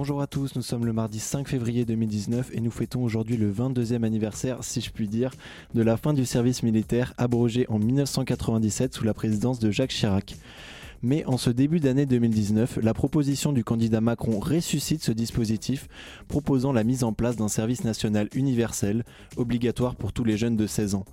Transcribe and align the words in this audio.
Bonjour 0.00 0.22
à 0.22 0.26
tous, 0.26 0.56
nous 0.56 0.62
sommes 0.62 0.86
le 0.86 0.94
mardi 0.94 1.20
5 1.20 1.46
février 1.46 1.84
2019 1.84 2.52
et 2.54 2.62
nous 2.62 2.70
fêtons 2.70 3.04
aujourd'hui 3.04 3.36
le 3.36 3.52
22e 3.52 4.02
anniversaire, 4.02 4.64
si 4.64 4.80
je 4.80 4.90
puis 4.90 5.08
dire, 5.08 5.30
de 5.74 5.82
la 5.82 5.98
fin 5.98 6.14
du 6.14 6.24
service 6.24 6.62
militaire 6.62 7.12
abrogé 7.18 7.66
en 7.68 7.78
1997 7.78 8.94
sous 8.94 9.04
la 9.04 9.12
présidence 9.12 9.58
de 9.58 9.70
Jacques 9.70 9.90
Chirac. 9.90 10.36
Mais 11.02 11.26
en 11.26 11.36
ce 11.36 11.50
début 11.50 11.80
d'année 11.80 12.06
2019, 12.06 12.78
la 12.80 12.94
proposition 12.94 13.52
du 13.52 13.62
candidat 13.62 14.00
Macron 14.00 14.40
ressuscite 14.40 15.04
ce 15.04 15.12
dispositif, 15.12 15.86
proposant 16.28 16.72
la 16.72 16.82
mise 16.82 17.04
en 17.04 17.12
place 17.12 17.36
d'un 17.36 17.48
service 17.48 17.84
national 17.84 18.30
universel, 18.34 19.04
obligatoire 19.36 19.96
pour 19.96 20.14
tous 20.14 20.24
les 20.24 20.38
jeunes 20.38 20.56
de 20.56 20.66
16 20.66 20.94
ans. 20.94 21.04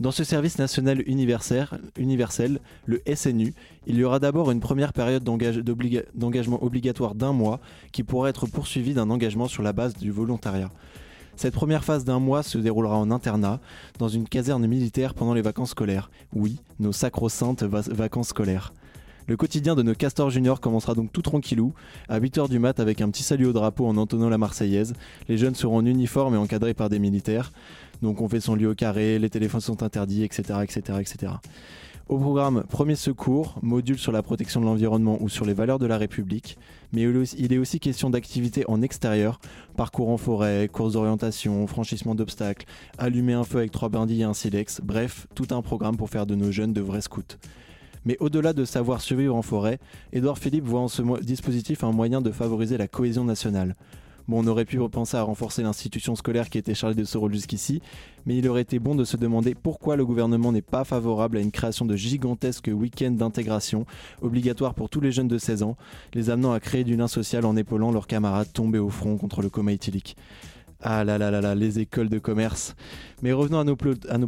Dans 0.00 0.10
ce 0.10 0.24
service 0.24 0.58
national 0.58 1.04
universel, 1.06 2.58
le 2.84 3.00
SNU, 3.14 3.54
il 3.86 3.96
y 3.96 4.02
aura 4.02 4.18
d'abord 4.18 4.50
une 4.50 4.58
première 4.58 4.92
période 4.92 5.22
d'engagement 5.22 6.64
obligatoire 6.64 7.14
d'un 7.14 7.32
mois 7.32 7.60
qui 7.92 8.02
pourra 8.02 8.28
être 8.28 8.48
poursuivie 8.48 8.94
d'un 8.94 9.08
engagement 9.08 9.46
sur 9.46 9.62
la 9.62 9.72
base 9.72 9.94
du 9.94 10.10
volontariat. 10.10 10.70
Cette 11.36 11.54
première 11.54 11.84
phase 11.84 12.04
d'un 12.04 12.18
mois 12.18 12.42
se 12.42 12.58
déroulera 12.58 12.96
en 12.96 13.12
internat, 13.12 13.60
dans 13.98 14.08
une 14.08 14.28
caserne 14.28 14.66
militaire 14.66 15.14
pendant 15.14 15.32
les 15.34 15.42
vacances 15.42 15.70
scolaires. 15.70 16.10
Oui, 16.32 16.60
nos 16.80 16.92
sacro-saintes 16.92 17.62
vacances 17.62 18.28
scolaires. 18.28 18.72
Le 19.26 19.36
quotidien 19.38 19.74
de 19.74 19.82
nos 19.82 19.94
castors 19.94 20.28
juniors 20.28 20.60
commencera 20.60 20.94
donc 20.94 21.10
tout 21.10 21.22
tranquillou, 21.22 21.72
à 22.10 22.20
8h 22.20 22.48
du 22.50 22.58
mat 22.58 22.78
avec 22.78 23.00
un 23.00 23.08
petit 23.08 23.22
salut 23.22 23.46
au 23.46 23.52
drapeau 23.54 23.86
en 23.86 23.96
entonnant 23.96 24.28
la 24.28 24.36
Marseillaise. 24.38 24.92
Les 25.28 25.38
jeunes 25.38 25.54
seront 25.54 25.78
en 25.78 25.86
uniforme 25.86 26.34
et 26.34 26.38
encadrés 26.38 26.74
par 26.74 26.90
des 26.90 26.98
militaires. 26.98 27.50
Donc 28.02 28.20
on 28.20 28.28
fait 28.28 28.40
son 28.40 28.54
lit 28.54 28.66
au 28.66 28.74
carré, 28.74 29.18
les 29.18 29.30
téléphones 29.30 29.60
sont 29.60 29.82
interdits, 29.82 30.24
etc. 30.24 30.60
etc., 30.62 30.98
etc. 31.00 31.32
Au 32.10 32.18
programme 32.18 32.64
Premier 32.68 32.96
secours, 32.96 33.56
module 33.62 33.98
sur 33.98 34.12
la 34.12 34.22
protection 34.22 34.60
de 34.60 34.66
l'environnement 34.66 35.16
ou 35.22 35.30
sur 35.30 35.46
les 35.46 35.54
valeurs 35.54 35.78
de 35.78 35.86
la 35.86 35.96
République, 35.96 36.58
mais 36.92 37.02
il 37.02 37.52
est 37.52 37.56
aussi 37.56 37.80
question 37.80 38.10
d'activités 38.10 38.64
en 38.68 38.82
extérieur, 38.82 39.40
parcours 39.74 40.10
en 40.10 40.18
forêt, 40.18 40.68
courses 40.70 40.92
d'orientation, 40.92 41.66
franchissement 41.66 42.14
d'obstacles, 42.14 42.66
allumer 42.98 43.32
un 43.32 43.44
feu 43.44 43.58
avec 43.58 43.70
trois 43.70 43.88
brindilles 43.88 44.20
et 44.20 44.24
un 44.24 44.34
silex, 44.34 44.82
bref, 44.82 45.26
tout 45.34 45.46
un 45.52 45.62
programme 45.62 45.96
pour 45.96 46.10
faire 46.10 46.26
de 46.26 46.34
nos 46.34 46.52
jeunes 46.52 46.74
de 46.74 46.82
vrais 46.82 47.00
scouts. 47.00 47.38
Mais 48.04 48.18
au-delà 48.20 48.52
de 48.52 48.66
savoir 48.66 49.00
survivre 49.00 49.34
en 49.34 49.40
forêt, 49.40 49.78
Édouard 50.12 50.36
Philippe 50.36 50.66
voit 50.66 50.80
en 50.80 50.88
ce 50.88 51.00
dispositif 51.22 51.84
un 51.84 51.92
moyen 51.92 52.20
de 52.20 52.32
favoriser 52.32 52.76
la 52.76 52.86
cohésion 52.86 53.24
nationale. 53.24 53.76
Bon, 54.26 54.42
on 54.42 54.46
aurait 54.46 54.64
pu 54.64 54.78
penser 54.88 55.16
à 55.16 55.22
renforcer 55.22 55.62
l'institution 55.62 56.16
scolaire 56.16 56.48
qui 56.48 56.56
était 56.56 56.74
chargée 56.74 56.96
de 56.96 57.04
ce 57.04 57.18
rôle 57.18 57.34
jusqu'ici, 57.34 57.82
mais 58.24 58.38
il 58.38 58.48
aurait 58.48 58.62
été 58.62 58.78
bon 58.78 58.94
de 58.94 59.04
se 59.04 59.18
demander 59.18 59.54
pourquoi 59.54 59.96
le 59.96 60.06
gouvernement 60.06 60.50
n'est 60.50 60.62
pas 60.62 60.84
favorable 60.84 61.36
à 61.36 61.40
une 61.40 61.50
création 61.50 61.84
de 61.84 61.94
gigantesques 61.94 62.70
week-ends 62.72 63.10
d'intégration, 63.10 63.84
obligatoires 64.22 64.74
pour 64.74 64.88
tous 64.88 65.00
les 65.00 65.12
jeunes 65.12 65.28
de 65.28 65.36
16 65.36 65.62
ans, 65.62 65.76
les 66.14 66.30
amenant 66.30 66.52
à 66.52 66.60
créer 66.60 66.84
du 66.84 66.96
lien 66.96 67.08
social 67.08 67.44
en 67.44 67.54
épaulant 67.56 67.90
leurs 67.90 68.06
camarades 68.06 68.52
tombés 68.52 68.78
au 68.78 68.88
front 68.88 69.18
contre 69.18 69.42
le 69.42 69.50
coma 69.50 69.72
éthylique. 69.72 70.16
Ah 70.80 71.04
là 71.04 71.18
là 71.18 71.30
là 71.30 71.40
là, 71.40 71.54
les 71.54 71.78
écoles 71.78 72.08
de 72.08 72.18
commerce. 72.18 72.74
Mais 73.22 73.32
revenons 73.32 73.58
à 73.60 73.64
nos, 73.64 73.76
à. 74.08 74.18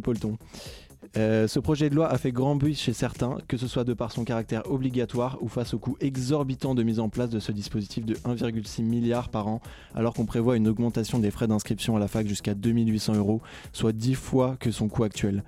Euh, 1.15 1.47
ce 1.47 1.59
projet 1.59 1.89
de 1.89 1.95
loi 1.95 2.09
a 2.09 2.17
fait 2.17 2.31
grand 2.31 2.55
bruit 2.55 2.75
chez 2.75 2.93
certains, 2.93 3.37
que 3.47 3.57
ce 3.57 3.67
soit 3.67 3.83
de 3.83 3.93
par 3.93 4.11
son 4.11 4.23
caractère 4.23 4.69
obligatoire 4.69 5.37
ou 5.41 5.47
face 5.47 5.73
au 5.73 5.79
coût 5.79 5.95
exorbitant 6.01 6.75
de 6.75 6.83
mise 6.83 6.99
en 6.99 7.09
place 7.09 7.29
de 7.29 7.39
ce 7.39 7.51
dispositif 7.51 8.05
de 8.05 8.15
1,6 8.15 8.83
milliard 8.83 9.29
par 9.29 9.47
an, 9.47 9.61
alors 9.95 10.13
qu'on 10.13 10.25
prévoit 10.25 10.57
une 10.57 10.67
augmentation 10.67 11.19
des 11.19 11.31
frais 11.31 11.47
d'inscription 11.47 11.95
à 11.95 11.99
la 11.99 12.07
fac 12.07 12.27
jusqu'à 12.27 12.53
2800 12.53 13.15
euros, 13.15 13.41
soit 13.73 13.93
10 13.93 14.15
fois 14.15 14.57
que 14.59 14.71
son 14.71 14.87
coût 14.87 15.03
actuel. 15.03 15.43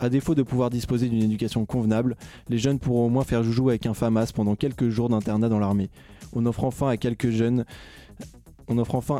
À 0.00 0.08
défaut 0.08 0.34
de 0.34 0.42
pouvoir 0.42 0.70
disposer 0.70 1.08
d'une 1.08 1.22
éducation 1.22 1.64
convenable, 1.66 2.16
les 2.48 2.58
jeunes 2.58 2.80
pourront 2.80 3.06
au 3.06 3.10
moins 3.10 3.22
faire 3.22 3.44
joujou 3.44 3.68
avec 3.68 3.86
un 3.86 3.94
FAMAS 3.94 4.32
pendant 4.34 4.56
quelques 4.56 4.88
jours 4.88 5.08
d'internat 5.08 5.48
dans 5.48 5.60
l'armée. 5.60 5.90
On 6.32 6.44
offre 6.46 6.64
enfin 6.64 6.88
à 6.88 6.96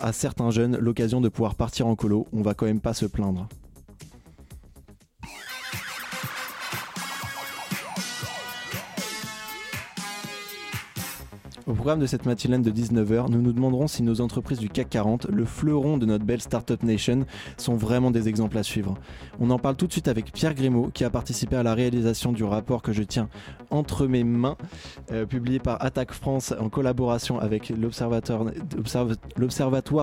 à 0.06 0.12
certains 0.12 0.50
jeunes 0.50 0.76
l'occasion 0.78 1.20
de 1.20 1.28
pouvoir 1.28 1.54
partir 1.54 1.86
en 1.86 1.94
colo, 1.94 2.26
on 2.32 2.42
va 2.42 2.54
quand 2.54 2.66
même 2.66 2.80
pas 2.80 2.94
se 2.94 3.06
plaindre. 3.06 3.46
Au 11.66 11.72
programme 11.72 11.98
de 11.98 12.04
cette 12.04 12.26
matinale 12.26 12.60
de 12.60 12.70
19h, 12.70 13.30
nous 13.30 13.40
nous 13.40 13.54
demanderons 13.54 13.88
si 13.88 14.02
nos 14.02 14.20
entreprises 14.20 14.58
du 14.58 14.68
CAC 14.68 14.90
40, 14.90 15.28
le 15.30 15.46
fleuron 15.46 15.96
de 15.96 16.04
notre 16.04 16.22
belle 16.22 16.42
Startup 16.42 16.82
Nation, 16.82 17.24
sont 17.56 17.74
vraiment 17.74 18.10
des 18.10 18.28
exemples 18.28 18.58
à 18.58 18.62
suivre. 18.62 18.98
On 19.40 19.48
en 19.48 19.58
parle 19.58 19.74
tout 19.74 19.86
de 19.86 19.92
suite 19.92 20.08
avec 20.08 20.30
Pierre 20.30 20.54
Grimaud, 20.54 20.90
qui 20.92 21.04
a 21.04 21.10
participé 21.10 21.56
à 21.56 21.62
la 21.62 21.72
réalisation 21.72 22.32
du 22.32 22.44
rapport 22.44 22.82
que 22.82 22.92
je 22.92 23.02
tiens 23.02 23.30
entre 23.70 24.06
mes 24.06 24.24
mains, 24.24 24.58
euh, 25.10 25.24
publié 25.24 25.58
par 25.58 25.82
Attaque 25.82 26.12
France 26.12 26.52
en 26.60 26.68
collaboration 26.68 27.38
avec 27.38 27.70
l'Observatoire 27.70 28.44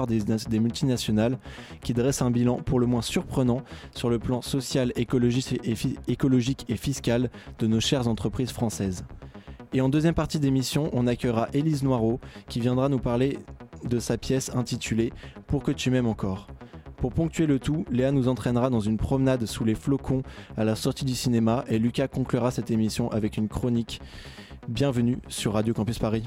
des, 0.08 0.20
des 0.50 0.60
multinationales, 0.60 1.38
qui 1.84 1.94
dresse 1.94 2.24
un 2.24 2.32
bilan 2.32 2.56
pour 2.56 2.80
le 2.80 2.88
moins 2.88 3.04
surprenant 3.04 3.62
sur 3.94 4.10
le 4.10 4.18
plan 4.18 4.42
social, 4.42 4.94
écologique 4.96 6.66
et 6.70 6.76
fiscal 6.76 7.30
de 7.60 7.68
nos 7.68 7.80
chères 7.80 8.08
entreprises 8.08 8.52
françaises. 8.52 9.04
Et 9.74 9.80
en 9.80 9.88
deuxième 9.88 10.14
partie 10.14 10.40
d'émission, 10.40 10.90
on 10.92 11.08
accueillera 11.08 11.48
Élise 11.54 11.84
Noireau 11.84 12.20
qui 12.50 12.60
viendra 12.60 12.90
nous 12.90 13.00
parler 13.00 13.40
de 13.86 14.00
sa 14.00 14.18
pièce 14.18 14.54
intitulée 14.54 15.14
Pour 15.48 15.64
que 15.64 15.72
tu 15.72 15.90
m'aimes 15.92 16.08
encore. 16.08 16.48
Pour 16.98 17.14
ponctuer 17.14 17.48
le 17.48 17.58
tout, 17.58 17.86
Léa 17.90 18.12
nous 18.12 18.28
entraînera 18.28 18.70
dans 18.70 18.82
une 18.82 18.98
promenade 18.98 19.46
sous 19.46 19.64
les 19.64 19.74
flocons 19.74 20.24
à 20.58 20.66
la 20.66 20.76
sortie 20.76 21.06
du 21.06 21.16
cinéma 21.16 21.64
et 21.70 21.80
Lucas 21.80 22.10
conclura 22.10 22.52
cette 22.52 22.70
émission 22.70 23.10
avec 23.12 23.38
une 23.38 23.48
chronique. 23.48 24.02
Bienvenue 24.68 25.20
sur 25.30 25.54
Radio 25.54 25.74
Campus 25.74 26.00
Paris. 26.00 26.24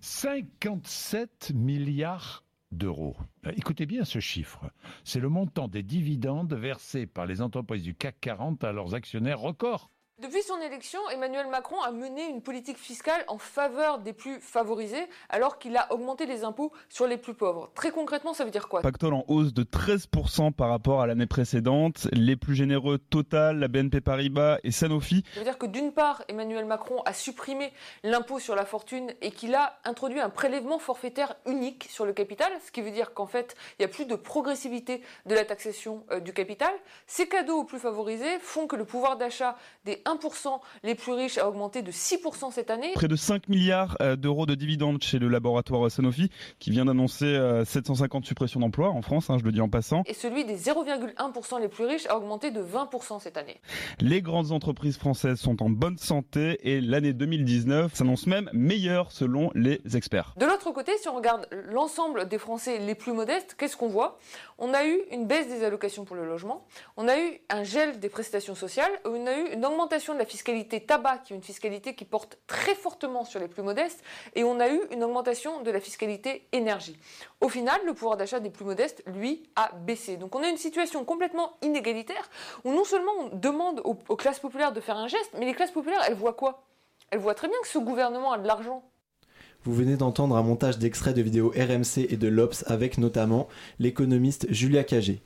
57 0.00 1.52
milliards 1.54 2.44
d'euros. 2.72 3.16
Euh, 3.46 3.52
écoutez 3.56 3.86
bien 3.86 4.04
ce 4.04 4.18
chiffre. 4.18 4.70
C'est 5.04 5.20
le 5.20 5.28
montant 5.28 5.68
des 5.68 5.84
dividendes 5.84 6.54
versés 6.54 7.06
par 7.06 7.26
les 7.26 7.40
entreprises 7.40 7.82
du 7.84 7.94
CAC 7.94 8.16
40 8.20 8.64
à 8.64 8.72
leurs 8.72 8.94
actionnaires 8.94 9.40
records. 9.40 9.90
Depuis 10.20 10.42
son 10.42 10.60
élection, 10.60 11.00
Emmanuel 11.08 11.46
Macron 11.46 11.80
a 11.80 11.90
mené 11.92 12.28
une 12.28 12.42
politique 12.42 12.76
fiscale 12.76 13.24
en 13.26 13.38
faveur 13.38 14.00
des 14.00 14.12
plus 14.12 14.38
favorisés, 14.42 15.06
alors 15.30 15.58
qu'il 15.58 15.74
a 15.78 15.90
augmenté 15.94 16.26
les 16.26 16.44
impôts 16.44 16.72
sur 16.90 17.06
les 17.06 17.16
plus 17.16 17.32
pauvres. 17.32 17.70
Très 17.74 17.90
concrètement, 17.90 18.34
ça 18.34 18.44
veut 18.44 18.50
dire 18.50 18.68
quoi? 18.68 18.82
Pactole 18.82 19.14
en 19.14 19.24
hausse 19.28 19.54
de 19.54 19.62
13% 19.62 20.52
par 20.52 20.68
rapport 20.68 21.00
à 21.00 21.06
l'année 21.06 21.24
précédente. 21.24 22.06
Les 22.12 22.36
plus 22.36 22.54
généreux, 22.54 22.98
Total, 22.98 23.58
la 23.58 23.68
BNP 23.68 24.02
Paribas 24.02 24.58
et 24.62 24.72
Sanofi. 24.72 25.24
Ça 25.32 25.40
veut 25.40 25.46
dire 25.46 25.56
que 25.56 25.64
d'une 25.64 25.90
part, 25.90 26.22
Emmanuel 26.28 26.66
Macron 26.66 27.00
a 27.06 27.14
supprimé 27.14 27.72
l'impôt 28.02 28.38
sur 28.38 28.54
la 28.54 28.66
fortune 28.66 29.14
et 29.22 29.30
qu'il 29.30 29.54
a 29.54 29.78
introduit 29.84 30.20
un 30.20 30.28
prélèvement 30.28 30.78
forfaitaire 30.78 31.34
unique 31.46 31.86
sur 31.88 32.04
le 32.04 32.12
capital, 32.12 32.52
ce 32.66 32.70
qui 32.70 32.82
veut 32.82 32.90
dire 32.90 33.14
qu'en 33.14 33.26
fait, 33.26 33.56
il 33.78 33.86
n'y 33.86 33.86
a 33.86 33.88
plus 33.88 34.04
de 34.04 34.16
progressivité 34.16 35.00
de 35.24 35.34
la 35.34 35.46
taxation 35.46 36.04
euh, 36.10 36.20
du 36.20 36.34
capital. 36.34 36.74
Ces 37.06 37.26
cadeaux 37.26 37.60
aux 37.60 37.64
plus 37.64 37.78
favorisés 37.78 38.38
font 38.40 38.66
que 38.66 38.76
le 38.76 38.84
pouvoir 38.84 39.16
d'achat 39.16 39.56
des 39.86 40.02
1% 40.14 40.60
les 40.82 40.94
plus 40.94 41.12
riches 41.12 41.38
a 41.38 41.48
augmenté 41.48 41.82
de 41.82 41.90
6% 41.90 42.52
cette 42.52 42.70
année. 42.70 42.92
Près 42.94 43.08
de 43.08 43.16
5 43.16 43.48
milliards 43.48 43.96
euh, 44.00 44.16
d'euros 44.16 44.46
de 44.46 44.54
dividendes 44.54 45.02
chez 45.02 45.18
le 45.18 45.28
laboratoire 45.28 45.90
Sanofi 45.90 46.30
qui 46.58 46.70
vient 46.70 46.84
d'annoncer 46.84 47.38
750 47.64 48.24
euh, 48.24 48.26
suppressions 48.26 48.60
d'emplois 48.60 48.90
en 48.90 49.02
France, 49.02 49.30
hein, 49.30 49.38
je 49.38 49.44
le 49.44 49.52
dis 49.52 49.60
en 49.60 49.68
passant. 49.68 50.02
Et 50.06 50.14
celui 50.14 50.44
des 50.44 50.56
0,1% 50.56 51.60
les 51.60 51.68
plus 51.68 51.84
riches 51.84 52.06
a 52.06 52.16
augmenté 52.16 52.50
de 52.50 52.62
20% 52.62 53.20
cette 53.20 53.36
année. 53.36 53.60
Les 54.00 54.22
grandes 54.22 54.52
entreprises 54.52 54.98
françaises 54.98 55.38
sont 55.38 55.62
en 55.62 55.70
bonne 55.70 55.98
santé 55.98 56.58
et 56.62 56.80
l'année 56.80 57.12
2019 57.12 57.94
s'annonce 57.94 58.26
même 58.26 58.50
meilleure 58.52 59.12
selon 59.12 59.50
les 59.54 59.80
experts. 59.94 60.34
De 60.36 60.46
l'autre 60.46 60.70
côté, 60.72 60.92
si 60.98 61.08
on 61.08 61.16
regarde 61.16 61.46
l'ensemble 61.70 62.28
des 62.28 62.38
Français 62.38 62.78
les 62.78 62.94
plus 62.94 63.12
modestes, 63.12 63.54
qu'est-ce 63.58 63.76
qu'on 63.76 63.88
voit? 63.88 64.18
On 64.58 64.74
a 64.74 64.84
eu 64.84 65.00
une 65.10 65.26
baisse 65.26 65.48
des 65.48 65.64
allocations 65.64 66.04
pour 66.04 66.16
le 66.16 66.26
logement, 66.26 66.66
on 66.96 67.08
a 67.08 67.18
eu 67.18 67.40
un 67.48 67.64
gel 67.64 67.98
des 67.98 68.08
prestations 68.08 68.54
sociales, 68.54 68.92
on 69.04 69.26
a 69.26 69.36
eu 69.36 69.52
une 69.52 69.64
augmentation 69.64 69.99
de 70.08 70.18
la 70.18 70.24
fiscalité 70.24 70.80
tabac, 70.80 71.18
qui 71.18 71.32
est 71.32 71.36
une 71.36 71.42
fiscalité 71.42 71.94
qui 71.94 72.04
porte 72.04 72.38
très 72.46 72.74
fortement 72.74 73.24
sur 73.24 73.38
les 73.38 73.48
plus 73.48 73.62
modestes, 73.62 74.02
et 74.34 74.44
on 74.44 74.58
a 74.58 74.68
eu 74.68 74.80
une 74.90 75.04
augmentation 75.04 75.62
de 75.62 75.70
la 75.70 75.80
fiscalité 75.80 76.48
énergie. 76.52 76.96
Au 77.40 77.48
final, 77.48 77.78
le 77.84 77.92
pouvoir 77.92 78.16
d'achat 78.16 78.40
des 78.40 78.50
plus 78.50 78.64
modestes, 78.64 79.02
lui, 79.06 79.42
a 79.56 79.70
baissé. 79.86 80.16
Donc 80.16 80.34
on 80.34 80.42
a 80.42 80.48
une 80.48 80.56
situation 80.56 81.04
complètement 81.04 81.52
inégalitaire, 81.62 82.30
où 82.64 82.72
non 82.72 82.84
seulement 82.84 83.12
on 83.20 83.36
demande 83.36 83.82
aux, 83.84 84.16
classes 84.16 84.40
populaires 84.40 84.72
de 84.72 84.80
faire 84.80 84.96
un 84.96 85.08
geste, 85.08 85.30
mais 85.38 85.44
les 85.44 85.54
classes 85.54 85.70
populaires, 85.70 86.02
elles 86.06 86.14
voient 86.14 86.34
quoi? 86.34 86.64
Elles 87.10 87.20
voient 87.20 87.34
très 87.34 87.48
bien 87.48 87.58
que 87.62 87.68
ce 87.68 87.78
gouvernement 87.78 88.32
a 88.32 88.38
de 88.38 88.46
l'argent 88.46 88.82
Vous 89.64 89.74
venez 89.74 89.96
d'entendre 89.96 90.36
un 90.36 90.42
montage 90.42 90.78
d'extraits 90.78 91.14
de 91.14 91.22
vidéos 91.22 91.50
RMC 91.50 92.06
et 92.08 92.16
de 92.16 92.28
l'Obs 92.28 92.64
avec 92.66 92.98
notamment 92.98 93.48
l'économiste 93.78 94.46
Julia 94.50 94.84
Cagé. 94.84 95.20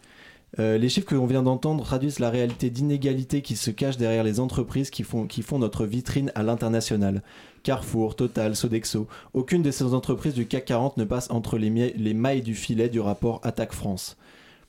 Euh, 0.60 0.78
les 0.78 0.88
chiffres 0.88 1.06
que 1.06 1.14
l'on 1.14 1.26
vient 1.26 1.42
d'entendre 1.42 1.84
traduisent 1.84 2.20
la 2.20 2.30
réalité 2.30 2.70
d'inégalité 2.70 3.42
qui 3.42 3.56
se 3.56 3.70
cache 3.70 3.96
derrière 3.96 4.22
les 4.22 4.38
entreprises 4.38 4.90
qui 4.90 5.02
font, 5.02 5.26
notre 5.58 5.84
vitrine 5.84 6.30
à 6.34 6.42
l'international. 6.42 7.22
Carrefour, 7.64 8.14
Total, 8.14 8.54
Sodexo, 8.54 9.08
aucune 9.32 9.62
de 9.62 9.70
ces 9.70 9.94
entreprises 9.94 10.34
du 10.34 10.46
CAC 10.46 10.66
40 10.66 10.96
ne 10.96 11.04
passe 11.04 11.30
entre 11.30 11.58
les, 11.58 11.94
les 11.96 12.14
mailles 12.14 12.42
du 12.42 12.54
filet 12.54 12.88
du 12.88 13.00
rapport 13.00 13.40
Attaque 13.42 13.72
France. 13.72 14.16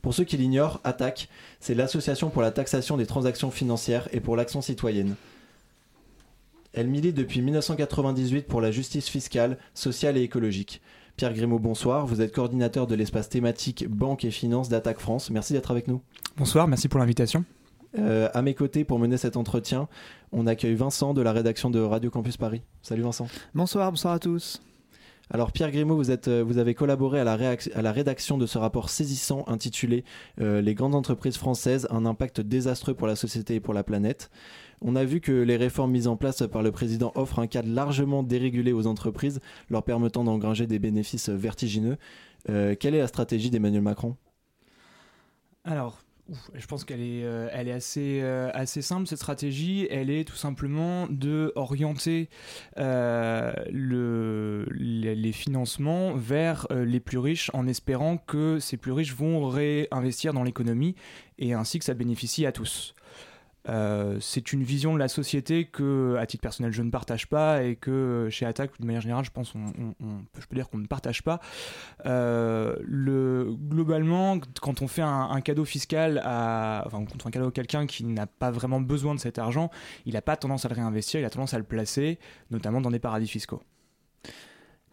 Pour 0.01 0.13
ceux 0.13 0.23
qui 0.23 0.37
l'ignorent, 0.37 0.79
Attaque, 0.83 1.29
c'est 1.59 1.75
l'association 1.75 2.29
pour 2.29 2.41
la 2.41 2.51
taxation 2.51 2.97
des 2.97 3.05
transactions 3.05 3.51
financières 3.51 4.07
et 4.11 4.19
pour 4.19 4.35
l'action 4.35 4.61
citoyenne. 4.61 5.15
Elle 6.73 6.87
milite 6.87 7.15
depuis 7.15 7.41
1998 7.41 8.47
pour 8.47 8.59
la 8.59 8.71
justice 8.71 9.07
fiscale, 9.07 9.57
sociale 9.73 10.17
et 10.17 10.23
écologique. 10.23 10.81
Pierre 11.17 11.33
Grimaud, 11.33 11.59
bonsoir. 11.59 12.05
Vous 12.05 12.21
êtes 12.21 12.33
coordinateur 12.33 12.87
de 12.87 12.95
l'espace 12.95 13.29
thématique 13.29 13.87
Banque 13.87 14.25
et 14.25 14.31
Finances 14.31 14.67
d'Attaque 14.67 14.99
France. 14.99 15.29
Merci 15.29 15.53
d'être 15.53 15.71
avec 15.71 15.87
nous. 15.87 16.01
Bonsoir, 16.35 16.67
merci 16.67 16.89
pour 16.89 16.99
l'invitation. 16.99 17.45
Euh, 17.97 18.27
à 18.33 18.41
mes 18.41 18.53
côtés, 18.53 18.83
pour 18.83 18.99
mener 18.99 19.15
cet 19.15 19.37
entretien, 19.37 19.87
on 20.33 20.45
accueille 20.45 20.75
Vincent 20.75 21.13
de 21.13 21.21
la 21.21 21.31
rédaction 21.31 21.69
de 21.69 21.79
Radio 21.79 22.09
Campus 22.09 22.35
Paris. 22.35 22.63
Salut 22.81 23.03
Vincent. 23.03 23.27
Bonsoir, 23.53 23.91
bonsoir 23.91 24.13
à 24.13 24.19
tous. 24.19 24.61
Alors 25.31 25.53
Pierre 25.53 25.71
Grimaud, 25.71 25.95
vous, 25.95 26.11
êtes, 26.11 26.27
euh, 26.27 26.43
vous 26.45 26.57
avez 26.57 26.75
collaboré 26.75 27.21
à 27.21 27.23
la, 27.23 27.33
à 27.75 27.81
la, 27.81 27.91
rédaction 27.93 28.37
de 28.37 28.45
ce 28.45 28.57
rapport 28.57 28.89
saisissant 28.89 29.45
intitulé 29.47 30.03
euh, 30.41 30.61
Les 30.61 30.75
grandes 30.75 30.95
entreprises 30.95 31.37
françaises, 31.37 31.87
un 31.89 32.05
impact 32.05 32.41
désastreux 32.41 32.93
pour 32.93 33.07
la 33.07 33.15
société 33.15 33.55
et 33.55 33.59
pour 33.61 33.73
la 33.73 33.83
planète. 33.83 34.29
On 34.81 34.95
a 34.95 35.03
vu 35.03 35.21
que 35.21 35.31
les 35.31 35.57
réformes 35.57 35.91
mises 35.91 36.07
en 36.07 36.17
place 36.17 36.43
par 36.51 36.63
le 36.63 36.71
président 36.71 37.11
offrent 37.15 37.39
un 37.39 37.47
cadre 37.47 37.69
largement 37.69 38.23
dérégulé 38.23 38.71
aux 38.71 38.87
entreprises, 38.87 39.39
leur 39.69 39.83
permettant 39.83 40.23
d'engranger 40.23 40.67
des 40.67 40.79
bénéfices 40.79 41.29
vertigineux. 41.29 41.97
Euh, 42.49 42.75
quelle 42.79 42.95
est 42.95 42.99
la 42.99 43.07
stratégie 43.07 43.49
d'Emmanuel 43.49 43.81
Macron? 43.81 44.15
Alors, 45.63 45.99
je 46.53 46.65
pense 46.67 46.83
qu'elle 46.83 47.01
est, 47.01 47.23
euh, 47.23 47.49
euh, 47.97 48.51
assez 48.53 48.81
simple 48.81 49.07
cette 49.07 49.17
stratégie. 49.19 49.87
Elle 49.89 50.09
est 50.09 50.25
tout 50.25 50.35
simplement 50.35 51.07
de 51.09 51.51
orienter 51.55 52.29
le, 52.77 54.65
les, 54.71 55.31
financements 55.31 56.13
vers 56.13 56.67
les 56.71 56.99
plus 56.99 57.17
riches 57.17 57.49
en 57.53 57.67
espérant 57.67 58.17
que 58.17 58.59
ces 58.59 58.77
plus 58.77 58.91
riches 58.91 59.15
vont 59.15 59.47
réinvestir 59.47 60.33
dans 60.33 60.43
l'économie 60.43 60.95
et 61.39 61.53
ainsi 61.53 61.79
que 61.79 61.85
ça 61.85 61.93
bénéficie 61.93 62.45
à 62.45 62.51
tous. 62.51 62.93
Euh, 63.67 64.17
c'est 64.19 64.53
une 64.53 64.63
vision 64.63 64.93
de 64.93 64.99
la 64.99 65.07
société 65.07 65.65
que, 65.65 66.15
à 66.19 66.25
titre 66.25 66.41
personnel, 66.41 66.71
je 66.71 66.81
ne 66.81 66.91
partage 66.91 67.27
pas 67.27 67.63
et 67.63 67.75
que 67.75 68.27
chez 68.29 68.45
Attaque, 68.45 68.71
de 68.79 68.85
manière 68.85 69.01
générale, 69.01 69.25
je 69.25 69.31
pense, 69.31 69.53
on, 69.55 69.93
je 70.39 70.45
peux 70.45 70.55
dire 70.55 70.69
qu'on 70.69 70.77
ne 70.77 70.87
partage 70.87 71.23
pas. 71.23 71.39
Euh, 72.05 72.75
le, 72.81 73.55
globalement, 73.57 74.39
quand 74.61 74.81
on 74.81 74.87
fait 74.87 75.01
un, 75.01 75.41
cadeau 75.41 75.65
fiscal 75.65 76.21
à, 76.23 76.83
enfin, 76.85 77.05
quand 77.05 77.15
on 77.15 77.19
fait 77.19 77.27
un 77.27 77.31
cadeau 77.31 77.47
à 77.47 77.51
quelqu'un 77.51 77.85
qui 77.85 78.03
n'a 78.05 78.27
pas 78.27 78.51
vraiment 78.51 78.81
besoin 78.81 79.15
de 79.15 79.19
cet 79.19 79.39
argent, 79.39 79.69
il 80.05 80.13
n'a 80.13 80.21
pas 80.21 80.37
tendance 80.37 80.65
à 80.65 80.69
le 80.69 80.75
réinvestir, 80.75 81.19
il 81.19 81.25
a 81.25 81.29
tendance 81.29 81.53
à 81.53 81.57
le 81.57 81.63
placer, 81.63 82.19
notamment 82.51 82.81
dans 82.81 82.91
des 82.91 82.99
paradis 82.99 83.27
fiscaux. 83.27 83.61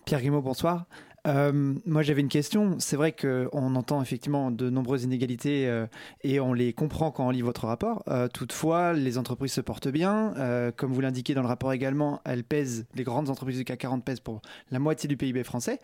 Pierre 0.04 0.20
Guimau, 0.20 0.42
bonsoir. 0.42 0.86
Euh, 1.26 1.74
moi, 1.84 2.02
j'avais 2.02 2.20
une 2.20 2.28
question. 2.28 2.76
C'est 2.78 2.96
vrai 2.96 3.12
qu'on 3.12 3.74
entend 3.74 4.02
effectivement 4.02 4.50
de 4.50 4.70
nombreuses 4.70 5.04
inégalités 5.04 5.68
euh, 5.68 5.86
et 6.22 6.40
on 6.40 6.52
les 6.52 6.72
comprend 6.72 7.10
quand 7.10 7.26
on 7.26 7.30
lit 7.30 7.42
votre 7.42 7.66
rapport. 7.66 8.02
Euh, 8.08 8.28
toutefois, 8.28 8.92
les 8.92 9.18
entreprises 9.18 9.52
se 9.52 9.60
portent 9.60 9.88
bien. 9.88 10.34
comme 10.76 10.92
vous 10.92 11.00
l'indiquez 11.00 11.34
dans 11.34 11.42
le 11.42 11.48
rapport 11.48 11.72
également, 11.72 12.20
elles 12.24 12.44
pèsent, 12.44 12.86
les 12.94 13.04
grandes 13.04 13.30
entreprises 13.30 13.58
du 13.58 13.64
CAC 13.64 13.80
40 13.80 14.04
pèsent 14.04 14.20
pour 14.20 14.42
la 14.70 14.78
moitié 14.78 15.08
du 15.08 15.16
PIB 15.16 15.44
français. 15.44 15.78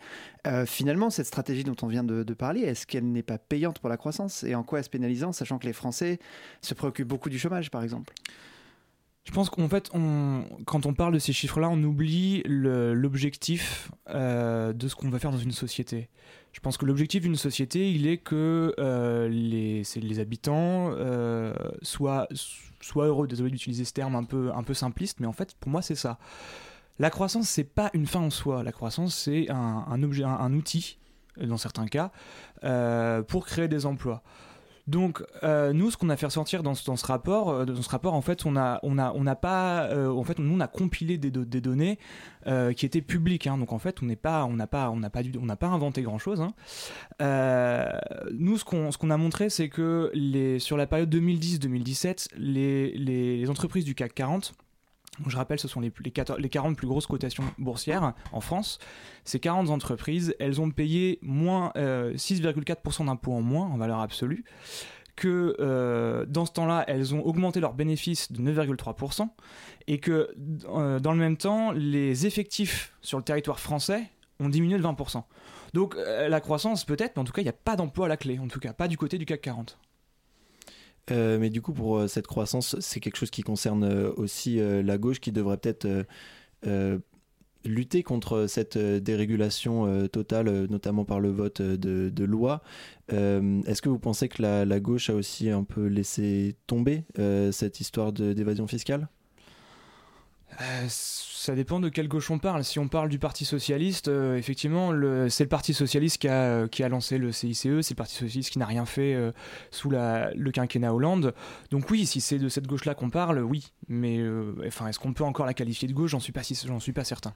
finalement, 0.65 1.09
cette 1.09 1.25
stratégie 1.25 1.63
dont 1.63 1.75
on 1.81 1.87
vient 1.87 2.03
de, 2.03 2.23
de 2.23 2.33
parler, 2.33 2.61
est-ce 2.61 2.87
qu'elle 2.87 3.11
n'est 3.11 3.23
pas 3.23 3.37
payante 3.37 3.79
pour 3.79 3.89
la 3.89 3.97
croissance? 3.97 4.43
Et 4.43 4.55
en 4.55 4.63
quoi 4.63 4.79
est-ce 4.79 4.89
pénalisant, 4.89 5.31
sachant 5.31 5.57
que 5.57 5.65
les 5.65 5.73
Français 5.73 6.19
se 6.61 6.73
préoccupent 6.73 7.07
beaucoup 7.07 7.29
du 7.29 7.39
chômage, 7.39 7.71
par 7.71 7.83
exemple? 7.83 8.13
Je 9.29 9.33
pense 9.35 9.51
qu'en 9.51 9.69
fait, 9.69 9.91
quand 10.65 10.87
on 10.87 10.93
parle 10.95 11.13
de 11.13 11.19
ces 11.19 11.33
chiffres-là, 11.33 11.69
on 11.69 11.83
oublie 11.83 12.41
l'objectif 12.47 13.91
euh, 14.09 14.73
de 14.73 14.87
ce 14.87 14.95
qu'on 14.95 15.11
va 15.11 15.19
faire 15.19 15.29
dans 15.29 15.37
une 15.37 15.51
société. 15.51 16.09
Je 16.51 16.59
pense 16.61 16.77
que 16.77 16.85
l'objectif 16.87 17.21
d'une 17.21 17.35
société, 17.35 17.91
il 17.91 18.07
est 18.07 18.17
que 18.17 18.73
euh, 18.79 19.29
les, 19.29 20.19
habitants 20.19 20.89
euh, 20.97 21.53
soient, 21.83 22.27
heureux. 22.95 23.27
Désolé 23.27 23.51
d'utiliser 23.51 23.85
ce 23.85 23.93
terme 23.93 24.15
un 24.15 24.23
peu, 24.23 24.73
simpliste, 24.73 25.19
mais 25.19 25.27
en 25.27 25.33
fait, 25.33 25.53
pour 25.59 25.69
moi, 25.69 25.83
c'est 25.83 25.93
ça. 25.93 26.17
La 26.97 27.11
croissance, 27.11 27.47
c'est 27.47 27.63
pas 27.63 27.91
une 27.93 28.07
fin 28.07 28.21
en 28.21 28.31
soi. 28.31 28.63
La 28.63 28.71
croissance, 28.71 29.13
c'est 29.13 29.47
un, 29.51 29.85
un, 29.87 30.53
outil, 30.53 30.97
dans 31.39 31.57
certains 31.57 31.85
cas, 31.85 32.11
pour 33.27 33.45
créer 33.45 33.67
des 33.67 33.85
emplois. 33.85 34.23
Donc 34.89 35.23
euh, 35.43 35.71
nous, 35.71 35.91
ce 35.91 35.97
qu'on 35.97 36.09
a 36.09 36.17
fait 36.17 36.25
ressortir 36.25 36.63
dans, 36.63 36.73
ce 36.73 37.05
rapport, 37.05 37.49
euh, 37.51 37.65
dans 37.65 37.81
ce 37.81 37.89
rapport, 37.89 38.15
en 38.15 38.21
fait, 38.21 38.47
on 38.47 38.57
a, 38.57 38.79
on 38.81 38.97
a, 38.97 39.13
on 39.13 39.23
pas, 39.35 39.83
euh, 39.83 40.09
en 40.09 40.23
fait, 40.23 40.39
nous 40.39 40.55
on 40.55 40.59
a 40.59 40.67
compilé 40.67 41.19
des, 41.19 41.29
des 41.29 41.61
données 41.61 41.99
qui 42.75 42.85
étaient 42.87 43.01
publiques. 43.01 43.45
Hein. 43.45 43.59
donc 43.59 43.71
en 43.71 43.77
fait, 43.77 44.01
on 44.01 44.07
n'est 44.07 44.15
pas, 44.15 44.45
on 44.45 44.53
n'a 44.53 44.65
pas, 44.65 44.89
on 44.89 44.97
n'a 44.97 45.11
pas, 45.11 45.21
on 45.39 45.45
n'a 45.45 45.55
pas 45.55 45.67
inventé 45.67 46.01
grand 46.01 46.17
chose. 46.17 46.41
Hein. 46.41 46.53
nous, 48.33 48.57
ce 48.57 48.65
qu'on, 48.65 48.91
ce 48.91 48.97
qu'on 48.97 49.11
a 49.11 49.17
montré, 49.17 49.51
c'est 49.51 49.69
que 49.69 50.09
les, 50.15 50.57
sur 50.57 50.75
la 50.75 50.87
période 50.87 51.13
2010-2017, 51.13 52.29
les, 52.37 52.91
les 52.97 53.49
entreprises 53.49 53.85
du 53.85 53.93
CAC 53.93 54.15
40 54.15 54.53
je 55.27 55.37
rappelle, 55.37 55.59
ce 55.59 55.67
sont 55.67 55.81
les, 55.81 55.91
les, 56.03 56.49
40 56.49 56.77
plus 56.77 56.87
grosses 56.87 57.07
cotations 57.07 57.43
boursières 57.57 58.13
en 58.31 58.41
France. 58.41 58.79
Ces 59.23 59.39
40 59.39 59.69
entreprises, 59.69 60.35
elles 60.39 60.61
ont 60.61 60.71
payé 60.71 61.19
moins 61.21 61.71
6,4% 61.75 63.01
euh, 63.01 63.05
d'impôts 63.05 63.33
en 63.33 63.41
moins 63.41 63.67
en 63.67 63.77
valeur 63.77 63.99
absolue. 63.99 64.45
Que 65.15 65.57
euh, 65.59 66.25
dans 66.25 66.45
ce 66.45 66.53
temps-là, 66.53 66.85
elles 66.87 67.13
ont 67.13 67.21
augmenté 67.25 67.59
leurs 67.59 67.73
bénéfices 67.73 68.31
de 68.31 68.41
9,3%. 68.41 69.27
Et 69.87 69.99
que 69.99 70.33
euh, 70.69 70.99
dans 70.99 71.11
le 71.11 71.17
même 71.17 71.35
temps, 71.35 71.71
les 71.71 72.25
effectifs 72.25 72.93
sur 73.01 73.17
le 73.17 73.23
territoire 73.23 73.59
français 73.59 74.03
ont 74.39 74.49
diminué 74.49 74.77
de 74.77 74.83
20%. 74.83 75.23
Donc 75.73 75.95
la 75.95 76.39
croissance 76.39 76.85
peut-être, 76.85 77.15
mais 77.15 77.21
en 77.21 77.25
tout 77.25 77.33
cas, 77.33 77.41
il 77.41 77.45
n'y 77.45 77.49
a 77.49 77.53
pas 77.53 77.75
d'emploi 77.75 78.05
à 78.05 78.09
la 78.09 78.17
clé. 78.17 78.39
En 78.39 78.47
tout 78.47 78.59
cas, 78.59 78.73
pas 78.73 78.87
du 78.87 78.97
côté 78.97 79.17
du 79.17 79.25
CAC 79.25 79.41
40. 79.41 79.77
Euh, 81.11 81.39
mais 81.39 81.49
du 81.49 81.61
coup, 81.61 81.73
pour 81.73 81.97
euh, 81.97 82.07
cette 82.07 82.27
croissance, 82.27 82.79
c'est 82.79 82.99
quelque 82.99 83.17
chose 83.17 83.31
qui 83.31 83.41
concerne 83.41 83.83
euh, 83.83 84.11
aussi 84.15 84.59
la 84.59 84.97
gauche 84.97 85.19
qui 85.19 85.31
devrait 85.31 85.57
peut-être 85.57 85.87
lutter 87.65 88.03
contre 88.03 88.47
cette 88.47 88.77
dérégulation 88.77 90.07
totale, 90.07 90.67
notamment 90.69 91.03
par 91.03 91.19
le 91.19 91.29
vote 91.29 91.61
de, 91.61 92.09
de 92.09 92.23
loi. 92.23 92.61
Est-ce 93.09 93.81
que 93.81 93.89
vous 93.89 93.99
pensez 93.99 94.29
que 94.29 94.41
la, 94.41 94.79
gauche 94.79 95.09
a 95.09 95.15
aussi 95.15 95.49
un 95.49 95.63
peu 95.63 95.87
laissé 95.87 96.55
tomber 96.67 97.03
cette 97.51 97.79
histoire 97.79 98.13
d'évasion 98.13 98.67
fiscale? 98.67 99.09
Ça 101.39 101.55
dépend 101.55 101.79
de 101.79 101.87
quelle 101.87 102.09
gauche 102.09 102.29
on 102.31 102.37
parle. 102.37 102.65
Si 102.65 102.79
on 102.79 102.89
parle 102.89 103.07
du 103.07 103.17
Parti 103.17 103.45
Socialiste, 103.45 104.09
euh, 104.09 104.35
effectivement, 104.35 104.89
c'est 105.29 105.45
le 105.45 105.49
Parti 105.49 105.73
Socialiste 105.73 106.17
qui 106.17 106.27
a, 106.27 106.63
a 106.63 106.89
lancé 106.89 107.17
le 107.17 107.31
CICE, 107.31 107.61
c'est 107.81 107.91
le 107.91 107.95
Parti 107.95 108.15
Socialiste 108.15 108.49
qui 108.51 108.59
n'a 108.59 108.65
rien 108.65 108.85
fait 108.85 109.13
euh, 109.13 109.31
sous 109.71 109.89
le 109.89 110.51
quinquennat 110.51 110.93
Hollande. 110.93 111.33
Donc 111.71 111.89
oui, 111.89 112.05
si 112.05 112.19
c'est 112.19 112.39
de 112.39 112.49
cette 112.49 112.67
gauche-là 112.67 112.93
qu'on 112.93 113.09
parle, 113.09 113.39
oui. 113.39 113.71
Mais 113.87 114.17
euh, 114.17 114.53
enfin, 114.67 114.87
est-ce 114.87 114.99
qu'on 114.99 115.13
peut 115.13 115.23
encore 115.23 115.45
la 115.45 115.53
qualifier 115.53 115.87
de 115.87 115.93
gauche? 115.93 116.11
J'en 116.11 116.19
suis 116.19 116.33
j'en 116.65 116.79
suis 116.81 116.91
pas 116.93 117.05
certain. 117.05 117.33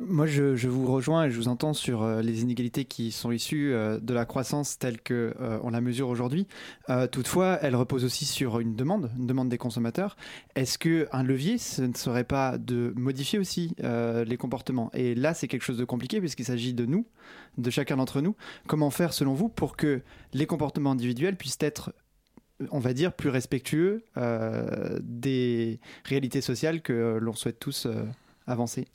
Moi, 0.00 0.26
je, 0.26 0.68
vous 0.68 0.90
rejoins 0.90 1.26
et 1.26 1.30
je 1.30 1.36
vous 1.36 1.48
entends 1.48 1.74
sur 1.74 2.02
euh, 2.02 2.22
les 2.22 2.40
inégalités 2.40 2.86
qui 2.86 3.12
sont 3.12 3.30
issues 3.30 3.74
euh, 3.74 4.00
de 4.00 4.14
la 4.14 4.24
croissance 4.24 4.78
telle 4.78 4.98
que 4.98 5.34
euh, 5.38 5.58
on 5.62 5.70
la 5.70 5.82
mesure 5.82 6.08
aujourd'hui. 6.08 6.46
toutefois, 7.10 7.58
elle 7.60 7.76
repose 7.76 8.04
aussi 8.04 8.24
sur 8.24 8.58
une 8.58 8.74
demande, 8.74 9.10
une 9.18 9.26
demande 9.26 9.50
des 9.50 9.58
consommateurs. 9.58 10.16
Est-ce 10.54 10.78
que 10.78 11.08
un 11.12 11.22
levier, 11.22 11.58
ce 11.58 11.82
ne 11.82 11.94
serait 11.94 12.24
pas 12.24 12.56
de 12.56 12.94
modifier 12.96 13.38
aussi 13.38 13.74
les 13.80 14.36
comportements? 14.36 14.90
Et 14.94 15.14
là, 15.14 15.34
c'est 15.34 15.48
quelque 15.48 15.62
chose 15.62 15.78
de 15.78 15.84
compliqué 15.84 16.20
puisqu'il 16.20 16.44
s'agit 16.44 16.74
de 16.74 16.86
nous, 16.86 17.06
de 17.58 17.70
chacun 17.70 17.96
d'entre 17.96 18.20
nous. 18.20 18.34
Comment 18.66 18.90
faire, 18.90 19.12
selon 19.12 19.34
vous, 19.34 19.48
pour 19.48 19.76
que 19.76 20.02
les 20.32 20.46
comportements 20.46 20.92
individuels 20.92 21.36
puissent 21.36 21.58
être 21.60 21.94
on 22.70 22.78
va 22.78 22.92
dire, 22.92 23.12
plus 23.12 23.28
respectueux 23.30 24.04
des 25.00 25.80
réalités 26.04 26.40
sociales 26.40 26.82
que 26.82 27.18
l'on 27.20 27.34
souhaite 27.34 27.58
tous 27.58 27.88
avancer? 28.46 28.86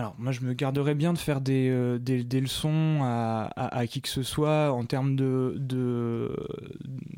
Alors, 0.00 0.14
moi, 0.18 0.32
je 0.32 0.40
me 0.40 0.52
garderais 0.54 0.94
bien 0.94 1.12
de 1.12 1.18
faire 1.18 1.40
des, 1.40 1.68
euh, 1.70 1.98
des, 1.98 2.40
leçons 2.40 3.00
à, 3.02 3.86
qui 3.86 4.00
que 4.00 4.08
ce 4.08 4.22
soit 4.22 4.72
en 4.72 4.84
termes 4.84 5.16
de, 5.16 5.54
de, 5.58 6.34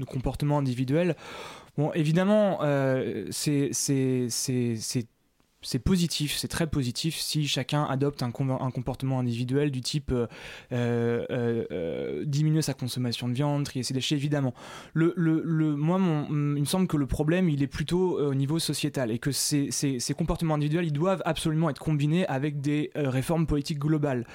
comportement 0.07 0.59
individuel. 0.59 1.17
Bon, 1.77 1.93
évidemment, 1.93 2.59
euh, 2.63 3.27
c'est 3.31 3.71
c'est 5.65 5.79
positif, 5.79 6.37
c'est 6.37 6.49
très 6.49 6.67
positif 6.67 7.17
si 7.17 7.49
chacun 7.49 7.85
adopte 7.85 8.23
un, 8.23 8.31
comportement 8.31 9.19
individuel 9.19 9.71
du 9.71 9.81
type 9.81 10.13
euh, 10.13 10.27
euh, 10.73 11.27
euh, 11.31 12.25
diminuer 12.27 12.63
sa 12.63 12.75
consommation 12.75 13.29
de 13.29 13.33
viande, 13.33 13.65
trier 13.65 13.83
ses 13.83 13.95
déchets, 13.95 14.15
évidemment. 14.15 14.55
Moi, 14.95 15.13
il 15.17 16.35
me 16.61 16.65
semble 16.65 16.87
que 16.87 16.97
le 16.97 17.07
problème, 17.07 17.49
il 17.49 17.63
est 17.63 17.69
plutôt 17.69 18.19
au 18.21 18.35
niveau 18.35 18.59
sociétal 18.59 19.11
et 19.11 19.19
que 19.19 19.33
ces, 19.33 19.71
comportements 20.17 20.55
individuels, 20.55 20.87
ils 20.87 20.93
doivent 20.93 21.23
absolument 21.25 21.71
être 21.71 21.81
combinés 21.81 22.27
avec 22.27 22.61
des 22.61 22.91
réformes 22.95 23.47
politiques 23.47 23.79
globales. 23.79 24.27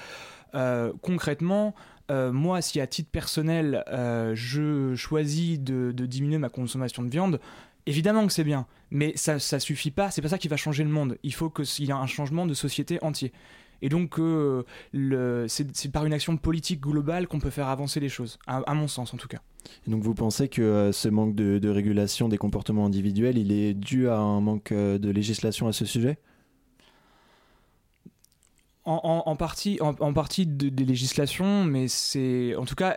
concrètement, 1.01 1.75
moi, 2.09 2.61
si 2.61 2.81
à 2.81 2.87
titre 2.87 3.11
personnel, 3.11 3.83
je 4.33 4.95
choisis 4.95 5.59
de, 5.59 5.91
diminuer 5.91 6.39
ma 6.39 6.49
consommation 6.49 7.03
de 7.03 7.09
viande, 7.09 7.39
Évidemment 7.85 8.27
que 8.27 8.33
c'est 8.33 8.43
bien, 8.43 8.67
mais 8.91 9.13
ça, 9.15 9.39
ça 9.39 9.59
suffit 9.59 9.91
pas, 9.91 10.11
c'est 10.11 10.21
pas 10.21 10.29
ça 10.29 10.37
qui 10.37 10.47
va 10.47 10.57
changer 10.57 10.83
le 10.83 10.89
monde. 10.89 11.17
Il 11.23 11.33
faut 11.33 11.49
qu'il 11.49 11.85
y 11.85 11.89
ait 11.89 11.93
un 11.93 12.07
changement 12.07 12.45
de 12.45 12.53
société 12.53 12.99
entier. 13.01 13.31
Et 13.81 13.89
donc, 13.89 14.19
euh, 14.19 14.63
c'est 15.47 15.91
par 15.91 16.05
une 16.05 16.13
action 16.13 16.37
politique 16.37 16.81
globale 16.81 17.27
qu'on 17.27 17.39
peut 17.39 17.49
faire 17.49 17.67
avancer 17.67 17.99
les 17.99 18.09
choses, 18.09 18.37
à, 18.45 18.73
mon 18.73 18.87
sens 18.87 19.13
en 19.13 19.17
tout 19.17 19.27
cas. 19.27 19.39
Et 19.87 19.91
donc, 19.91 20.03
vous 20.03 20.13
pensez 20.13 20.49
que 20.49 20.61
euh, 20.61 20.91
ce 20.91 21.07
manque 21.07 21.35
de, 21.35 21.69
régulation 21.69 22.29
des 22.29 22.37
comportements 22.37 22.85
individuels, 22.85 23.37
il 23.37 23.51
est 23.51 23.73
dû 23.73 24.09
à 24.09 24.17
un 24.17 24.41
manque 24.41 24.71
euh, 24.71 24.97
de 24.97 25.09
législation 25.09 25.67
à 25.67 25.71
ce 25.71 25.85
sujet? 25.85 26.17
En, 28.85 29.35
partie, 29.35 29.77
en, 29.81 30.13
partie 30.13 30.47
des 30.47 30.83
législations, 30.83 31.63
mais 31.63 31.87
c'est 31.87 32.55
en 32.55 32.65
tout 32.65 32.73
cas 32.73 32.95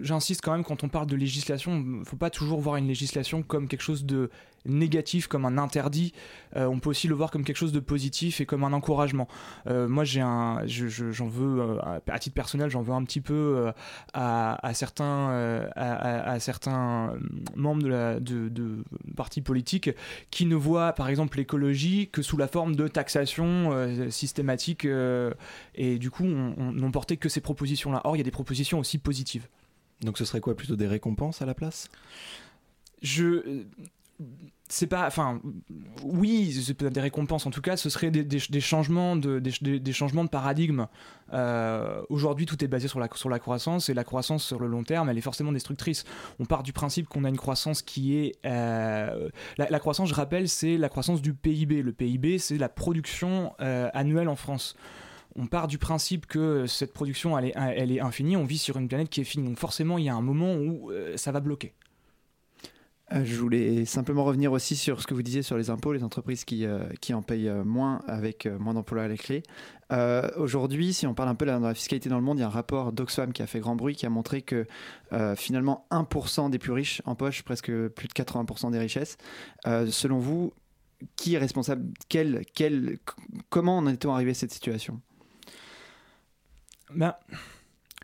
j'insiste 0.00 0.40
quand 0.42 0.52
même 0.52 0.64
quand 0.64 0.84
on 0.84 0.88
parle 0.88 1.06
de 1.06 1.16
législation, 1.16 2.02
faut 2.04 2.16
pas 2.16 2.30
toujours 2.30 2.60
voir 2.60 2.76
une 2.76 2.88
législation 2.88 3.42
comme 3.42 3.68
quelque 3.68 3.82
chose 3.82 4.04
de 4.04 4.30
négatif, 4.64 5.26
comme 5.26 5.44
un 5.44 5.58
interdit. 5.58 6.12
Euh, 6.56 6.66
on 6.66 6.78
peut 6.78 6.90
aussi 6.90 7.08
le 7.08 7.14
voir 7.14 7.30
comme 7.30 7.44
quelque 7.44 7.56
chose 7.56 7.72
de 7.72 7.80
positif 7.80 8.40
et 8.40 8.46
comme 8.46 8.64
un 8.64 8.72
encouragement. 8.72 9.28
Euh, 9.66 9.88
moi, 9.88 10.04
j'ai 10.04 10.20
un, 10.20 10.62
j'en 10.66 11.28
veux 11.28 11.60
euh, 11.60 12.00
à 12.06 12.18
titre 12.18 12.34
personnel, 12.34 12.70
j'en 12.70 12.82
veux 12.82 12.92
un 12.92 13.04
petit 13.04 13.20
peu 13.20 13.70
à, 14.12 14.70
certains, 14.74 15.68
à, 15.76 16.40
certains 16.40 17.14
membres 17.56 17.82
de, 17.82 17.88
la, 17.88 18.20
de, 18.20 18.84
partis 19.16 19.40
politiques 19.40 19.90
qui 20.30 20.46
ne 20.46 20.56
voient, 20.56 20.92
par 20.92 21.08
exemple, 21.08 21.38
l'écologie 21.38 22.08
que 22.12 22.22
sous 22.22 22.36
la 22.36 22.48
forme 22.48 22.76
de 22.76 22.88
taxation 22.88 24.10
systématique 24.10 24.86
et 25.74 25.98
du 25.98 26.10
coup, 26.10 26.24
on 26.24 26.72
n'ont 26.72 26.90
porté 26.90 27.16
que 27.16 27.28
ces 27.28 27.40
propositions-là. 27.40 28.02
Or, 28.04 28.16
il 28.16 28.18
y 28.18 28.22
a 28.22 28.24
des 28.24 28.30
propositions 28.30 28.78
aussi 28.78 28.98
positives. 28.98 29.46
Donc 30.00 30.18
ce 30.18 30.24
serait 30.24 30.40
quoi 30.40 30.56
plutôt 30.56 30.76
des 30.76 30.86
récompenses 30.86 31.42
à 31.42 31.46
la 31.46 31.54
place? 31.54 31.88
Je 33.02 33.64
c'est 34.68 34.86
pas 34.86 35.06
enfin 35.06 35.40
oui 36.02 36.52
c'est 36.52 36.74
peut-être 36.74 36.92
des 36.92 37.00
récompenses 37.00 37.46
en 37.46 37.50
tout 37.50 37.62
cas 37.62 37.76
ce 37.76 37.88
serait 37.88 38.10
des, 38.10 38.60
changements 38.60 39.16
de 39.16 39.38
des, 39.38 39.92
changements 39.92 40.24
de 40.24 40.28
paradigme. 40.28 40.86
Euh, 41.32 42.02
aujourd'hui 42.10 42.44
tout 42.44 42.62
est 42.64 42.68
basé 42.68 42.88
sur 42.88 43.00
la 43.00 43.08
sur 43.14 43.30
la 43.30 43.38
croissance 43.38 43.88
et 43.88 43.94
la 43.94 44.04
croissance 44.04 44.44
sur 44.44 44.58
le 44.58 44.66
long 44.66 44.82
terme 44.82 45.08
elle 45.08 45.16
est 45.16 45.22
forcément 45.22 45.52
destructrice. 45.52 46.04
On 46.38 46.44
part 46.44 46.62
du 46.62 46.72
principe 46.72 47.08
qu'on 47.08 47.24
a 47.24 47.28
une 47.28 47.38
croissance 47.38 47.80
qui 47.80 48.16
est 48.16 48.36
euh, 48.44 49.30
la, 49.56 49.78
croissance 49.78 50.08
je 50.08 50.14
rappelle 50.14 50.48
c'est 50.48 50.76
la 50.76 50.88
croissance 50.88 51.22
du 51.22 51.32
PIB 51.32 51.82
le 51.82 51.92
PIB 51.92 52.38
c'est 52.38 52.58
la 52.58 52.68
production 52.68 53.54
euh, 53.60 53.88
annuelle 53.94 54.28
en 54.28 54.36
France 54.36 54.76
on 55.38 55.46
part 55.46 55.68
du 55.68 55.78
principe 55.78 56.26
que 56.26 56.66
cette 56.66 56.92
production, 56.92 57.38
elle 57.38 57.92
est, 57.92 58.00
infinie, 58.00 58.36
on 58.36 58.44
vit 58.44 58.58
sur 58.58 58.76
une 58.76 58.88
planète 58.88 59.08
qui 59.08 59.20
est 59.20 59.24
finie. 59.24 59.46
Donc 59.46 59.58
forcément, 59.58 59.96
il 59.96 60.04
y 60.04 60.08
a 60.08 60.14
un 60.14 60.20
moment 60.20 60.54
où 60.54 60.90
euh, 60.90 61.16
ça 61.16 61.30
va 61.30 61.40
bloquer. 61.40 61.74
Euh, 63.12 63.24
je 63.24 63.36
voulais 63.36 63.86
simplement 63.86 64.24
revenir 64.24 64.52
aussi 64.52 64.76
sur 64.76 65.00
ce 65.00 65.06
que 65.06 65.14
vous 65.14 65.22
disiez 65.22 65.42
sur 65.42 65.56
les 65.56 65.70
impôts, 65.70 65.92
les 65.92 66.02
entreprises 66.02 66.44
qui, 66.44 66.66
euh, 66.66 66.82
en 67.12 67.22
payent 67.22 67.50
moins 67.64 68.00
avec 68.08 68.46
moins 68.46 68.74
d'emplois 68.74 69.04
à 69.04 69.08
la 69.08 69.16
clé. 69.16 69.44
Aujourd'hui, 70.36 70.92
si 70.92 71.06
on 71.06 71.14
parle 71.14 71.30
un 71.30 71.34
peu 71.34 71.46
de 71.46 71.52
la 71.52 71.72
fiscalité 71.72 72.10
dans 72.10 72.18
le 72.18 72.24
monde, 72.24 72.38
il 72.38 72.40
y 72.42 72.44
a 72.44 72.48
un 72.48 72.50
rapport 72.50 72.92
d'Oxfam 72.92 73.32
qui 73.32 73.42
a 73.42 73.46
fait 73.46 73.60
grand 73.60 73.76
bruit, 73.76 73.94
qui 73.94 74.04
a 74.04 74.10
montré 74.10 74.42
que 74.42 74.66
finalement 75.36 75.86
1% 75.90 76.50
des 76.50 76.58
plus 76.58 76.72
riches 76.72 77.00
empochent 77.06 77.44
presque 77.44 77.70
plus 77.70 78.08
de 78.08 78.12
80% 78.12 78.72
des 78.72 78.78
richesses. 78.78 79.16
selon 79.64 80.18
vous, 80.18 80.52
qui 81.16 81.34
est 81.34 81.38
responsable 81.38 81.86
quel, 82.08 82.42
quel, 82.54 82.98
Comment 83.48 83.78
en 83.78 83.86
est-on 83.86 84.12
arrivé 84.12 84.32
à 84.32 84.34
cette 84.34 84.52
situation? 84.52 85.00
Ben, 86.94 87.14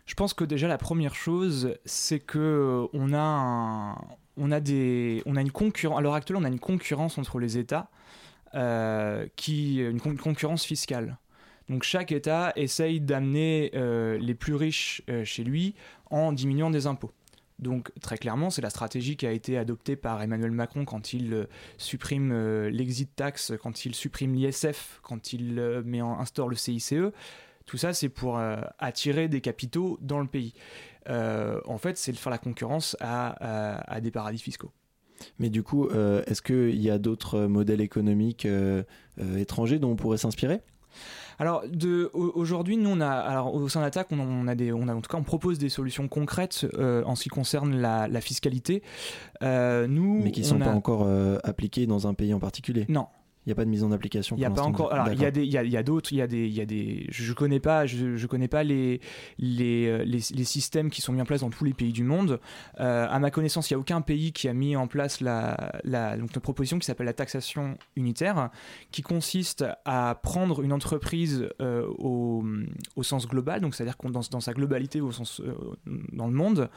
je 0.05 0.13
pense 0.13 0.33
que 0.33 0.43
déjà 0.43 0.67
la 0.67 0.77
première 0.77 1.15
chose, 1.15 1.75
c'est 1.85 2.19
que 2.19 2.37
euh, 2.39 2.87
on 2.93 3.13
a 3.13 3.97
on 4.37 4.51
a 4.51 4.59
des, 4.59 5.23
on 5.25 5.35
a 5.35 5.41
une 5.41 5.51
concurrence. 5.51 5.97
À 5.97 6.01
l'heure 6.01 6.19
on 6.31 6.43
a 6.43 6.47
une 6.47 6.59
concurrence 6.59 7.17
entre 7.17 7.39
les 7.39 7.57
États, 7.57 7.89
euh, 8.53 9.27
qui, 9.35 9.77
une, 9.77 9.99
concurrence 9.99 10.65
fiscale. 10.65 11.17
Donc 11.69 11.83
chaque 11.83 12.11
État 12.11 12.53
essaye 12.55 13.01
d'amener 13.01 13.71
euh, 13.73 14.17
les 14.19 14.35
plus 14.35 14.55
riches 14.55 15.01
chez 15.23 15.43
lui 15.43 15.73
en 16.11 16.31
diminuant 16.31 16.69
des 16.69 16.85
impôts. 16.85 17.11
Donc 17.57 17.91
très 18.01 18.17
clairement, 18.17 18.49
c'est 18.49 18.61
la 18.61 18.69
stratégie 18.69 19.15
qui 19.15 19.25
a 19.25 19.31
été 19.31 19.57
adoptée 19.57 19.95
par 19.95 20.21
Emmanuel 20.21 20.51
Macron 20.51 20.83
quand 20.83 21.13
il 21.13 21.47
supprime 21.77 22.67
l'exit 22.67 23.09
tax, 23.15 23.53
quand 23.63 23.85
il 23.85 23.95
supprime 23.95 24.35
l'ISF, 24.35 24.99
quand 25.01 25.31
il 25.31 25.55
met 25.85 26.01
en, 26.01 26.19
instaure 26.19 26.49
le 26.49 26.57
CICE. 26.57 26.93
Tout 27.65 27.77
ça, 27.77 27.93
c'est 27.93 28.09
pour 28.09 28.37
euh, 28.37 28.57
attirer 28.77 29.27
des 29.27 29.41
capitaux 29.41 29.97
dans 30.01 30.19
le 30.19 30.27
pays. 30.27 30.53
Euh, 31.09 31.59
en 31.65 31.77
fait, 31.77 31.97
c'est 31.97 32.11
de 32.11 32.17
faire 32.17 32.31
la 32.31 32.37
concurrence 32.37 32.95
à, 32.99 33.99
des 34.01 34.11
paradis 34.11 34.39
fiscaux. 34.39 34.71
Mais 35.39 35.49
du 35.49 35.63
coup, 35.63 35.87
euh, 35.87 36.23
est-ce 36.27 36.41
qu'il 36.41 36.79
y 36.81 36.89
a 36.89 36.97
d'autres 36.97 37.41
modèles 37.41 37.81
économiques 37.81 38.47
étrangers 39.37 39.79
dont 39.79 39.91
on 39.91 39.95
pourrait 39.95 40.17
s'inspirer? 40.17 40.61
Alors 41.37 41.65
aujourd'hui, 42.13 42.77
nous 42.77 42.89
on 42.89 43.01
a 43.01 43.09
alors 43.09 43.53
au 43.53 43.67
sein 43.67 43.81
d'Attaque, 43.81 44.07
on, 44.11 44.47
a 44.47 44.55
des, 44.55 44.71
on 44.71 44.87
a 44.87 44.95
en 44.95 45.01
tout 45.01 45.11
cas 45.11 45.17
on 45.17 45.23
propose 45.23 45.59
des 45.59 45.67
solutions 45.67 46.07
concrètes 46.07 46.65
en 46.79 47.13
ce 47.15 47.23
qui 47.23 47.29
concerne 47.29 47.75
la, 47.75 48.21
fiscalité. 48.21 48.81
nous, 49.41 50.21
mais 50.23 50.31
qui 50.31 50.41
ne 50.41 50.45
sont 50.45 50.59
pas 50.59 50.69
encore 50.71 51.05
appliquées 51.43 51.87
dans 51.87 52.07
un 52.07 52.13
pays 52.13 52.33
en 52.33 52.39
particulier? 52.39 52.85
Non, 52.87 53.07
il 53.45 53.49
n'y 53.49 53.51
a 53.51 53.55
pas 53.55 53.65
de 53.65 53.69
mise 53.69 53.83
en 53.83 53.91
application. 53.91 54.35
Il 54.35 54.39
n'y 54.39 54.45
a 54.45 54.49
pas 54.49 54.63
encore. 54.63 54.91
Alors 54.91 55.09
il 55.11 55.21
y 55.21 55.25
a 55.25 55.31
des, 55.31 55.43
il 55.43 55.51
y 55.51 55.57
a, 55.57 55.63
y 55.63 55.77
a 55.77 55.83
d'autres, 55.83 56.11
il 56.11 56.17
y 56.17 56.21
a 56.21 56.27
des, 56.27 56.47
il 56.47 56.53
y 56.53 56.61
a 56.61 56.65
des. 56.65 57.05
Je 57.09 57.31
connais 57.33 57.59
pas, 57.59 57.85
je, 57.85 58.15
je 58.15 58.27
connais 58.27 58.47
pas 58.47 58.63
les, 58.63 59.01
les, 59.37 59.87
euh, 59.87 60.03
les, 60.03 60.19
les, 60.33 60.43
systèmes 60.43 60.89
qui 60.89 61.01
sont 61.01 61.13
mis 61.13 61.21
en 61.21 61.25
place 61.25 61.41
dans 61.41 61.51
tous 61.51 61.63
les 61.63 61.73
pays 61.73 61.93
du 61.93 62.03
monde. 62.03 62.39
Euh, 62.79 63.07
à 63.07 63.19
ma 63.19 63.29
connaissance, 63.29 63.69
il 63.69 63.73
n'y 63.73 63.75
a 63.75 63.79
aucun 63.79 64.01
pays 64.01 64.31
qui 64.31 64.47
a 64.47 64.53
mis 64.53 64.75
en 64.75 64.87
place 64.87 65.21
la, 65.21 65.79
la 65.83 66.17
donc 66.17 66.35
une 66.35 66.41
proposition 66.41 66.79
qui 66.79 66.85
s'appelle 66.85 67.05
la 67.05 67.13
taxation 67.13 67.77
unitaire, 67.95 68.49
qui 68.91 69.03
consiste 69.03 69.65
à 69.85 70.19
prendre 70.23 70.63
une 70.63 70.73
entreprise 70.73 71.49
euh, 71.61 71.87
au, 71.99 72.43
au, 72.95 73.03
sens 73.03 73.27
global, 73.27 73.61
donc 73.61 73.75
c'est-à-dire 73.75 73.95
dans, 74.03 74.21
dans 74.31 74.39
sa 74.39 74.53
globalité 74.53 75.01
au 75.01 75.11
sens 75.11 75.41
euh, 75.41 75.53
dans 76.11 76.27
le 76.27 76.33
monde, 76.33 76.69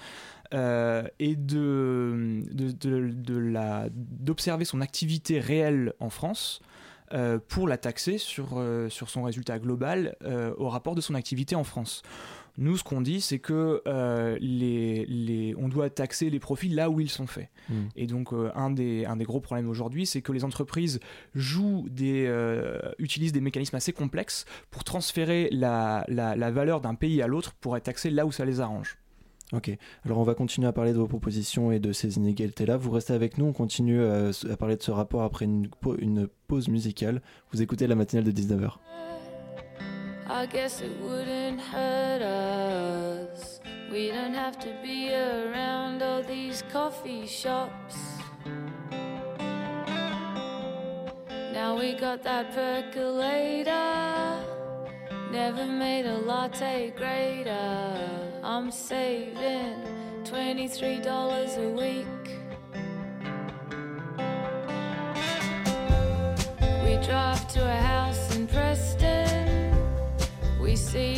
euh, 0.55 1.03
et 1.19 1.37
de, 1.37 2.43
de, 2.53 2.71
de, 3.11 3.39
la, 3.39 3.89
d'observer 3.93 4.65
son 4.65 4.81
activité 4.81 5.41
réelle 5.41 5.93
en 6.01 6.09
France 6.09 6.61
euh, 7.13 7.39
pour 7.49 7.69
la 7.69 7.77
taxer 7.77 8.19
sur, 8.19 8.55
euh, 8.57 8.89
sur 8.89 9.11
son 9.11 9.25
résultat 9.25 9.59
global 9.59 10.17
au 10.57 10.69
rapport 10.69 10.95
de 10.95 11.01
son 11.01 11.15
activité 11.15 11.55
en 11.55 11.65
France. 11.65 12.03
Nous, 12.57 12.77
ce 12.77 12.83
qu'on 12.83 13.01
dit, 13.01 13.21
c'est 13.21 13.39
que 13.39 13.83
les, 14.41 15.07
les, 15.07 15.55
on 15.57 15.69
doit 15.69 15.91
taxer 15.91 16.29
les 16.29 16.41
profits 16.41 16.69
là 16.71 16.91
où 16.91 16.99
ils 16.99 17.09
sont 17.09 17.29
faits. 17.29 17.51
Mmh. 17.69 17.75
Et 17.95 18.07
donc, 18.09 18.31
un, 18.55 18.71
des, 18.71 19.05
un 19.05 19.15
des 19.15 19.25
gros 19.25 19.41
problèmes 19.41 19.69
aujourd'hui, 19.69 20.07
c'est 20.07 20.23
que 20.23 20.33
les 20.33 20.45
entreprises 20.45 20.99
jouent 21.37 21.87
des, 21.89 22.29
utilisent 22.99 23.33
des 23.33 23.41
mécanismes 23.41 23.77
assez 23.77 23.93
complexes 23.93 24.45
pour 24.73 24.83
transférer 24.83 25.49
la, 25.53 26.05
la, 26.09 26.35
la 26.35 26.51
valeur 26.51 26.81
d'un 26.81 26.97
pays 26.97 27.23
à 27.23 27.29
l'autre 27.29 27.55
pour 27.61 27.77
être 27.77 27.85
taxées 27.85 28.11
là 28.11 28.27
où 28.27 28.33
ça 28.33 28.45
les 28.45 28.59
arrange. 28.61 28.99
Ok, 29.55 29.71
alors 30.05 30.19
on 30.19 30.25
va 30.25 30.35
continuer 30.35 30.69
à 30.69 30.73
parler 30.73 30.93
de 30.93 30.99
vos 30.99 31.07
propositions 31.07 31.73
et 31.73 31.79
de 31.79 31.93
ces 31.93 32.19
inégalités-là. 32.19 32.77
Vous 32.77 32.91
restez 32.91 33.15
avec 33.15 33.39
nous, 33.39 33.47
on 33.47 33.55
continue 33.55 34.05
à, 34.05 34.29
à 34.51 34.57
parler 34.59 34.77
de 34.77 34.83
ce 34.83 34.91
rapport 34.91 35.23
après 35.23 35.47
une, 35.47 35.71
une, 35.99 36.29
pause 36.49 36.69
musicale. 36.69 37.23
Vous 37.53 37.63
écoutez 37.63 37.87
la 37.87 37.95
matinale 37.95 38.25
de 38.25 38.33
19h. 38.33 38.73
I 40.31 40.47
guess 40.47 40.83
it 40.83 40.93
wouldn't 41.01 41.61
hurt 41.61 42.21
us. 42.21 43.61
We 43.91 44.11
don't 44.11 44.35
have 44.35 44.59
to 44.59 44.69
be 44.83 45.11
around 45.15 46.03
all 46.03 46.23
these 46.23 46.63
coffee 46.71 47.27
shops. 47.27 47.97
Now 51.55 51.79
we 51.79 51.95
got 51.95 52.23
that 52.25 52.53
percolator. 52.55 53.73
Never 55.33 55.65
made 55.65 56.05
a 56.05 56.19
latte 56.19 56.95
greater. 56.95 57.98
I'm 58.59 58.73
saving 58.73 59.85
$23 60.25 61.59
a 61.59 61.69
week. 61.79 62.07
We 66.83 67.07
drive 67.07 67.47
to 67.53 67.63
a 67.65 67.77
house 67.77 68.35
in 68.35 68.49
Preston. 68.49 69.73
We 70.61 70.75
see 70.75 71.18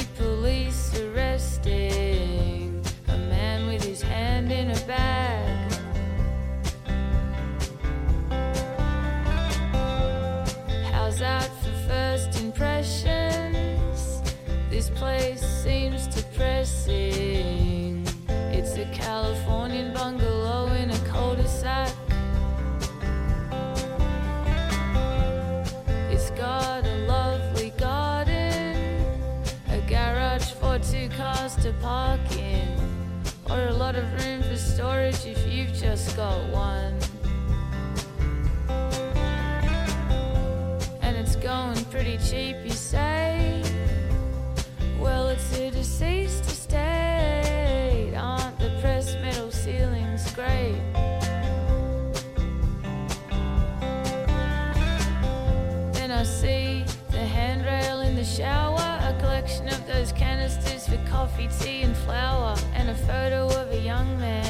storage 34.91 35.25
if 35.25 35.47
you've 35.47 35.73
just 35.73 36.17
got 36.17 36.39
one. 36.49 36.95
And 41.01 41.17
it's 41.17 41.37
going 41.37 41.85
pretty 41.87 42.19
cheap, 42.19 42.57
you 42.65 42.71
say? 42.71 43.63
Well, 44.99 45.29
it's 45.29 45.57
a 45.59 45.71
deceased 45.71 46.45
estate. 46.47 48.15
Aren't 48.17 48.59
the 48.59 48.71
pressed 48.81 49.15
metal 49.21 49.53
ceilings 49.53 50.25
great? 50.33 50.81
Then 55.93 56.11
I 56.11 56.25
see 56.25 56.85
the 57.13 57.25
handrail 57.39 58.01
in 58.01 58.17
the 58.17 58.25
shower, 58.25 58.89
a 59.11 59.17
collection 59.21 59.69
of 59.69 59.87
those 59.87 60.11
canisters 60.13 60.89
for 60.89 60.99
coffee, 61.09 61.49
tea, 61.61 61.83
and 61.83 61.97
flour, 61.97 62.57
and 62.75 62.91
a 62.91 62.95
photo 62.95 63.47
of 63.61 63.71
a 63.71 63.81
young 63.81 64.19
man 64.19 64.50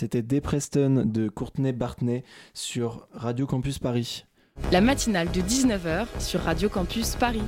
C'était 0.00 0.22
Depreston 0.22 1.04
de 1.04 1.28
Courtenay 1.28 1.72
Bartney 1.72 2.24
sur 2.54 3.06
Radio 3.12 3.46
Campus 3.46 3.78
Paris. 3.78 4.24
La 4.72 4.80
matinale 4.80 5.30
de 5.30 5.42
19h 5.42 6.06
sur 6.18 6.40
Radio 6.40 6.70
Campus 6.70 7.16
Paris. 7.16 7.42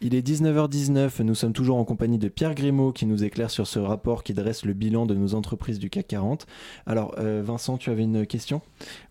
Il 0.00 0.14
est 0.14 0.24
19h19, 0.24 1.22
nous 1.24 1.34
sommes 1.34 1.54
toujours 1.54 1.76
en 1.76 1.84
compagnie 1.84 2.18
de 2.18 2.28
Pierre 2.28 2.54
Grimaud 2.54 2.92
qui 2.92 3.04
nous 3.04 3.24
éclaire 3.24 3.50
sur 3.50 3.66
ce 3.66 3.80
rapport 3.80 4.22
qui 4.22 4.32
dresse 4.32 4.64
le 4.64 4.74
bilan 4.74 5.06
de 5.06 5.14
nos 5.14 5.34
entreprises 5.34 5.80
du 5.80 5.90
CAC 5.90 6.06
40. 6.06 6.46
Alors 6.86 7.16
euh, 7.18 7.42
Vincent, 7.44 7.76
tu 7.76 7.90
avais 7.90 8.04
une 8.04 8.24
question? 8.24 8.62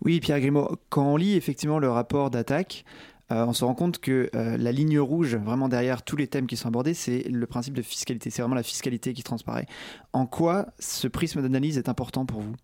Oui, 0.05 0.21
Pierre 0.21 0.39
Grimaud, 0.39 0.77
quand 0.87 1.11
on 1.11 1.17
lit 1.17 1.33
effectivement 1.33 1.79
le 1.79 1.89
rapport 1.89 2.29
d'attaque, 2.29 2.85
euh, 3.33 3.45
on 3.45 3.53
se 3.53 3.65
rend 3.65 3.73
compte 3.73 3.99
que 3.99 4.29
euh, 4.35 4.57
la 4.57 4.71
ligne 4.71 4.99
rouge, 4.99 5.35
vraiment 5.35 5.67
derrière 5.67 6.03
tous 6.03 6.15
les 6.15 6.27
thèmes 6.27 6.45
qui 6.45 6.55
sont 6.55 6.67
abordés, 6.67 6.93
c'est 6.93 7.23
le 7.23 7.47
principe 7.47 7.73
de 7.73 7.81
fiscalité. 7.81 8.29
C'est 8.29 8.41
vraiment 8.41 8.55
la 8.55 8.63
fiscalité 8.63 9.13
qui 9.13 9.23
transparaît. 9.23 9.65
En 10.13 10.25
quoi 10.25 10.67
ce 10.79 11.07
prisme 11.07 11.41
d'analyse 11.41 11.77
est 11.77 11.89
important 11.89 12.25
pour 12.25 12.41
vous? 12.41 12.55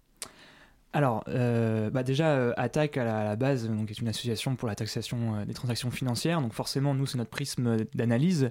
Alors, 0.91 1.23
euh, 1.27 1.91
bah 1.91 2.01
déjà, 2.01 2.29
euh, 2.29 2.51
Attaque 2.57 2.97
à 2.97 3.03
la, 3.03 3.35
base 3.35 3.65
est 3.65 3.99
une 3.99 4.07
association 4.07 4.55
pour 4.55 4.67
la 4.67 4.75
taxation 4.75 5.45
des 5.45 5.53
transactions 5.53 5.91
financières. 5.91 6.41
Donc 6.41 6.53
forcément, 6.53 6.95
nous, 6.95 7.05
c'est 7.05 7.17
notre 7.17 7.29
prisme 7.29 7.77
d'analyse. 7.93 8.49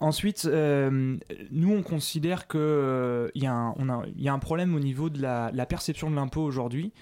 Ensuite, 0.00 0.44
nous, 0.44 1.72
on 1.72 1.82
considère 1.82 2.46
qu'il 2.46 3.30
y, 3.34 3.46
a 3.46 3.54
un- 3.54 4.38
problème 4.38 4.74
au 4.74 4.80
niveau 4.80 5.08
de 5.10 5.20
la 5.20 5.66
perception 5.66 6.10
de 6.10 6.16
l'impôt 6.16 6.42
aujourd'hui. 6.42 6.92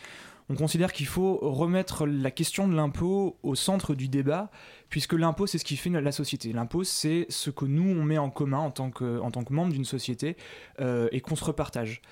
On 0.51 0.57
considère 0.57 0.93
qu'il 0.93 1.07
faut 1.07 1.39
remettre 1.41 2.07
la 2.07 2.33
question 2.33 2.67
de 2.67 2.75
l'impôt 2.75 3.39
au 3.45 3.55
centre 3.55 3.95
du 3.95 4.09
débat, 4.09 4.51
puisque 4.89 5.13
l'impôt, 5.13 5.47
c'est 5.47 5.59
ce 5.59 5.65
qui 5.65 5.77
fait 5.77 5.91
la 5.91 6.11
société. 6.11 6.53
L'impôt, 6.53 6.83
c'est 6.83 7.27
ce 7.29 7.51
que 7.51 7.67
nous, 7.67 7.89
on 7.89 8.03
met 8.03 8.19
en 8.19 8.31
commun 8.31 8.59
en 8.59 8.73
tant 8.73 8.91
que, 8.91 9.21
en 9.21 9.31
tant 9.31 9.45
que 9.45 9.53
membre 9.53 9.73
d'une 9.73 9.85
société 9.85 10.37
euh, 10.81 11.09
et 11.13 11.21
qu'on 11.21 11.37
se 11.37 11.45
repartage. 11.45 12.03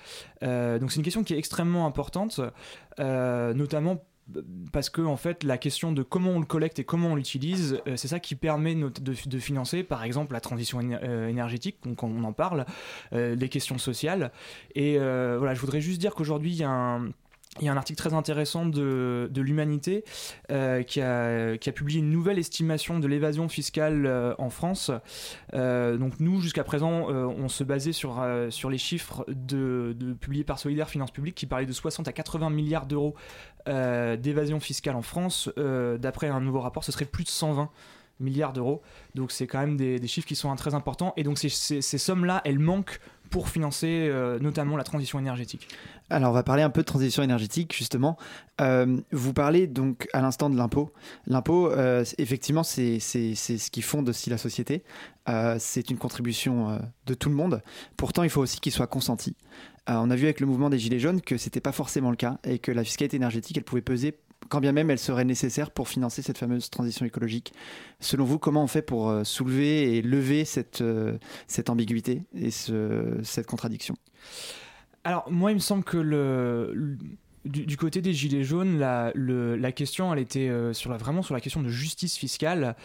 Euh, 0.41 0.79
donc 0.79 0.89
c'est 0.89 0.97
une 0.97 1.03
question 1.03 1.25
qui 1.25 1.33
est 1.33 1.37
extrêmement 1.37 1.85
importante, 1.85 2.39
euh, 3.01 3.53
notamment 3.53 4.05
parce 4.71 4.91
que 4.91 5.01
en 5.01 5.17
fait 5.17 5.43
la 5.43 5.57
question 5.57 5.91
de 5.91 6.03
comment 6.03 6.29
on 6.29 6.39
le 6.39 6.45
collecte 6.45 6.77
et 6.77 6.83
comment 6.83 7.09
on 7.09 7.15
l'utilise, 7.15 7.81
c'est 7.95 8.07
ça 8.07 8.19
qui 8.19 8.35
permet 8.35 8.75
de, 8.75 9.39
financer 9.39 9.83
par 9.83 10.03
exemple 10.03 10.33
la 10.33 10.39
transition 10.39 10.79
éner- 10.79 11.27
énergétique, 11.27 11.77
donc 11.83 12.03
on 12.03 12.23
en 12.23 12.31
parle, 12.31 12.67
les 13.11 13.49
questions 13.49 13.79
sociales. 13.79 14.31
Et 14.75 14.99
voilà, 14.99 15.55
je 15.55 15.59
voudrais 15.59 15.81
juste 15.81 15.99
dire 15.99 16.13
qu'aujourd'hui 16.13 16.51
il 16.51 16.57
y 16.57 16.63
a 16.63 16.69
un 16.69 17.09
il 17.57 17.65
y 17.65 17.67
a 17.67 17.71
un 17.71 17.77
article 17.77 17.97
très 17.97 18.13
intéressant 18.13 18.65
de, 18.65 19.29
l'Humanité 19.35 20.03
euh, 20.51 20.83
qui, 20.83 21.01
a, 21.01 21.57
publié 21.73 21.99
une 21.99 22.11
nouvelle 22.11 22.37
estimation 22.37 22.99
de 22.99 23.07
l'évasion 23.07 23.49
fiscale 23.49 24.05
euh, 24.05 24.35
en 24.37 24.49
France. 24.49 24.91
Euh, 25.53 25.97
donc 25.97 26.19
nous, 26.19 26.41
jusqu'à 26.41 26.63
présent, 26.63 27.07
on 27.09 27.49
se 27.49 27.63
basait 27.63 27.91
sur, 27.91 28.23
sur 28.49 28.69
les 28.69 28.77
chiffres 28.77 29.25
publiés 30.19 30.43
par 30.43 30.59
Solidaire 30.59 30.89
Finances 30.89 31.11
Publiques 31.11 31.35
qui 31.35 31.47
parlaient 31.47 31.65
de 31.65 31.73
60 31.73 32.07
à 32.07 32.13
80 32.13 32.49
milliards 32.49 32.85
d'euros 32.85 33.15
d'évasion 33.65 34.59
fiscale 34.59 34.95
en 34.95 35.01
France. 35.01 35.49
D'après 35.57 36.27
un 36.27 36.41
nouveau 36.41 36.59
rapport, 36.59 36.83
ce 36.83 36.91
serait 36.91 37.05
plus 37.05 37.23
de 37.23 37.29
120 37.29 37.69
milliards 38.19 38.53
d'euros. 38.53 38.81
Donc 39.15 39.31
c'est 39.31 39.47
quand 39.47 39.59
même 39.59 39.77
des, 39.77 40.05
chiffres 40.07 40.27
qui 40.27 40.35
sont 40.35 40.55
très 40.55 40.75
importants. 40.75 41.13
Et 41.17 41.23
donc 41.23 41.37
ces 41.39 41.81
sommes-là, 41.81 42.41
elles 42.45 42.59
manquent 42.59 42.99
pour 43.29 43.49
financer 43.49 44.07
euh, 44.09 44.39
notamment 44.39 44.77
la 44.77 44.83
transition 44.83 45.19
énergétique. 45.19 45.67
Alors 46.09 46.31
on 46.31 46.33
va 46.33 46.43
parler 46.43 46.63
un 46.63 46.69
peu 46.69 46.81
de 46.81 46.85
transition 46.85 47.23
énergétique 47.23 47.75
justement. 47.75 48.17
Euh, 48.61 48.99
vous 49.11 49.33
parlez 49.33 49.67
donc 49.67 50.07
à 50.13 50.21
l'instant 50.21 50.49
de 50.49 50.57
l'impôt. 50.57 50.91
L'impôt, 51.27 51.71
euh, 51.71 52.03
effectivement, 52.17 52.63
c'est 52.63 52.99
ce 52.99 53.69
qui 53.69 53.81
fonde 53.81 54.09
aussi 54.09 54.29
la 54.29 54.37
société. 54.37 54.83
C'est 55.59 55.91
une 55.91 55.99
contribution 55.99 56.79
de 57.05 57.13
tout 57.13 57.29
le 57.29 57.35
monde. 57.35 57.61
Pourtant, 57.97 58.23
il 58.23 58.31
faut 58.31 58.41
aussi 58.41 58.59
qu'il 58.59 58.71
soit 58.71 58.87
consenti. 58.87 59.35
on 59.87 60.09
a 60.09 60.15
vu 60.15 60.23
avec 60.23 60.39
le 60.39 60.47
mouvement 60.47 60.71
des 60.71 60.79
Gilets 60.79 60.97
jaunes 60.97 61.21
que 61.21 61.37
c'était 61.37 61.59
pas 61.59 61.71
forcément 61.71 62.09
le 62.09 62.15
cas 62.15 62.39
et 62.43 62.57
que 62.57 62.71
la 62.71 62.83
fiscalité 62.83 63.17
énergétique, 63.17 63.55
elle 63.55 63.63
pouvait 63.63 63.83
peser 63.83 64.17
quand 64.47 64.61
bien 64.61 64.71
même 64.71 64.89
elle 64.89 64.99
serait 64.99 65.25
nécessaire 65.25 65.71
pour 65.71 65.89
financer 65.89 66.21
cette 66.21 66.37
fameuse 66.37 66.69
transition 66.69 67.05
écologique. 67.05 67.53
Selon 67.99 68.23
vous, 68.23 68.39
comment 68.39 68.63
on 68.63 68.67
fait 68.67 68.81
pour 68.81 69.13
soulever 69.23 69.97
et 69.97 70.01
lever 70.01 70.45
cette, 70.45 70.83
cette 71.47 71.69
ambiguïté 71.69 72.23
et 72.33 72.51
ce, 72.51 73.19
cette 73.23 73.47
contradiction? 73.47 73.95
Alors 75.03 75.29
moi, 75.29 75.51
il 75.51 75.55
me 75.55 75.59
semble 75.59 75.83
que 75.83 76.01
du, 77.45 77.77
côté 77.77 78.01
des 78.01 78.13
gilets 78.13 78.43
jaunes, 78.43 78.77
la, 78.77 79.71
question, 79.71 80.13
était 80.15 80.49
euh, 80.49 80.73
sur 80.73 80.91
la, 80.91 80.97
vraiment 80.97 81.21
sur 81.21 81.33
la 81.33 81.41
question 81.41 81.61
de 81.61 81.69
justice 81.69 82.17
fiscale. 82.17 82.75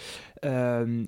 Euh, 0.45 1.05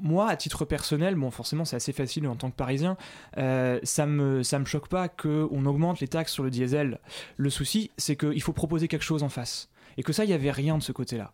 moi, 0.00 0.28
à 0.28 0.36
titre 0.36 0.64
personnel, 0.64 1.14
bon, 1.14 1.30
forcément, 1.30 1.64
c'est 1.64 1.76
assez 1.76 1.92
facile 1.92 2.26
en 2.26 2.36
tant 2.36 2.50
que 2.50 2.56
Parisien, 2.56 2.96
euh, 3.38 3.80
ça 3.82 4.06
me 4.06 4.42
ça 4.42 4.58
me 4.58 4.64
choque 4.64 4.88
pas 4.88 5.08
que 5.08 5.48
on 5.50 5.66
augmente 5.66 6.00
les 6.00 6.08
taxes 6.08 6.32
sur 6.32 6.44
le 6.44 6.50
diesel. 6.50 6.98
Le 7.36 7.50
souci, 7.50 7.90
c'est 7.96 8.16
qu'il 8.16 8.42
faut 8.42 8.52
proposer 8.52 8.88
quelque 8.88 9.02
chose 9.04 9.22
en 9.22 9.28
face, 9.28 9.68
et 9.96 10.02
que 10.02 10.12
ça, 10.12 10.24
il 10.24 10.30
y 10.30 10.34
avait 10.34 10.50
rien 10.50 10.78
de 10.78 10.82
ce 10.82 10.92
côté-là 10.92 11.32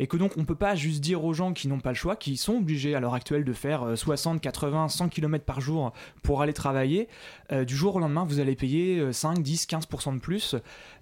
et 0.00 0.06
que 0.06 0.16
donc 0.16 0.32
on 0.38 0.44
peut 0.46 0.54
pas 0.54 0.74
juste 0.74 1.00
dire 1.00 1.24
aux 1.24 1.34
gens 1.34 1.52
qui 1.52 1.68
n'ont 1.68 1.78
pas 1.78 1.90
le 1.90 1.94
choix, 1.94 2.16
qui 2.16 2.38
sont 2.38 2.54
obligés 2.54 2.94
à 2.94 3.00
l'heure 3.00 3.14
actuelle 3.14 3.44
de 3.44 3.52
faire 3.52 3.96
60, 3.96 4.40
80, 4.40 4.88
100 4.88 5.08
km 5.10 5.44
par 5.44 5.60
jour 5.60 5.92
pour 6.22 6.40
aller 6.40 6.54
travailler, 6.54 7.06
euh, 7.52 7.66
du 7.66 7.76
jour 7.76 7.96
au 7.96 8.00
lendemain 8.00 8.24
vous 8.24 8.40
allez 8.40 8.56
payer 8.56 9.12
5, 9.12 9.40
10, 9.40 9.66
15% 9.66 10.14
de 10.14 10.20
plus. 10.20 10.56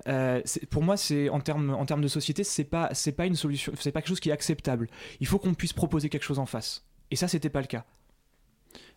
Euh, 0.08 0.42
pour 0.70 0.82
moi, 0.82 0.96
en 1.30 1.40
termes 1.40 1.70
en 1.70 1.86
termes 1.86 2.02
de 2.02 2.08
société, 2.08 2.42
c'est 2.42 2.64
pas 2.64 2.90
pas 3.16 3.26
une 3.26 3.36
solution, 3.36 3.72
c'est 3.78 3.92
pas 3.92 4.00
quelque 4.00 4.08
chose 4.08 4.20
qui 4.20 4.30
est 4.30 4.32
acceptable. 4.32 4.88
Il 5.20 5.28
faut 5.28 5.38
qu'on 5.38 5.54
puisse 5.54 5.72
proposer 5.72 6.08
quelque 6.08 6.24
chose 6.24 6.40
en 6.40 6.46
face. 6.46 6.87
Et 7.10 7.16
ça, 7.16 7.28
c'était 7.28 7.50
pas 7.50 7.60
le 7.60 7.66
cas. 7.66 7.84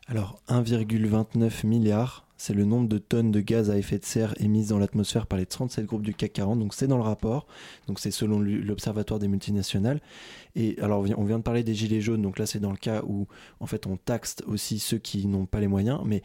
Alors 0.07 0.41
1,29 0.49 1.65
milliard, 1.65 2.27
c'est 2.35 2.53
le 2.53 2.65
nombre 2.65 2.89
de 2.89 2.97
tonnes 2.97 3.31
de 3.31 3.39
gaz 3.39 3.69
à 3.69 3.77
effet 3.77 3.99
de 3.99 4.03
serre 4.03 4.33
émises 4.41 4.69
dans 4.69 4.79
l'atmosphère 4.79 5.27
par 5.27 5.37
les 5.37 5.45
37 5.45 5.85
groupes 5.85 6.01
du 6.01 6.13
CAC 6.13 6.33
40. 6.33 6.59
Donc 6.59 6.73
c'est 6.73 6.87
dans 6.87 6.97
le 6.97 7.03
rapport. 7.03 7.45
Donc 7.87 7.99
c'est 7.99 8.11
selon 8.11 8.39
l'Observatoire 8.39 9.19
des 9.19 9.27
multinationales. 9.27 10.01
Et 10.55 10.77
alors 10.81 11.05
on 11.17 11.23
vient 11.23 11.37
de 11.37 11.43
parler 11.43 11.63
des 11.63 11.75
gilets 11.75 12.01
jaunes. 12.01 12.23
Donc 12.23 12.39
là 12.39 12.45
c'est 12.45 12.59
dans 12.59 12.71
le 12.71 12.77
cas 12.77 13.03
où 13.05 13.27
en 13.59 13.67
fait 13.67 13.85
on 13.85 13.95
taxe 13.95 14.37
aussi 14.47 14.79
ceux 14.79 14.97
qui 14.97 15.27
n'ont 15.27 15.45
pas 15.45 15.59
les 15.59 15.67
moyens. 15.67 16.01
Mais 16.03 16.23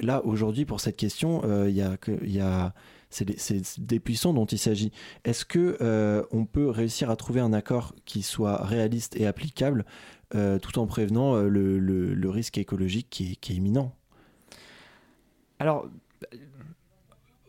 là 0.00 0.24
aujourd'hui 0.24 0.64
pour 0.64 0.80
cette 0.80 0.96
question, 0.96 1.42
il 1.42 1.50
euh, 1.50 1.70
y 1.70 1.82
a 1.82 1.96
il 2.22 2.32
y 2.32 2.40
a 2.40 2.72
c'est 3.10 3.24
des, 3.24 3.36
des, 3.78 4.00
puissants 4.00 4.34
dont 4.34 4.44
il 4.44 4.58
s'agit. 4.58 4.92
Est-ce 5.24 5.44
que 5.44 5.78
euh, 5.80 6.22
on 6.30 6.44
peut 6.44 6.68
réussir 6.68 7.10
à 7.10 7.16
trouver 7.16 7.40
un 7.40 7.52
accord 7.52 7.94
qui 8.04 8.22
soit 8.22 8.64
réaliste 8.64 9.16
et 9.16 9.26
applicable? 9.26 9.86
Euh, 10.34 10.58
tout 10.58 10.78
en 10.78 10.86
prévenant 10.86 11.36
euh, 11.36 11.48
le, 11.48 12.28
risque 12.28 12.58
écologique 12.58 13.08
qui 13.10 13.32
est, 13.32 13.36
qui 13.36 13.52
est 13.52 13.56
imminent 13.56 13.94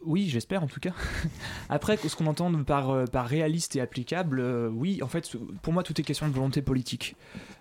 oui, 0.05 0.27
j'espère 0.29 0.63
en 0.63 0.67
tout 0.67 0.79
cas. 0.79 0.93
Après, 1.69 1.97
ce 1.97 2.15
qu'on 2.15 2.27
entend 2.27 2.51
par, 2.63 3.09
par 3.09 3.27
réaliste 3.27 3.75
et 3.75 3.81
applicable, 3.81 4.39
euh, 4.39 4.69
oui, 4.69 5.01
en 5.03 5.07
fait, 5.07 5.29
pour 5.61 5.73
moi, 5.73 5.83
tout 5.83 5.99
est 5.99 6.03
question 6.03 6.27
de 6.27 6.33
volonté 6.33 6.61
politique. 6.61 7.15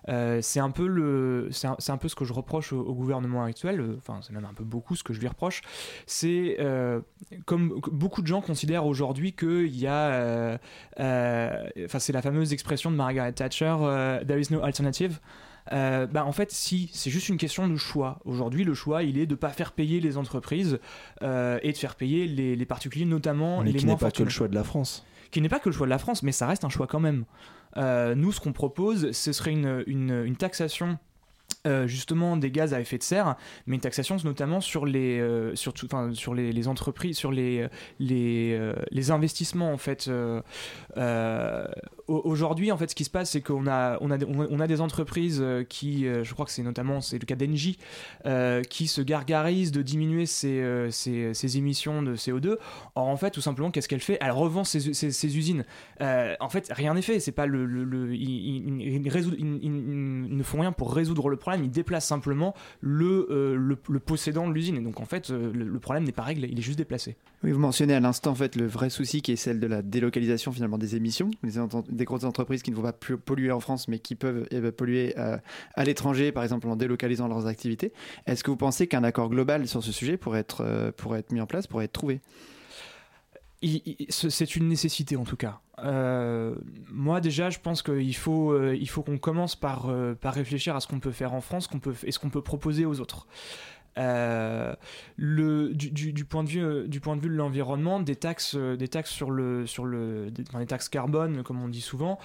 Euh, 0.07 0.39
c'est 0.41 0.59
un 0.59 0.71
peu 0.71 0.87
le, 0.87 1.49
c'est 1.51 1.67
un, 1.67 1.97
peu 1.97 2.07
ce 2.07 2.15
que 2.15 2.25
je 2.25 2.33
reproche 2.33 2.73
au, 2.73 2.93
gouvernement 2.93 3.43
actuel. 3.43 3.95
Enfin, 3.97 4.19
c'est 4.21 4.33
même 4.33 4.45
un 4.45 4.53
peu 4.53 4.63
beaucoup 4.63 4.95
ce 4.95 5.03
que 5.03 5.13
je 5.13 5.19
lui 5.19 5.27
reproche. 5.27 5.61
C'est 6.05 6.57
euh, 6.59 7.01
comme 7.45 7.79
beaucoup 7.91 8.21
de 8.21 8.27
gens 8.27 8.41
considèrent 8.41 8.85
aujourd'hui 8.85 9.33
qu'il 9.33 9.75
y 9.75 9.87
a, 9.87 10.59
enfin, 10.97 11.99
c'est 11.99 12.13
la 12.13 12.21
fameuse 12.21 12.53
expression 12.53 12.91
de 12.91 12.95
Margaret 12.95 13.33
Thatcher, 13.33 13.75
"There 14.25 14.39
is 14.39 14.47
no 14.51 14.63
alternative". 14.63 15.19
Euh, 15.71 16.07
bah 16.07 16.25
en 16.25 16.31
fait, 16.31 16.51
si, 16.51 16.89
c'est 16.93 17.09
juste 17.09 17.29
une 17.29 17.37
question 17.37 17.67
de 17.67 17.75
choix. 17.75 18.19
Aujourd'hui, 18.25 18.63
le 18.63 18.73
choix, 18.73 19.03
il 19.03 19.17
est 19.17 19.25
de 19.25 19.33
ne 19.33 19.37
pas 19.37 19.49
faire 19.49 19.71
payer 19.71 19.99
les 19.99 20.17
entreprises 20.17 20.79
euh, 21.21 21.59
et 21.61 21.71
de 21.71 21.77
faire 21.77 21.95
payer 21.95 22.27
les, 22.27 22.55
les 22.55 22.65
particuliers, 22.65 23.05
notamment 23.05 23.63
mais 23.63 23.71
les 23.71 23.79
qui 23.79 23.85
moins 23.85 23.95
n'est 23.95 23.99
pas 23.99 24.11
que 24.11 24.23
le 24.23 24.29
choix 24.29 24.47
de 24.47 24.55
la 24.55 24.63
France. 24.63 25.05
Qui 25.31 25.41
n'est 25.41 25.49
pas 25.49 25.59
que 25.59 25.69
le 25.69 25.75
choix 25.75 25.85
de 25.85 25.91
la 25.91 25.99
France, 25.99 26.23
mais 26.23 26.31
ça 26.31 26.47
reste 26.47 26.63
un 26.63 26.69
choix 26.69 26.87
quand 26.87 26.99
même. 26.99 27.25
Euh, 27.77 28.15
nous, 28.15 28.31
ce 28.31 28.39
qu'on 28.39 28.53
propose, 28.53 29.11
ce 29.11 29.31
serait 29.31 29.51
une, 29.51 29.83
une, 29.85 30.23
une 30.25 30.35
taxation 30.35 30.97
euh, 31.67 31.87
justement 31.87 32.37
des 32.37 32.51
gaz 32.51 32.73
à 32.73 32.79
effet 32.79 32.97
de 32.97 33.03
serre, 33.03 33.35
mais 33.67 33.75
une 33.75 33.81
taxation 33.81 34.15
notamment 34.23 34.61
sur 34.61 34.85
les, 34.85 35.19
euh, 35.19 35.53
sur, 35.55 36.33
les, 36.33 36.53
les, 36.53 36.67
entreprises, 36.69 37.17
sur 37.17 37.33
les, 37.33 37.67
les, 37.99 38.53
euh, 38.57 38.73
les 38.91 39.11
investissements 39.11 39.73
en 39.73 39.77
fait. 39.77 40.09
Aujourd'hui, 42.07 42.71
en 42.71 42.77
fait, 42.77 42.89
ce 42.89 42.95
qui 42.95 43.03
se 43.03 43.09
passe, 43.09 43.31
c'est 43.31 43.41
qu'on 43.41 43.67
a, 43.67 43.97
on 44.01 44.09
a, 44.09 44.17
on 44.25 44.59
a 44.59 44.67
des 44.67 44.81
entreprises 44.81 45.43
qui, 45.67 46.05
je 46.05 46.33
crois 46.33 46.45
que 46.45 46.51
c'est 46.51 46.63
notamment 46.63 47.01
c'est 47.01 47.19
le 47.19 47.25
cas 47.25 47.35
d'Engie, 47.35 47.77
qui 48.69 48.87
se 48.87 49.01
gargarisent 49.01 49.71
de 49.71 49.81
diminuer 49.81 50.25
ses, 50.25 50.87
ses, 50.91 51.57
émissions 51.57 52.01
de 52.01 52.15
CO2. 52.15 52.57
Or, 52.95 53.07
en 53.07 53.17
fait, 53.17 53.31
tout 53.31 53.41
simplement, 53.41 53.69
qu'est-ce 53.69 53.87
qu'elle 53.87 53.99
fait? 53.99 54.17
Elle 54.21 54.31
revend 54.31 54.63
ses, 54.63 54.93
ses, 54.93 55.37
usines. 55.37 55.65
en 55.99 56.49
fait, 56.49 56.71
rien 56.71 56.95
n'est 56.95 57.03
fait. 57.03 57.19
C'est 57.19 57.31
pas 57.31 57.45
le, 57.45 57.65
le, 57.65 58.15
ils, 58.15 58.67
ils, 58.67 59.05
ils, 59.05 60.37
ne 60.37 60.43
font 60.43 60.61
rien 60.61 60.71
pour 60.71 60.93
résoudre 60.93 61.29
le 61.29 61.37
problème, 61.37 61.48
il 61.55 61.71
déplace 61.71 62.05
simplement 62.05 62.53
le, 62.81 63.27
euh, 63.29 63.55
le, 63.55 63.77
le, 63.89 63.99
possédant 63.99 64.47
de 64.47 64.53
l'usine. 64.53 64.77
Et 64.77 64.81
donc 64.81 64.99
en 64.99 65.05
fait, 65.05 65.29
euh, 65.29 65.51
le, 65.53 65.79
problème 65.79 66.03
n'est 66.03 66.11
pas 66.11 66.23
réglé, 66.23 66.49
il 66.51 66.59
est 66.59 66.63
juste 66.63 66.77
déplacé. 66.77 67.15
Oui, 67.43 67.51
vous 67.51 67.59
mentionnez 67.59 67.93
à 67.93 67.99
l'instant 67.99 68.31
en 68.31 68.35
fait 68.35 68.55
le 68.55 68.67
vrai 68.67 68.89
souci 68.89 69.21
qui 69.21 69.31
est 69.31 69.35
celle 69.35 69.59
de 69.59 69.67
la 69.67 69.81
délocalisation 69.81 70.51
finalement 70.51 70.77
des 70.77 70.95
émissions, 70.95 71.31
des 71.43 72.05
grosses 72.05 72.23
entreprises 72.23 72.61
qui 72.61 72.71
ne 72.71 72.75
vont 72.75 72.83
pas 72.83 72.93
polluer 72.93 73.51
en 73.51 73.59
France 73.59 73.87
mais 73.87 73.99
qui 73.99 74.15
peuvent 74.15 74.47
polluer 74.71 75.13
euh, 75.17 75.37
à 75.75 75.83
l'étranger, 75.83 76.31
par 76.31 76.43
exemple 76.43 76.67
en 76.67 76.75
délocalisant 76.75 77.27
leurs 77.27 77.47
activités. 77.47 77.93
Est-ce 78.25 78.43
que 78.43 78.51
vous 78.51 78.57
pensez 78.57 78.87
qu'un 78.87 79.03
accord 79.03 79.29
global 79.29 79.67
sur 79.67 79.83
ce 79.83 79.91
sujet 79.91 80.17
pourrait 80.17 80.39
être, 80.39 80.91
pourrait 80.97 81.19
être 81.19 81.31
mis 81.31 81.41
en 81.41 81.47
place, 81.47 81.67
pourrait 81.67 81.85
être 81.85 81.93
trouvé? 81.93 82.21
C'est 84.09 84.55
une 84.55 84.67
nécessité 84.67 85.15
en 85.17 85.25
tout 85.25 85.35
cas. 85.35 85.59
Euh, 85.83 86.55
moi 86.91 87.21
déjà, 87.21 87.49
je 87.49 87.59
pense 87.59 87.81
qu'il 87.81 88.15
faut, 88.15 88.51
euh, 88.51 88.77
faut 88.85 89.03
qu'on 89.03 89.17
commence 89.17 89.55
par, 89.55 89.89
euh, 89.89 90.13
par 90.15 90.33
réfléchir 90.33 90.75
à 90.75 90.79
ce 90.79 90.87
qu'on 90.87 90.99
peut 90.99 91.11
faire 91.11 91.33
en 91.33 91.41
France, 91.41 91.67
qu'on 91.67 91.79
peut, 91.79 91.93
et 92.03 92.11
ce 92.11 92.19
qu'on 92.19 92.29
peut 92.29 92.41
proposer 92.41 92.85
aux 92.85 92.99
autres. 92.99 93.27
Du, 93.97 94.03
point 96.25 96.43
de 96.43 96.49
vue, 96.49 96.87
de 96.87 97.27
l'environnement, 97.27 97.99
des 97.99 98.15
taxes, 98.15 98.55
sur 99.05 99.29
le, 99.29 99.65
taxes 100.67 100.87
carbone, 100.87 101.43
comme 101.43 101.61
on 101.61 101.67
dit 101.67 101.81
souvent, 101.81 102.17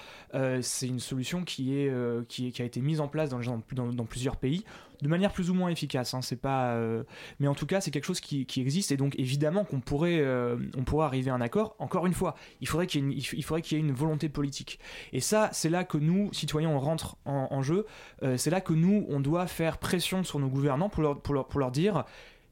c'est 0.61 0.87
une 0.87 1.01
solution 1.01 1.43
qui 1.43 1.89
a 1.89 2.63
été 2.63 2.79
mise 2.79 3.01
en 3.01 3.09
place 3.09 3.29
dans 3.29 4.05
plusieurs 4.05 4.37
pays 4.37 4.63
de 5.01 5.07
manière 5.07 5.31
plus 5.31 5.49
ou 5.49 5.53
moins 5.53 5.69
efficace. 5.69 6.13
Hein, 6.13 6.21
c'est 6.21 6.35
pas, 6.35 6.73
euh, 6.73 7.03
mais 7.39 7.47
en 7.47 7.55
tout 7.55 7.65
cas, 7.65 7.81
c'est 7.81 7.91
quelque 7.91 8.05
chose 8.05 8.19
qui, 8.19 8.45
existe 8.57 8.91
et 8.91 8.97
donc 8.97 9.17
évidemment 9.19 9.63
qu'on 9.65 9.79
pourrait, 9.79 10.19
euh, 10.19 10.57
on 10.77 10.83
pourrait 10.83 11.05
arriver 11.05 11.31
à 11.31 11.35
un 11.35 11.41
accord. 11.41 11.75
Encore 11.79 12.05
une 12.05 12.13
fois, 12.13 12.35
il 12.61 12.67
faudrait 12.67 12.87
qu'il 12.87 13.11
y 13.11 13.75
ait 13.75 13.79
une, 13.79 13.91
volonté 13.91 14.29
politique. 14.29 14.79
Et 15.13 15.19
ça, 15.19 15.49
c'est 15.51 15.69
là 15.69 15.83
que 15.83 15.97
nous, 15.97 16.33
citoyens, 16.33 16.69
on 16.69 16.79
rentre 16.79 17.17
en, 17.25 17.61
jeu. 17.61 17.85
Euh, 18.23 18.37
c'est 18.37 18.49
là 18.49 18.61
que 18.61 18.73
nous, 18.73 19.05
on 19.09 19.19
doit 19.19 19.47
faire 19.47 19.77
pression 19.77 20.23
sur 20.23 20.39
nos 20.39 20.47
gouvernants 20.47 20.89
pour 20.89 21.59
leur, 21.59 21.71
dire, 21.71 22.05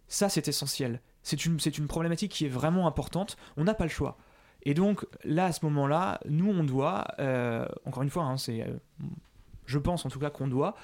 ça, 0.08 0.30
c'est 0.30 0.48
essentiel. 0.48 1.02
C'est 1.22 1.46
une, 1.46 1.60
c'est 1.60 1.78
une 1.78 1.88
problématique 1.88 2.32
qui 2.32 2.46
est 2.46 2.50
vraiment 2.50 2.88
importante. 2.88 3.38
On 3.58 3.64
n'a 3.64 3.74
pas 3.74 3.86
le 3.86 3.90
choix. 3.90 4.18
Et 4.64 4.74
donc 4.74 5.06
là, 5.24 5.46
à 5.46 5.52
ce 5.52 5.66
moment-là, 5.66 6.20
nous, 6.30 6.50
on 6.50 6.64
doit, 6.64 7.06
encore 7.86 8.04
une 8.04 8.10
fois, 8.10 8.24
hein, 8.24 8.38
c'est 8.38 8.66
je 9.66 9.78
pense 9.78 10.06
en 10.06 10.10
tout 10.10 10.20
cas 10.20 10.30
qu'on 10.30 10.48
doit, 10.48 10.76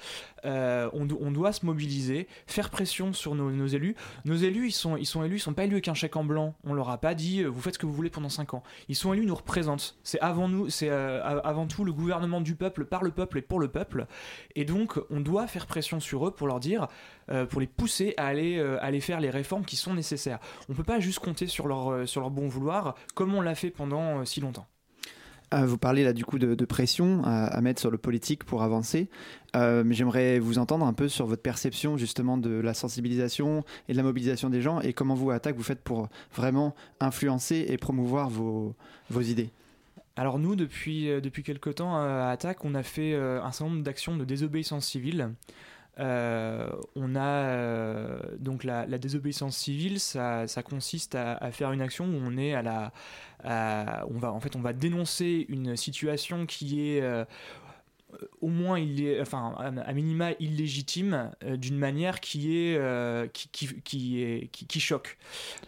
euh, 0.44 0.90
se 0.90 1.66
mobiliser, 1.66 2.28
faire 2.46 2.70
pression 2.70 3.12
sur 3.12 3.34
nos, 3.34 3.66
élus. 3.66 3.96
Nos 4.24 4.36
élus, 4.36 4.68
ils 4.68 4.72
sont, 4.72 5.02
sont 5.04 5.24
élus, 5.24 5.36
ils 5.36 5.40
sont 5.40 5.54
pas 5.54 5.64
élus 5.64 5.74
avec 5.74 5.88
un 5.88 5.94
chèque 5.94 6.16
en 6.16 6.24
blanc. 6.24 6.54
On 6.64 6.74
leur 6.74 6.90
a 6.90 6.98
pas 6.98 7.14
dit, 7.14 7.42
euh, 7.42 7.48
vous 7.48 7.60
faites 7.60 7.74
ce 7.74 7.78
que 7.78 7.86
vous 7.86 7.92
voulez 7.92 8.10
pendant 8.10 8.28
5 8.28 8.54
ans. 8.54 8.62
Ils 8.88 8.94
sont 8.94 9.12
élus, 9.12 9.26
nous 9.26 9.34
représentent. 9.34 9.96
C'est 10.04 10.20
avant 10.20 10.48
nous, 10.48 10.70
c'est 10.70 10.90
euh, 10.90 11.40
avant 11.42 11.66
tout 11.66 11.84
le 11.84 11.92
gouvernement 11.92 12.40
du 12.40 12.54
peuple, 12.54 12.84
par 12.84 13.02
le 13.02 13.10
peuple 13.10 13.38
et 13.38 13.42
pour 13.42 13.60
le 13.60 13.68
peuple. 13.68 14.06
Et 14.54 14.64
donc, 14.64 15.00
on 15.10 15.20
doit 15.20 15.46
faire 15.46 15.66
pression 15.66 16.00
sur 16.00 16.26
eux 16.26 16.30
pour 16.30 16.46
leur 16.46 16.60
dire, 16.60 16.88
pour 17.48 17.60
les 17.60 17.66
pousser 17.66 18.14
à 18.16 18.26
aller, 18.26 19.00
faire 19.00 19.20
les 19.20 19.30
réformes 19.30 19.64
qui 19.64 19.76
sont 19.76 19.94
nécessaires. 19.94 20.38
On 20.68 20.74
peut 20.74 20.84
pas 20.84 21.00
juste 21.00 21.20
compter 21.20 21.46
sur 21.46 21.66
leur, 21.68 22.30
bon 22.30 22.48
vouloir, 22.48 22.94
comme 23.14 23.34
on 23.34 23.40
l'a 23.40 23.54
fait 23.54 23.70
pendant 23.70 24.24
si 24.24 24.40
longtemps. 24.40 24.66
Euh, 25.52 25.66
vous 25.66 25.78
parlez 25.78 26.04
là 26.04 26.12
du 26.12 26.24
coup 26.24 26.38
de, 26.38 26.64
pression 26.64 27.22
à, 27.24 27.46
à 27.46 27.60
mettre 27.60 27.80
sur 27.80 27.90
le 27.90 27.98
politique 27.98 28.44
pour 28.44 28.62
avancer. 28.62 29.08
Euh, 29.56 29.82
j'aimerais 29.90 30.38
vous 30.38 30.58
entendre 30.58 30.86
un 30.86 30.92
peu 30.92 31.08
sur 31.08 31.26
votre 31.26 31.42
perception 31.42 31.96
justement 31.96 32.38
de 32.38 32.50
la 32.50 32.72
sensibilisation 32.72 33.64
et 33.88 33.92
de 33.92 33.96
la 33.96 34.04
mobilisation 34.04 34.48
des 34.48 34.62
gens 34.62 34.80
et 34.80 34.92
comment 34.92 35.14
vous, 35.14 35.30
à 35.30 35.34
Attaque, 35.34 35.56
vous 35.56 35.64
faites 35.64 35.82
pour 35.82 36.08
vraiment 36.34 36.74
influencer 37.00 37.66
et 37.68 37.76
promouvoir 37.78 38.28
vos, 38.28 38.74
vos 39.10 39.22
idées. 39.22 39.50
Alors 40.20 40.38
nous, 40.38 40.54
depuis, 40.54 41.08
euh, 41.08 41.22
depuis 41.22 41.42
quelques 41.42 41.76
temps 41.76 41.98
euh, 41.98 42.22
à 42.22 42.30
Attaque, 42.30 42.64
on 42.66 42.74
a 42.74 42.82
fait 42.82 43.14
euh, 43.14 43.42
un 43.42 43.52
certain 43.52 43.70
nombre 43.72 43.82
d'actions 43.82 44.18
de 44.18 44.24
désobéissance 44.26 44.86
civile. 44.86 45.30
Euh, 46.00 46.70
on 46.96 47.14
a 47.14 47.20
euh, 47.20 48.18
donc 48.38 48.64
la, 48.64 48.86
désobéissance 48.98 49.56
civile, 49.56 50.00
ça, 50.00 50.46
consiste 50.64 51.14
à, 51.14 51.50
faire 51.52 51.72
une 51.72 51.82
action 51.82 52.06
où 52.06 52.18
on 52.24 52.36
est 52.38 52.54
à 52.54 52.62
la, 52.62 52.92
on 54.08 54.18
va 54.18 54.32
en 54.32 54.40
fait 54.40 54.56
on 54.56 54.60
va 54.60 54.72
dénoncer 54.72 55.46
une 55.48 55.76
situation 55.76 56.46
qui 56.46 56.88
est 56.88 57.02
euh, 57.02 57.24
au 58.40 58.48
moins 58.48 58.78
il 58.78 59.04
est, 59.04 59.20
enfin 59.20 59.54
à 59.58 59.92
minima 59.92 60.32
illégitime 60.40 61.30
euh, 61.44 61.56
d'une 61.56 61.76
manière 61.76 62.20
qui 62.20 62.56
est 62.56 62.76
euh, 62.76 63.26
qui, 63.32 63.48
qui, 63.82 64.22
est 64.22 64.48
qui, 64.50 64.80
choque. 64.80 65.18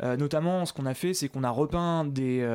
Euh, 0.02 0.16
notamment, 0.16 0.64
ce 0.64 0.72
qu'on 0.72 0.87
a 0.87 0.94
fait, 0.94 1.14
c'est 1.14 1.28
qu'on 1.28 1.44
a 1.44 1.50
repeint 1.50 2.05
des, 2.05 2.46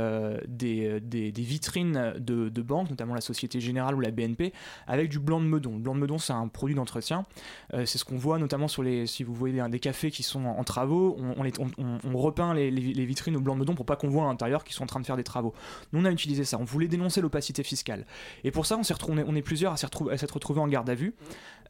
des, 0.47 0.99
des, 0.99 1.31
vitrines 1.31 2.13
de, 2.17 2.61
banques, 2.61 2.89
notamment 2.89 3.13
la 3.13 3.21
Société 3.21 3.59
Générale 3.59 3.95
ou 3.95 3.99
la 3.99 4.11
BNP, 4.11 4.53
avec 4.87 5.09
du 5.09 5.19
blanc 5.19 5.39
de 5.39 5.45
meudon. 5.45 5.73
Le 5.73 5.79
blanc 5.79 5.95
de 5.95 5.99
meudon, 5.99 6.17
c'est 6.17 6.33
un 6.33 6.47
produit 6.47 6.75
d'entretien. 6.75 7.25
C'est 7.73 7.97
ce 7.97 8.05
qu'on 8.05 8.17
voit 8.17 8.39
notamment 8.39 8.67
sur 8.67 8.83
les, 8.83 9.07
si 9.07 9.23
vous 9.23 9.33
voyez 9.33 9.61
des, 9.69 9.79
cafés 9.79 10.11
qui 10.11 10.23
sont 10.23 10.45
en, 10.45 10.63
travaux, 10.63 11.17
on, 11.19 11.99
on 12.03 12.17
repeint 12.17 12.53
les 12.53 13.05
vitrines 13.05 13.35
au 13.35 13.41
blanc 13.41 13.55
de 13.55 13.59
meudon 13.59 13.75
pour 13.75 13.85
pas 13.85 13.95
qu'on 13.95 14.09
voit 14.09 14.23
à 14.23 14.27
l'intérieur 14.27 14.63
qu'ils 14.63 14.75
sont 14.75 14.83
en 14.83 14.87
train 14.87 14.99
de 14.99 15.05
faire 15.05 15.17
des 15.17 15.23
travaux. 15.23 15.53
Nous, 15.93 16.01
on 16.01 16.05
a 16.05 16.11
utilisé 16.11 16.43
ça. 16.43 16.57
On 16.59 16.63
voulait 16.63 16.87
dénoncer 16.87 17.21
l'opacité 17.21 17.63
fiscale. 17.63 18.05
Et 18.43 18.51
pour 18.51 18.65
ça, 18.65 18.77
on 18.77 18.83
s'est 18.83 18.93
retrouvé, 18.93 19.23
on 19.25 19.35
est 19.35 19.41
plusieurs 19.41 19.76
à 19.77 19.79
s'être 19.79 19.93
retrouvé- 19.93 20.13
à 20.13 20.17
s'être 20.17 20.33
retrouvés 20.33 20.61
en 20.61 20.67
garde 20.67 20.89
à 20.89 20.95
vue. 20.95 21.13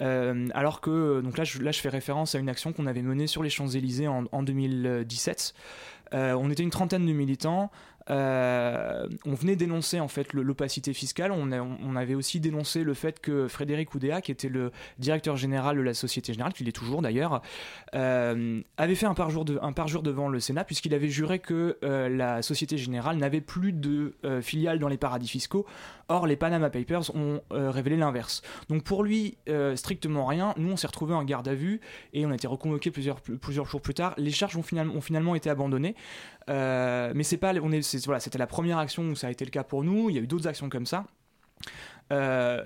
Euh, 0.02 0.48
alors 0.54 0.82
que, 0.82 1.22
donc 1.22 1.38
là 1.38 1.44
je, 1.44 1.80
fais 1.80 1.90
référence 1.90 2.36
à 2.36 2.40
une 2.40 2.50
action 2.50 2.74
qu'on 2.74 2.86
avait 2.86 3.02
menée 3.02 3.28
sur 3.28 3.44
les 3.44 3.50
Champs-Élysées 3.50 4.08
en, 4.08 4.26
en 4.32 4.44
2017. 4.44 5.54
Euh, 6.14 6.34
on 6.34 6.50
était 6.50 6.64
une 6.64 6.70
trentaine 6.70 7.06
de 7.06 7.12
militants. 7.12 7.70
Euh, 8.10 9.06
on 9.26 9.34
venait 9.34 9.58
dénoncer 9.58 10.00
en 10.00 10.08
fait 10.08 10.32
l'opacité 10.32 10.94
fiscale. 10.94 11.34
On, 11.34 11.96
avait 11.98 12.16
aussi 12.16 12.40
dénoncé 12.40 12.84
le 12.84 12.94
fait 12.94 13.20
que 13.20 13.50
Frédéric 13.50 13.94
Oudéa, 13.96 14.22
qui 14.22 14.32
était 14.32 14.48
le 14.48 14.72
directeur 14.98 15.36
général 15.36 15.76
de 15.76 15.82
la 15.82 15.94
Société 15.94 16.32
Générale, 16.32 16.54
qu'il 16.54 16.70
est 16.70 16.74
toujours 16.74 17.02
d'ailleurs, 17.02 17.42
avait 17.92 18.96
fait 18.96 19.08
un 19.08 19.14
parjure, 19.14 19.44
de, 19.44 19.60
devant 20.02 20.30
le 20.30 20.40
Sénat 20.40 20.64
puisqu'il 20.64 20.94
avait 20.94 21.10
juré 21.10 21.40
que 21.40 21.78
la 21.82 22.42
Société 22.42 22.78
Générale 22.78 23.18
n'avait 23.18 23.42
plus 23.42 23.74
de 23.74 24.16
filiales 24.42 24.80
dans 24.80 24.88
les 24.88 24.98
paradis 24.98 25.28
fiscaux. 25.28 25.66
Or, 26.10 26.26
les 26.26 26.38
Panama 26.38 26.70
Papers 26.70 27.14
ont 27.16 27.42
euh, 27.52 27.70
révélé 27.70 27.98
l'inverse. 27.98 28.42
Donc 28.70 28.84
pour 28.84 29.04
lui, 29.04 29.38
euh, 29.50 29.76
strictement 29.76 30.26
rien. 30.26 30.54
Nous, 30.58 30.72
on 30.72 30.78
s'est 30.78 30.88
retrouvés 30.88 31.14
en 31.14 31.24
garde 31.24 31.48
à 31.48 31.54
vue 31.54 31.82
et 32.14 32.26
on 32.26 32.32
a 32.32 32.36
été 32.36 32.48
reconvoqués 32.48 32.92
plusieurs, 32.92 33.20
jours 33.66 33.82
plus 33.82 33.94
tard. 33.94 34.14
Les 34.18 34.32
charges 34.32 34.56
ont 34.56 34.64
finalement, 35.02 35.36
été 35.36 35.50
abandonnées. 35.50 35.96
Euh, 36.50 37.12
mais 37.14 37.24
c'est 37.24 37.38
pas, 37.38 37.54
voilà, 37.54 38.20
c'était 38.20 38.38
la 38.38 38.48
première 38.48 38.78
action 38.78 39.04
où 39.04 39.16
ça 39.16 39.28
a 39.28 39.32
été 39.32 39.44
le 39.44 39.52
cas 39.52 39.64
pour 39.64 39.84
nous. 39.84 40.10
Il 40.10 40.16
y 40.16 40.20
a 40.20 40.22
eu 40.22 40.28
d'autres 40.28 40.48
actions 40.48 40.70
comme 40.70 40.86
ça. 40.86 41.06
Euh, 42.14 42.64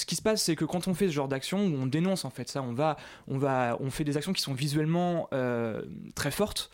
ce 0.00 0.06
qui 0.06 0.16
se 0.16 0.22
passe, 0.22 0.42
c'est 0.42 0.56
que 0.56 0.64
quand 0.64 0.88
on 0.88 0.94
fait 0.94 1.06
ce 1.08 1.12
genre 1.12 1.28
d'action 1.28 1.58
on 1.58 1.86
dénonce 1.86 2.24
en 2.24 2.30
fait 2.30 2.48
ça, 2.48 2.62
on 2.62 2.72
va, 2.72 2.96
on 3.28 3.38
va, 3.38 3.76
on 3.80 3.90
fait 3.90 4.04
des 4.04 4.16
actions 4.16 4.32
qui 4.32 4.42
sont 4.42 4.54
visuellement 4.54 5.28
euh, 5.32 5.82
très 6.14 6.30
fortes. 6.30 6.70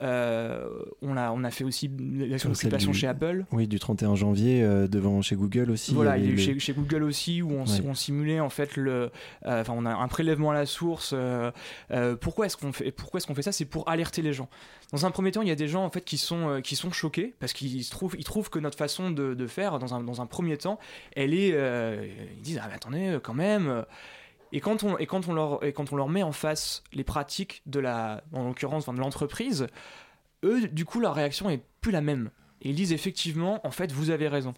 Euh, 0.00 0.68
on 1.02 1.16
a, 1.16 1.32
on 1.32 1.42
a 1.42 1.50
fait 1.50 1.64
aussi 1.64 1.90
Celle 1.90 2.38
d'occupation 2.52 2.92
chez 2.92 3.08
Apple. 3.08 3.44
Oui, 3.52 3.66
du 3.66 3.78
31 3.80 4.14
janvier 4.14 4.62
euh, 4.62 4.86
devant 4.86 5.20
chez 5.22 5.34
Google 5.34 5.70
aussi. 5.72 5.92
Voilà, 5.92 6.16
il 6.18 6.24
y 6.24 6.28
a 6.28 6.30
eu 6.30 6.38
chez, 6.38 6.52
le- 6.54 6.60
chez 6.60 6.72
Google 6.72 7.02
aussi 7.02 7.42
où 7.42 7.50
on, 7.52 7.64
Ouais. 7.64 7.80
où 7.84 7.88
on 7.88 7.94
simulait 7.94 8.40
en 8.40 8.48
fait 8.50 8.76
le, 8.76 9.10
enfin 9.44 9.74
on 9.76 9.84
a 9.84 9.90
un 9.94 10.08
prélèvement 10.08 10.50
à 10.52 10.54
la 10.54 10.66
source. 10.66 11.14
pourquoi 12.20 12.46
est-ce 12.46 12.56
qu'on 12.56 12.72
fait, 12.72 12.92
pourquoi 12.92 13.18
est-ce 13.18 13.26
qu'on 13.26 13.34
fait 13.34 13.42
ça? 13.42 13.52
C'est 13.52 13.64
pour 13.64 13.88
alerter 13.88 14.22
les 14.22 14.32
gens. 14.32 14.48
Dans 14.92 15.04
un 15.04 15.10
premier 15.10 15.32
temps, 15.32 15.42
il 15.42 15.48
y 15.48 15.52
a 15.52 15.54
des 15.56 15.68
gens 15.68 15.84
en 15.84 15.90
fait 15.90 16.02
qui 16.02 16.16
sont 16.16 16.60
qui 16.62 16.74
sont 16.76 16.90
choqués 16.92 17.34
parce 17.40 17.52
qu'ils 17.52 17.86
trouvent, 17.90 18.14
ils 18.18 18.24
trouvent 18.24 18.48
que 18.48 18.58
notre 18.58 18.78
façon 18.78 19.10
de, 19.10 19.34
de 19.34 19.46
faire 19.46 19.78
dans 19.78 19.94
un 19.94 20.02
dans 20.02 20.22
un 20.22 20.26
premier 20.26 20.56
temps, 20.56 20.78
elle 21.14 21.34
est, 21.34 21.48
ils 21.50 22.42
disent 22.42 22.60
ah 22.62 22.67
mais 22.68 22.74
attendez 22.74 23.08
euh, 23.08 23.20
quand 23.20 23.34
même. 23.34 23.68
euh, 23.68 23.82
et 24.52 24.60
quand, 24.60 24.82
on, 24.82 25.34
leur, 25.34 26.08
met 26.08 26.22
en 26.22 26.32
face 26.32 26.82
les 26.92 27.04
pratiques 27.04 27.62
de 27.66 27.80
la, 27.80 28.22
en 28.32 28.44
l'occurrence 28.44 28.86
de 28.86 28.98
l'entreprise, 28.98 29.66
eux, 30.42 30.68
du 30.68 30.84
coup, 30.84 31.00
leur 31.00 31.14
réaction 31.14 31.50
est 31.50 31.62
plus 31.80 31.92
la 31.92 32.00
même. 32.00 32.30
Et 32.62 32.70
ils 32.70 32.74
disent 32.74 32.92
effectivement, 32.92 33.60
en 33.66 33.70
fait, 33.70 33.92
vous 33.92 34.10
avez 34.10 34.28
raison. 34.28 34.54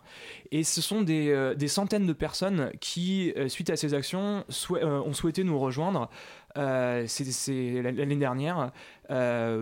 Et 0.51 0.65
ce 0.65 0.81
sont 0.81 1.03
des, 1.03 1.29
euh, 1.29 1.55
des 1.55 1.69
centaines 1.69 2.07
de 2.07 2.13
personnes 2.13 2.71
qui, 2.81 3.33
euh, 3.37 3.49
suite 3.49 3.71
à 3.71 3.77
ces 3.77 3.95
actions, 3.95 4.45
euh, 4.71 5.01
ont 5.01 5.13
souhaité 5.13 5.45
nous 5.45 5.59
rejoindre. 5.59 6.09
L'année 6.57 8.17
dernière, 8.17 8.73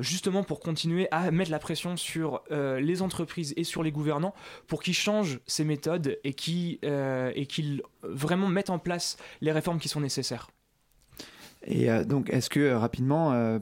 justement 0.00 0.42
pour 0.42 0.58
continuer 0.58 1.06
à 1.10 1.30
mettre 1.30 1.50
la 1.50 1.58
pression 1.58 1.98
sur 1.98 2.42
les 2.50 3.02
entreprises 3.02 3.52
et 3.58 3.64
sur 3.64 3.82
les 3.82 3.92
gouvernants 3.92 4.34
pour 4.66 4.82
qu'ils 4.82 4.94
changent 4.94 5.38
ces 5.46 5.64
méthodes 5.64 6.18
et 6.24 6.32
qu'ils 6.32 7.82
vraiment 8.02 8.46
mettent 8.46 8.70
en 8.70 8.78
place 8.78 9.18
les 9.42 9.52
réformes 9.52 9.78
qui 9.78 9.90
sont 9.90 10.00
nécessaires. 10.00 10.48
Et 11.64 11.90
euh, 11.90 12.04
donc, 12.04 12.30
est-ce 12.30 12.48
que 12.48 12.60
euh, 12.60 12.78
rapidement, 12.78 13.32
euh, 13.32 13.58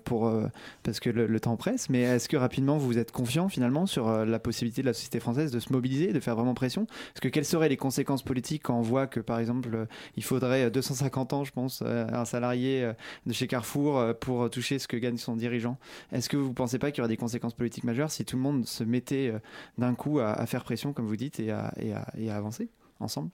parce 0.82 1.00
que 1.00 1.10
le, 1.10 1.40
temps 1.40 1.56
presse, 1.56 1.88
mais 1.90 2.02
est-ce 2.02 2.28
que 2.28 2.36
rapidement 2.36 2.76
vous 2.76 2.98
êtes 2.98 3.12
confiant 3.12 3.48
finalement 3.48 3.86
sur 3.86 4.24
la 4.24 4.38
possibilité 4.38 4.82
de 4.82 4.86
la 4.86 4.92
société 4.92 5.20
française 5.20 5.50
de 5.50 5.60
se 5.60 5.72
mobiliser, 5.72 6.12
de 6.12 6.20
faire 6.20 6.34
vraiment 6.34 6.54
pression? 6.54 6.86
Parce 6.86 7.20
que 7.20 7.28
quelles 7.28 7.44
seraient 7.44 7.68
les 7.68 7.76
conséquences 7.76 8.22
politiques 8.22 8.62
quand 8.64 8.78
on 8.78 8.82
voit 8.82 9.06
que 9.06 9.20
par 9.20 9.38
exemple 9.38 9.86
il 10.16 10.24
faudrait 10.24 10.64
euh, 10.64 10.70
250 10.70 11.32
ans, 11.32 11.44
je 11.44 11.52
pense, 11.52 11.82
à 11.82 12.20
un 12.20 12.24
salarié 12.24 12.90
de 13.26 13.32
chez 13.32 13.46
Carrefour 13.46 14.14
pour 14.20 14.50
toucher 14.50 14.78
ce 14.78 14.88
que 14.88 14.96
gagne 14.96 15.16
son 15.16 15.36
dirigeant? 15.36 15.78
Est-ce 16.12 16.28
que 16.28 16.36
vous 16.36 16.48
ne 16.48 16.54
pensez 16.54 16.78
pas 16.78 16.90
qu'il 16.90 16.98
y 16.98 17.00
aurait 17.02 17.08
des 17.08 17.16
conséquences 17.16 17.54
politiques 17.54 17.84
majeures 17.84 18.10
si 18.10 18.24
tout 18.24 18.36
le 18.36 18.42
monde 18.42 18.66
se 18.66 18.84
mettait 18.84 19.32
d'un 19.78 19.94
coup 19.94 20.20
à, 20.20 20.46
faire 20.46 20.64
pression, 20.64 20.92
comme 20.92 21.06
vous 21.06 21.16
dites, 21.16 21.40
et 21.40 21.50
à 21.50 21.72
avancer 22.30 22.68
ensemble? 23.00 23.30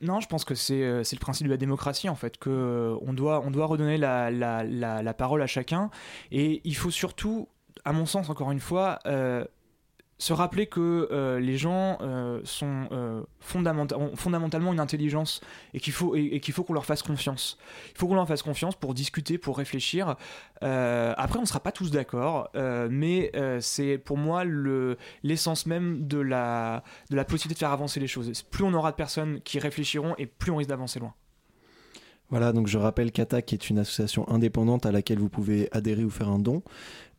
Non, 0.00 0.20
je 0.20 0.28
pense 0.28 0.44
que 0.44 0.54
c'est 0.54 0.82
euh, 0.82 1.04
c'est 1.04 1.16
le 1.16 1.20
principe 1.20 1.46
de 1.46 1.52
la 1.52 1.56
démocratie 1.56 2.08
en 2.08 2.14
fait, 2.14 2.38
que 2.38 2.50
euh, 2.50 2.96
on 3.02 3.12
doit, 3.12 3.42
on 3.44 3.50
doit 3.50 3.66
redonner 3.66 3.98
la, 3.98 4.30
la, 4.30 4.64
la, 4.64 5.02
la 5.02 5.14
parole 5.14 5.42
à 5.42 5.46
chacun. 5.46 5.90
Et 6.30 6.60
il 6.64 6.76
faut 6.76 6.90
surtout, 6.90 7.48
à 7.84 7.92
mon 7.92 8.06
sens 8.06 8.30
encore 8.30 8.50
une 8.52 8.60
fois, 8.60 8.98
euh, 9.06 9.44
se 10.22 10.32
rappeler 10.32 10.68
que 10.68 11.08
euh, 11.10 11.40
les 11.40 11.56
gens 11.56 11.98
euh, 12.00 12.40
sont 12.44 12.86
euh, 12.92 13.22
ont 13.56 14.14
fondamentalement 14.14 14.72
une 14.72 14.78
intelligence 14.78 15.40
et 15.74 15.80
qu'il 15.80 15.92
faut, 15.92 16.14
qu'on 16.64 16.72
leur 16.74 16.84
fasse 16.84 17.02
confiance. 17.02 17.58
Il 17.90 17.98
faut 17.98 18.06
qu'on 18.06 18.14
leur 18.14 18.28
fasse 18.28 18.44
confiance 18.44 18.76
pour 18.76 18.94
discuter, 18.94 19.36
pour 19.36 19.58
réfléchir. 19.58 20.14
Après, 20.60 21.38
on 21.38 21.42
ne 21.42 21.46
sera 21.46 21.58
pas 21.58 21.72
tous 21.72 21.90
d'accord, 21.90 22.50
mais 22.88 23.32
c'est 23.60 23.98
pour 23.98 24.16
moi 24.16 24.44
le- 24.44 24.96
l'essence 25.24 25.66
même 25.66 26.06
de 26.06 26.18
la, 26.18 26.84
de 27.10 27.16
la 27.16 27.24
possibilité 27.24 27.54
de 27.54 27.66
faire 27.66 27.72
avancer 27.72 27.98
les 27.98 28.06
choses. 28.06 28.42
Plus 28.42 28.62
on 28.62 28.74
aura 28.74 28.92
de 28.92 28.96
personnes 28.96 29.40
qui 29.40 29.58
réfléchiront 29.58 30.14
et 30.18 30.26
plus 30.26 30.52
on 30.52 30.56
risque 30.56 30.70
d'avancer 30.70 31.00
loin. 31.00 31.14
Voilà, 32.30 32.52
donc 32.52 32.68
je 32.68 32.78
rappelle 32.78 33.10
qu'ATTAC 33.10 33.52
est 33.52 33.70
une 33.70 33.78
association 33.80 34.26
indépendante 34.30 34.86
à 34.86 34.92
laquelle 34.92 35.18
vous 35.18 35.28
pouvez 35.28 35.68
adhérer 35.72 36.04
ou 36.04 36.10
faire 36.10 36.28
un 36.28 36.38
don. 36.38 36.62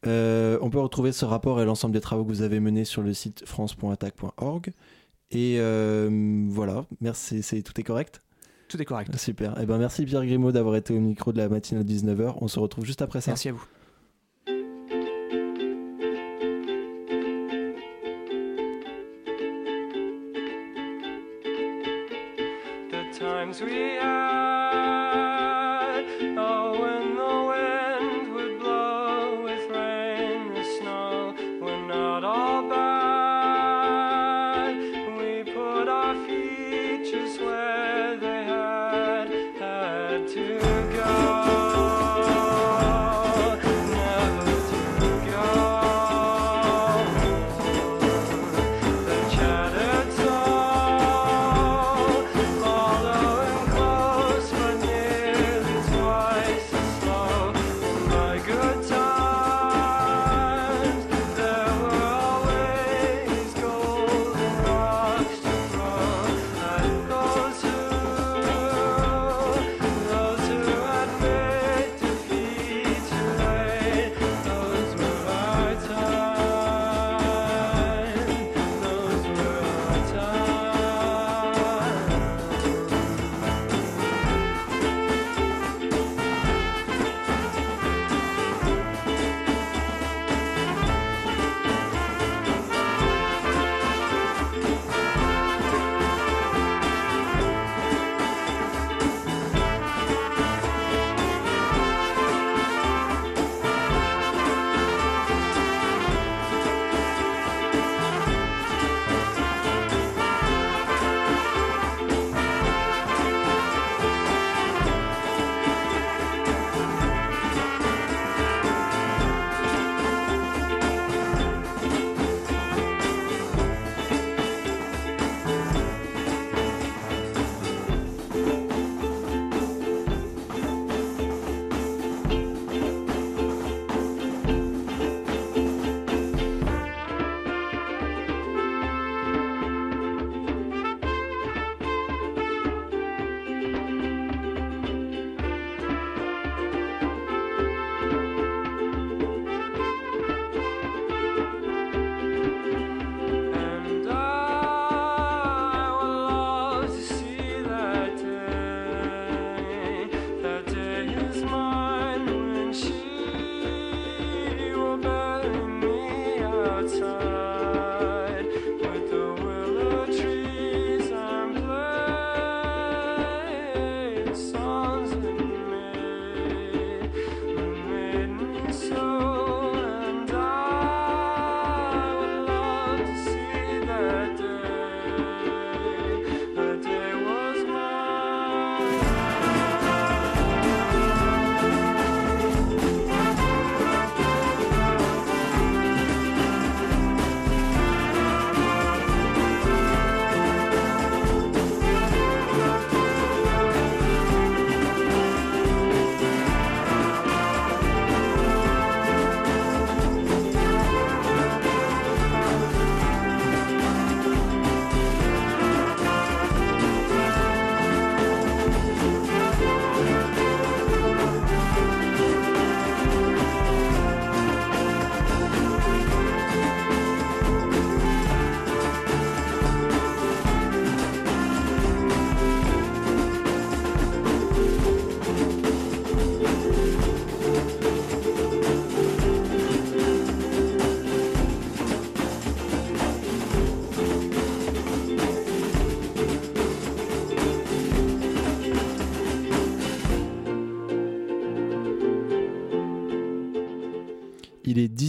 Euh, 0.06 0.58
on 0.62 0.70
peut 0.70 0.80
retrouver 0.80 1.12
ce 1.12 1.26
rapport 1.26 1.62
et 1.62 1.66
l'ensemble 1.66 1.94
des 1.94 2.02
travaux 2.02 2.24
que 2.24 2.30
vous 2.30 2.42
avez 2.42 2.60
menés 2.60 2.86
sur 2.86 3.02
le 3.02 3.14
site 3.14 3.44
france.attac.org. 3.46 4.72
Et 5.32 5.56
euh, 5.60 6.46
voilà, 6.50 6.86
merci, 7.02 7.42
c'est, 7.42 7.62
tout 7.62 7.80
est 7.80 7.84
correct? 7.84 8.22
Tout 8.68 8.82
est 8.82 8.86
correct. 8.86 9.16
Super. 9.18 9.56
Eh 9.62 9.66
ben, 9.66 9.78
merci 9.78 10.06
Pierre 10.06 10.26
Grimaud 10.26 10.52
d'avoir 10.52 10.76
été 10.76 10.96
au 10.96 11.00
micro 11.00 11.32
de 11.32 11.38
la 11.38 11.50
matinale 11.50 11.86
de 11.86 11.94
19h. 11.94 12.38
On 12.42 12.48
se 12.48 12.60
retrouve 12.60 12.86
juste 12.86 13.02
après 13.02 13.22
ça. 13.22 13.32
Merci 13.32 13.50
à 13.50 13.54
vous. 13.54 13.66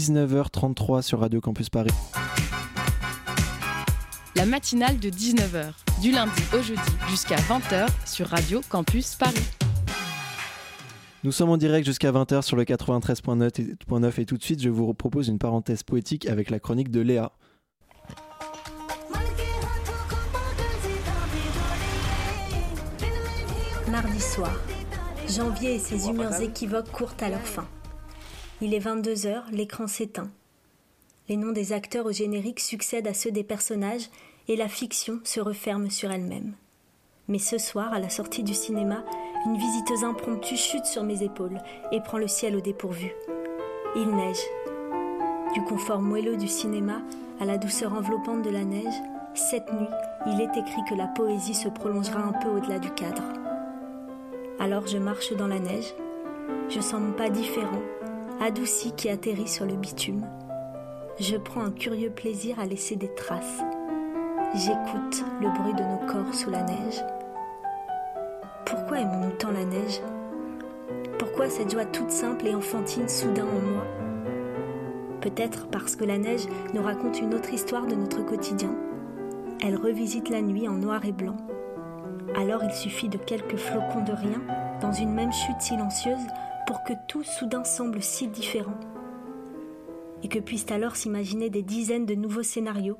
19h33 0.04 1.00
sur 1.00 1.20
Radio 1.20 1.40
Campus 1.40 1.70
Paris. 1.70 1.90
La 4.36 4.44
matinale 4.44 4.98
de 4.98 5.08
19h, 5.08 5.72
du 6.02 6.10
lundi 6.10 6.42
au 6.52 6.60
jeudi 6.60 6.80
jusqu'à 7.08 7.36
20h 7.36 7.86
sur 8.04 8.26
Radio 8.26 8.60
Campus 8.68 9.14
Paris. 9.14 9.48
Nous 11.22 11.32
sommes 11.32 11.48
en 11.48 11.56
direct 11.56 11.86
jusqu'à 11.86 12.12
20h 12.12 12.42
sur 12.42 12.54
le 12.54 12.64
93.9 12.64 13.62
et, 13.62 13.76
.9 13.90 14.20
et 14.20 14.26
tout 14.26 14.36
de 14.36 14.42
suite 14.42 14.60
je 14.60 14.68
vous 14.68 14.92
propose 14.92 15.28
une 15.28 15.38
parenthèse 15.38 15.82
poétique 15.82 16.28
avec 16.28 16.50
la 16.50 16.58
chronique 16.58 16.90
de 16.90 17.00
Léa. 17.00 17.32
Mardi 23.90 24.20
soir. 24.20 24.52
Janvier 25.26 25.76
et 25.76 25.78
ses 25.78 26.08
humeurs 26.08 26.38
équivoques 26.42 26.90
courent 26.90 27.16
à 27.22 27.30
leur 27.30 27.40
fin. 27.40 27.66
Il 28.60 28.72
est 28.72 28.78
22h, 28.78 29.50
l'écran 29.50 29.88
s'éteint. 29.88 30.30
Les 31.28 31.36
noms 31.36 31.50
des 31.50 31.72
acteurs 31.72 32.06
au 32.06 32.12
générique 32.12 32.60
succèdent 32.60 33.08
à 33.08 33.14
ceux 33.14 33.32
des 33.32 33.42
personnages 33.42 34.08
et 34.46 34.54
la 34.54 34.68
fiction 34.68 35.18
se 35.24 35.40
referme 35.40 35.90
sur 35.90 36.12
elle-même. 36.12 36.54
Mais 37.26 37.38
ce 37.38 37.58
soir, 37.58 37.92
à 37.92 37.98
la 37.98 38.10
sortie 38.10 38.44
du 38.44 38.54
cinéma, 38.54 39.04
une 39.46 39.56
visiteuse 39.56 40.04
impromptue 40.04 40.56
chute 40.56 40.86
sur 40.86 41.02
mes 41.02 41.24
épaules 41.24 41.60
et 41.90 42.00
prend 42.00 42.18
le 42.18 42.28
ciel 42.28 42.54
au 42.54 42.60
dépourvu. 42.60 43.12
Il 43.96 44.08
neige. 44.14 44.42
Du 45.52 45.62
confort 45.62 46.00
moelleux 46.00 46.36
du 46.36 46.48
cinéma 46.48 47.02
à 47.40 47.44
la 47.44 47.58
douceur 47.58 47.92
enveloppante 47.92 48.42
de 48.42 48.50
la 48.50 48.64
neige, 48.64 48.94
cette 49.34 49.72
nuit, 49.72 49.88
il 50.26 50.40
est 50.40 50.56
écrit 50.56 50.84
que 50.88 50.94
la 50.94 51.08
poésie 51.08 51.54
se 51.54 51.68
prolongera 51.68 52.20
un 52.20 52.32
peu 52.32 52.50
au-delà 52.50 52.78
du 52.78 52.90
cadre. 52.90 53.24
Alors 54.60 54.86
je 54.86 54.98
marche 54.98 55.32
dans 55.32 55.48
la 55.48 55.58
neige, 55.58 55.92
je 56.68 56.80
sens 56.80 57.00
mon 57.00 57.12
pas 57.12 57.30
différent, 57.30 57.82
adouci 58.40 58.92
qui 58.92 59.08
atterrit 59.08 59.48
sur 59.48 59.64
le 59.64 59.74
bitume. 59.74 60.26
Je 61.18 61.36
prends 61.36 61.62
un 61.62 61.70
curieux 61.70 62.10
plaisir 62.10 62.58
à 62.58 62.66
laisser 62.66 62.96
des 62.96 63.12
traces. 63.14 63.62
J'écoute 64.54 65.24
le 65.40 65.48
bruit 65.48 65.74
de 65.74 65.82
nos 65.82 66.12
corps 66.12 66.34
sous 66.34 66.50
la 66.50 66.62
neige. 66.62 67.04
Pourquoi 68.66 69.00
aimons-nous 69.00 69.36
tant 69.38 69.50
la 69.50 69.64
neige? 69.64 70.00
Pourquoi 71.18 71.48
cette 71.48 71.72
joie 71.72 71.84
toute 71.84 72.10
simple 72.10 72.46
et 72.46 72.54
enfantine 72.54 73.08
soudain 73.08 73.46
en 73.46 73.72
moi? 73.72 73.84
Peut-être 75.20 75.68
parce 75.68 75.96
que 75.96 76.04
la 76.04 76.18
neige 76.18 76.46
nous 76.74 76.82
raconte 76.82 77.20
une 77.20 77.34
autre 77.34 77.52
histoire 77.52 77.86
de 77.86 77.94
notre 77.94 78.24
quotidien. 78.24 78.74
Elle 79.62 79.76
revisite 79.76 80.28
la 80.28 80.42
nuit 80.42 80.68
en 80.68 80.74
noir 80.74 81.04
et 81.04 81.12
blanc. 81.12 81.36
Alors 82.36 82.62
il 82.64 82.72
suffit 82.72 83.08
de 83.08 83.16
quelques 83.16 83.56
flocons 83.56 84.04
de 84.04 84.12
rien 84.12 84.42
dans 84.80 84.92
une 84.92 85.12
même 85.12 85.32
chute 85.32 85.60
silencieuse 85.60 86.26
pour 86.66 86.82
que 86.84 86.92
tout 87.08 87.22
soudain 87.22 87.64
semble 87.64 88.02
si 88.02 88.28
différent. 88.28 88.78
Et 90.22 90.28
que 90.28 90.38
puissent 90.38 90.70
alors 90.70 90.96
s'imaginer 90.96 91.50
des 91.50 91.62
dizaines 91.62 92.06
de 92.06 92.14
nouveaux 92.14 92.42
scénarios. 92.42 92.98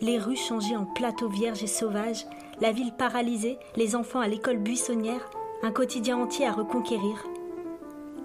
Les 0.00 0.18
rues 0.18 0.36
changées 0.36 0.76
en 0.76 0.84
plateaux 0.84 1.28
vierges 1.28 1.62
et 1.62 1.68
sauvages, 1.68 2.26
la 2.60 2.72
ville 2.72 2.92
paralysée, 2.92 3.58
les 3.76 3.96
enfants 3.96 4.20
à 4.20 4.28
l'école 4.28 4.58
buissonnière, 4.58 5.30
un 5.62 5.70
quotidien 5.70 6.18
entier 6.18 6.46
à 6.46 6.52
reconquérir. 6.52 7.24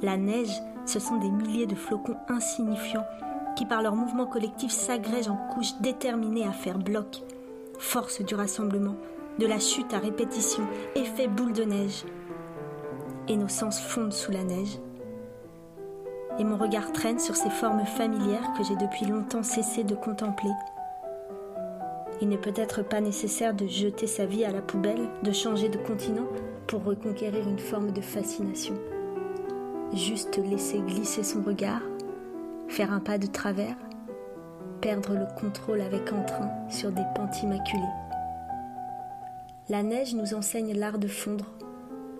La 0.01 0.17
neige, 0.17 0.53
ce 0.85 0.99
sont 0.99 1.17
des 1.17 1.29
milliers 1.29 1.65
de 1.65 1.75
flocons 1.75 2.17
insignifiants 2.29 3.05
qui 3.55 3.65
par 3.65 3.81
leur 3.81 3.95
mouvement 3.95 4.27
collectif 4.27 4.71
s'agrègent 4.71 5.29
en 5.29 5.37
couches 5.53 5.75
déterminées 5.81 6.45
à 6.45 6.51
faire 6.51 6.77
bloc. 6.77 7.23
Force 7.79 8.21
du 8.21 8.35
rassemblement, 8.35 8.95
de 9.39 9.47
la 9.47 9.59
chute 9.59 9.93
à 9.93 9.99
répétition, 9.99 10.63
effet 10.95 11.27
boule 11.27 11.53
de 11.53 11.63
neige. 11.63 12.05
Et 13.27 13.35
nos 13.35 13.47
sens 13.47 13.79
fondent 13.79 14.13
sous 14.13 14.31
la 14.31 14.43
neige. 14.43 14.79
Et 16.39 16.43
mon 16.43 16.57
regard 16.57 16.91
traîne 16.93 17.19
sur 17.19 17.35
ces 17.35 17.49
formes 17.49 17.85
familières 17.85 18.53
que 18.57 18.63
j'ai 18.63 18.75
depuis 18.75 19.05
longtemps 19.05 19.43
cessé 19.43 19.83
de 19.83 19.95
contempler. 19.95 20.51
Il 22.21 22.29
n'est 22.29 22.37
peut-être 22.37 22.83
pas 22.83 23.01
nécessaire 23.01 23.53
de 23.53 23.67
jeter 23.67 24.07
sa 24.07 24.25
vie 24.25 24.45
à 24.45 24.51
la 24.51 24.61
poubelle, 24.61 25.09
de 25.23 25.31
changer 25.31 25.69
de 25.69 25.77
continent 25.77 26.27
pour 26.67 26.83
reconquérir 26.83 27.47
une 27.47 27.59
forme 27.59 27.91
de 27.91 28.01
fascination. 28.01 28.75
Juste 29.93 30.37
laisser 30.37 30.79
glisser 30.79 31.23
son 31.23 31.41
regard, 31.41 31.81
faire 32.67 32.91
un 32.91 32.99
pas 32.99 33.17
de 33.17 33.27
travers, 33.27 33.75
perdre 34.81 35.13
le 35.13 35.27
contrôle 35.39 35.81
avec 35.81 36.11
entrain 36.11 36.49
sur 36.69 36.91
des 36.91 37.05
pentes 37.15 37.41
immaculées. 37.41 37.83
La 39.69 39.83
neige 39.83 40.15
nous 40.15 40.33
enseigne 40.33 40.73
l'art 40.73 40.97
de 40.97 41.07
fondre, 41.07 41.45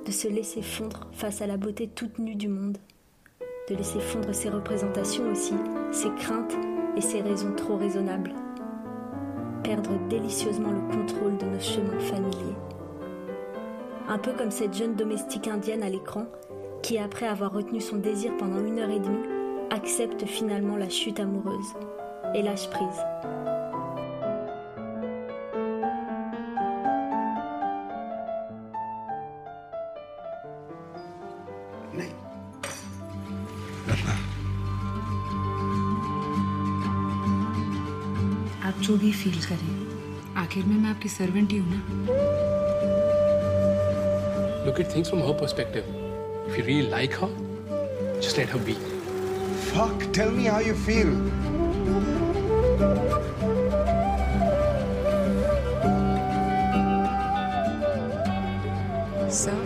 de 0.07 0.11
se 0.13 0.29
laisser 0.29 0.61
fondre 0.61 1.05
face 1.11 1.41
à 1.41 1.47
la 1.47 1.57
beauté 1.57 1.87
toute 1.87 2.17
nue 2.17 2.35
du 2.35 2.47
monde, 2.47 2.77
de 3.69 3.75
laisser 3.75 3.99
fondre 3.99 4.33
ses 4.33 4.49
représentations 4.49 5.29
aussi, 5.29 5.53
ses 5.91 6.09
craintes 6.15 6.55
et 6.95 7.01
ses 7.01 7.21
raisons 7.21 7.53
trop 7.57 7.75
raisonnables, 7.75 8.33
perdre 9.63 9.91
délicieusement 10.07 10.71
le 10.71 10.79
contrôle 10.95 11.37
de 11.37 11.45
nos 11.45 11.59
chemins 11.59 11.99
familiers. 11.99 12.55
Un 14.07 14.17
peu 14.17 14.31
comme 14.31 14.51
cette 14.51 14.73
jeune 14.73 14.95
domestique 14.95 15.49
indienne 15.49 15.83
à 15.83 15.89
l'écran 15.89 16.25
qui, 16.81 16.97
après 16.97 17.27
avoir 17.27 17.51
retenu 17.51 17.81
son 17.81 17.97
désir 17.97 18.31
pendant 18.37 18.63
une 18.63 18.79
heure 18.79 18.89
et 18.89 19.01
demie, 19.01 19.27
accepte 19.71 20.25
finalement 20.25 20.77
la 20.77 20.87
chute 20.87 21.19
amoureuse 21.19 21.73
et 22.33 22.41
lâche 22.41 22.69
prise. 22.69 23.36
आप 38.78 38.84
जो 38.84 38.95
भी 38.97 39.11
फील 39.11 39.39
करें। 39.41 40.34
आखिर 40.38 40.65
में 40.65 40.75
मैं 40.78 40.89
आपकी 40.89 41.09
सर्वेंट 41.09 41.51
ही 41.51 41.57
हूँ 41.57 41.69
ना। 41.69 41.80
Look 44.65 44.80
at 44.80 44.93
things 44.95 45.09
from 45.09 45.21
her 45.28 45.34
perspective 45.39 45.84
if 46.49 46.57
you 46.57 46.65
really 46.65 46.89
like 46.89 47.15
her 47.21 47.32
just 48.21 48.38
let 48.38 48.51
her 48.53 48.59
be 48.67 48.73
fuck 49.69 50.11
tell 50.15 50.30
me 50.36 50.45
how 50.47 50.61
you 50.67 50.73
feel 50.86 51.09
sir 59.39 59.57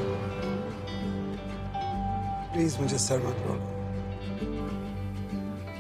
प्लीज़ 2.53 2.79
मुझे 2.81 2.97
सर 3.09 3.19
मत 3.27 3.43
बोलो। 3.43 3.69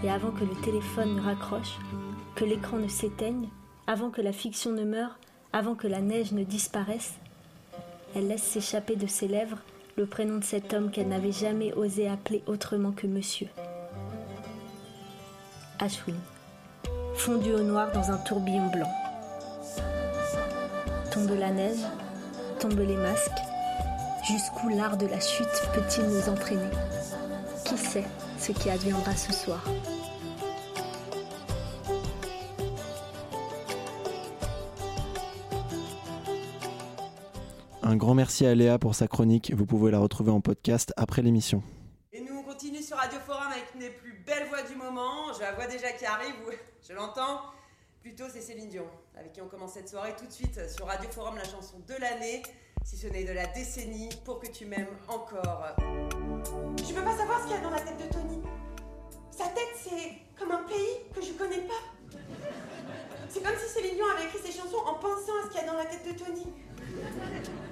Et 0.03 0.09
avant 0.11 0.31
que 0.37 0.45
le 0.45 0.55
téléphone 0.65 1.11
ne 1.15 1.21
raccroche, 1.23 1.73
que 2.41 2.45
l'écran 2.47 2.77
ne 2.77 2.87
s'éteigne, 2.87 3.49
avant 3.85 4.09
que 4.09 4.19
la 4.19 4.33
fiction 4.33 4.71
ne 4.71 4.83
meure, 4.83 5.19
avant 5.53 5.75
que 5.75 5.85
la 5.85 6.01
neige 6.01 6.31
ne 6.31 6.43
disparaisse, 6.43 7.13
elle 8.15 8.29
laisse 8.29 8.41
s'échapper 8.41 8.95
de 8.95 9.05
ses 9.05 9.27
lèvres 9.27 9.59
le 9.95 10.07
prénom 10.07 10.39
de 10.39 10.43
cet 10.43 10.73
homme 10.73 10.89
qu'elle 10.89 11.09
n'avait 11.09 11.31
jamais 11.31 11.71
osé 11.73 12.09
appeler 12.09 12.41
autrement 12.47 12.93
que 12.93 13.05
monsieur. 13.05 13.47
Ashwin, 15.77 16.15
fondu 17.13 17.53
au 17.53 17.61
noir 17.61 17.91
dans 17.91 18.09
un 18.09 18.17
tourbillon 18.17 18.71
blanc. 18.71 18.91
Tombe 21.11 21.37
la 21.37 21.51
neige, 21.51 21.85
tombent 22.59 22.87
les 22.87 22.97
masques. 22.97 23.29
Jusqu'où 24.27 24.69
l'art 24.69 24.97
de 24.97 25.05
la 25.05 25.19
chute 25.19 25.45
peut-il 25.75 26.05
nous 26.05 26.27
entraîner? 26.27 26.71
Qui 27.65 27.77
sait 27.77 28.07
ce 28.39 28.51
qui 28.51 28.71
adviendra 28.71 29.15
ce 29.15 29.31
soir? 29.31 29.63
Un 37.91 37.97
grand 37.97 38.15
merci 38.15 38.45
à 38.45 38.55
Léa 38.55 38.79
pour 38.79 38.95
sa 38.95 39.09
chronique. 39.09 39.51
Vous 39.53 39.65
pouvez 39.65 39.91
la 39.91 39.99
retrouver 39.99 40.31
en 40.31 40.39
podcast 40.39 40.93
après 40.95 41.21
l'émission. 41.21 41.61
Et 42.13 42.21
nous, 42.21 42.37
on 42.37 42.43
continue 42.43 42.81
sur 42.81 42.95
Radio 42.95 43.19
Forum 43.19 43.51
avec 43.51 43.65
une 43.73 43.81
des 43.81 43.89
plus 43.89 44.23
belles 44.25 44.47
voix 44.47 44.61
du 44.61 44.77
moment. 44.77 45.33
Je 45.35 45.41
la 45.41 45.51
vois 45.51 45.67
déjà 45.67 45.91
qui 45.91 46.05
arrive, 46.05 46.33
je 46.87 46.93
l'entends. 46.93 47.41
Plutôt, 48.01 48.23
c'est 48.31 48.39
Céline 48.39 48.69
Dion, 48.69 48.85
avec 49.13 49.33
qui 49.33 49.41
on 49.41 49.49
commence 49.49 49.73
cette 49.73 49.89
soirée 49.89 50.15
tout 50.17 50.25
de 50.25 50.31
suite 50.31 50.57
sur 50.69 50.85
Radio 50.85 51.09
Forum, 51.11 51.35
la 51.35 51.43
chanson 51.43 51.81
de 51.85 51.93
l'année, 51.99 52.43
si 52.85 52.95
ce 52.95 53.07
n'est 53.07 53.25
de 53.25 53.33
la 53.33 53.47
décennie, 53.47 54.07
pour 54.23 54.39
que 54.39 54.47
tu 54.47 54.65
m'aimes 54.65 54.87
encore. 55.09 55.75
Je 56.77 56.93
peux 56.93 57.03
pas 57.03 57.17
savoir 57.17 57.41
ce 57.41 57.47
qu'il 57.47 57.57
y 57.57 57.59
a 57.59 57.61
dans 57.61 57.71
la 57.71 57.81
tête 57.81 57.97
de 57.97 58.13
Tony. 58.13 58.39
Sa 59.31 59.47
tête, 59.47 59.75
c'est 59.83 60.39
comme 60.39 60.51
un 60.53 60.63
pays 60.63 61.11
que 61.13 61.21
je 61.21 61.33
connais 61.33 61.67
pas. 61.67 62.17
C'est 63.27 63.43
comme 63.43 63.57
si 63.57 63.73
Céline 63.73 63.95
Dion 63.95 64.05
avait 64.15 64.27
écrit 64.27 64.39
ses 64.39 64.57
chansons 64.57 64.81
en 64.87 64.93
pensant 64.93 65.33
à 65.43 65.47
ce 65.47 65.49
qu'il 65.49 65.59
y 65.59 65.63
a 65.65 65.67
dans 65.67 65.77
la 65.77 65.85
tête 65.87 66.07
de 66.07 66.17
Tony. 66.17 66.47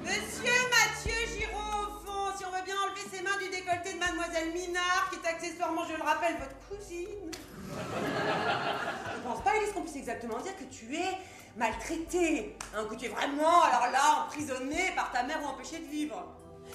Monsieur 0.01 0.59
Mathieu 0.71 1.19
Giraud, 1.37 1.87
au 1.87 2.05
fond, 2.05 2.37
si 2.37 2.45
on 2.45 2.51
veut 2.51 2.63
bien 2.63 2.75
enlever 2.75 3.01
ses 3.11 3.21
mains 3.21 3.37
du 3.37 3.49
décolleté 3.49 3.93
de 3.93 3.99
Mademoiselle 3.99 4.53
Minard, 4.53 5.09
qui 5.09 5.17
est 5.17 5.29
accessoirement, 5.29 5.83
je 5.85 5.97
le 5.97 6.03
rappelle, 6.03 6.35
votre 6.37 6.57
cousine. 6.67 7.31
Je 7.69 9.27
pense 9.27 9.43
pas, 9.43 9.55
Elise, 9.57 9.73
qu'on 9.73 9.81
puisse 9.81 9.97
exactement 9.97 10.39
dire 10.39 10.55
que 10.57 10.63
tu 10.63 10.95
es 10.95 11.17
maltraitée, 11.57 12.57
hein, 12.75 12.85
que 12.89 12.95
tu 12.95 13.05
es 13.05 13.09
vraiment, 13.09 13.61
alors 13.63 13.91
là, 13.91 14.25
emprisonnée 14.25 14.91
par 14.95 15.11
ta 15.11 15.23
mère 15.23 15.43
ou 15.43 15.47
empêchée 15.47 15.79
de 15.79 15.87
vivre. 15.87 16.25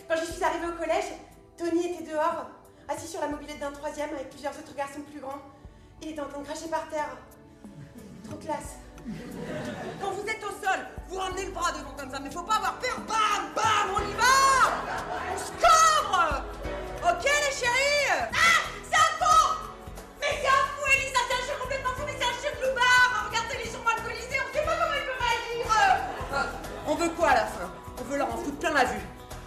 Quand 0.09 0.17
je 0.17 0.31
suis 0.31 0.45
arrivée 0.45 0.67
au 0.67 0.77
collège, 0.77 1.05
Tony 1.57 1.93
était 1.93 2.05
dehors, 2.05 2.47
assis 2.89 3.07
sur 3.07 3.21
la 3.21 3.29
mobilette 3.29 3.59
d'un 3.59 3.73
troisième 3.73 4.11
avec 4.11 4.31
plusieurs 4.31 4.53
autres 4.53 4.75
garçons 4.75 5.01
plus 5.11 5.21
grands. 5.21 5.41
Il 6.03 6.11
était 6.11 6.21
en 6.21 6.29
train 6.29 6.41
de 6.41 6.45
cracher 6.45 6.69
par 6.69 6.89
terre. 6.89 7.17
Trop 8.25 8.37
classe. 8.37 8.84
Quand 10.01 10.11
vous 10.13 10.27
êtes 10.29 10.43
au 10.45 10.51
sol, 10.65 10.81
vous 11.09 11.19
ramenez 11.19 11.45
le 11.47 11.53
bras 11.53 11.73
devant 11.73 11.93
comme 11.97 12.11
ça, 12.11 12.19
mais 12.21 12.31
faut 12.31 12.43
pas 12.43 12.57
avoir 12.57 12.75
peur. 12.79 12.97
Bam, 13.07 13.53
bam, 13.55 13.95
on 13.97 14.01
y 14.01 14.15
va 14.15 15.05
On 15.35 15.39
se 15.39 15.51
cobre 15.53 16.43
Ok 17.05 17.25
les 17.25 17.55
chéris 17.55 18.31
Ah 18.33 18.61
C'est 18.91 18.97
un 18.97 19.13
con 19.21 19.69
Mais 20.21 20.41
c'est 20.41 20.49
un 20.49 20.65
fou, 20.73 20.87
Elisa, 20.97 21.19
c'est 21.29 21.35
un 21.35 21.45
chien 21.47 21.55
complètement 21.61 21.91
fou, 21.97 22.03
mais 22.07 22.15
c'est 22.19 22.25
un 22.25 22.33
chien 22.41 22.51
de 22.59 22.67
loupard 22.67 23.29
Regardez 23.29 23.57
les 23.63 23.71
gens 23.71 23.85
alcoolisés, 23.85 24.41
on 24.41 24.53
sait 24.57 24.65
pas 24.65 24.73
comment 24.73 24.97
il 24.97 25.05
peut 25.05 25.21
réagir 25.21 25.67
Ah, 26.33 26.47
On 26.87 26.95
veut 26.95 27.11
quoi 27.11 27.29
à 27.29 27.35
la 27.35 27.47
fin? 27.47 27.71
On 28.01 28.05
veut 28.05 28.17
leur 28.17 28.29
en 28.33 28.39
foutre 28.39 28.59
plein 28.59 28.73
la 28.73 28.85
vue. 28.85 29.01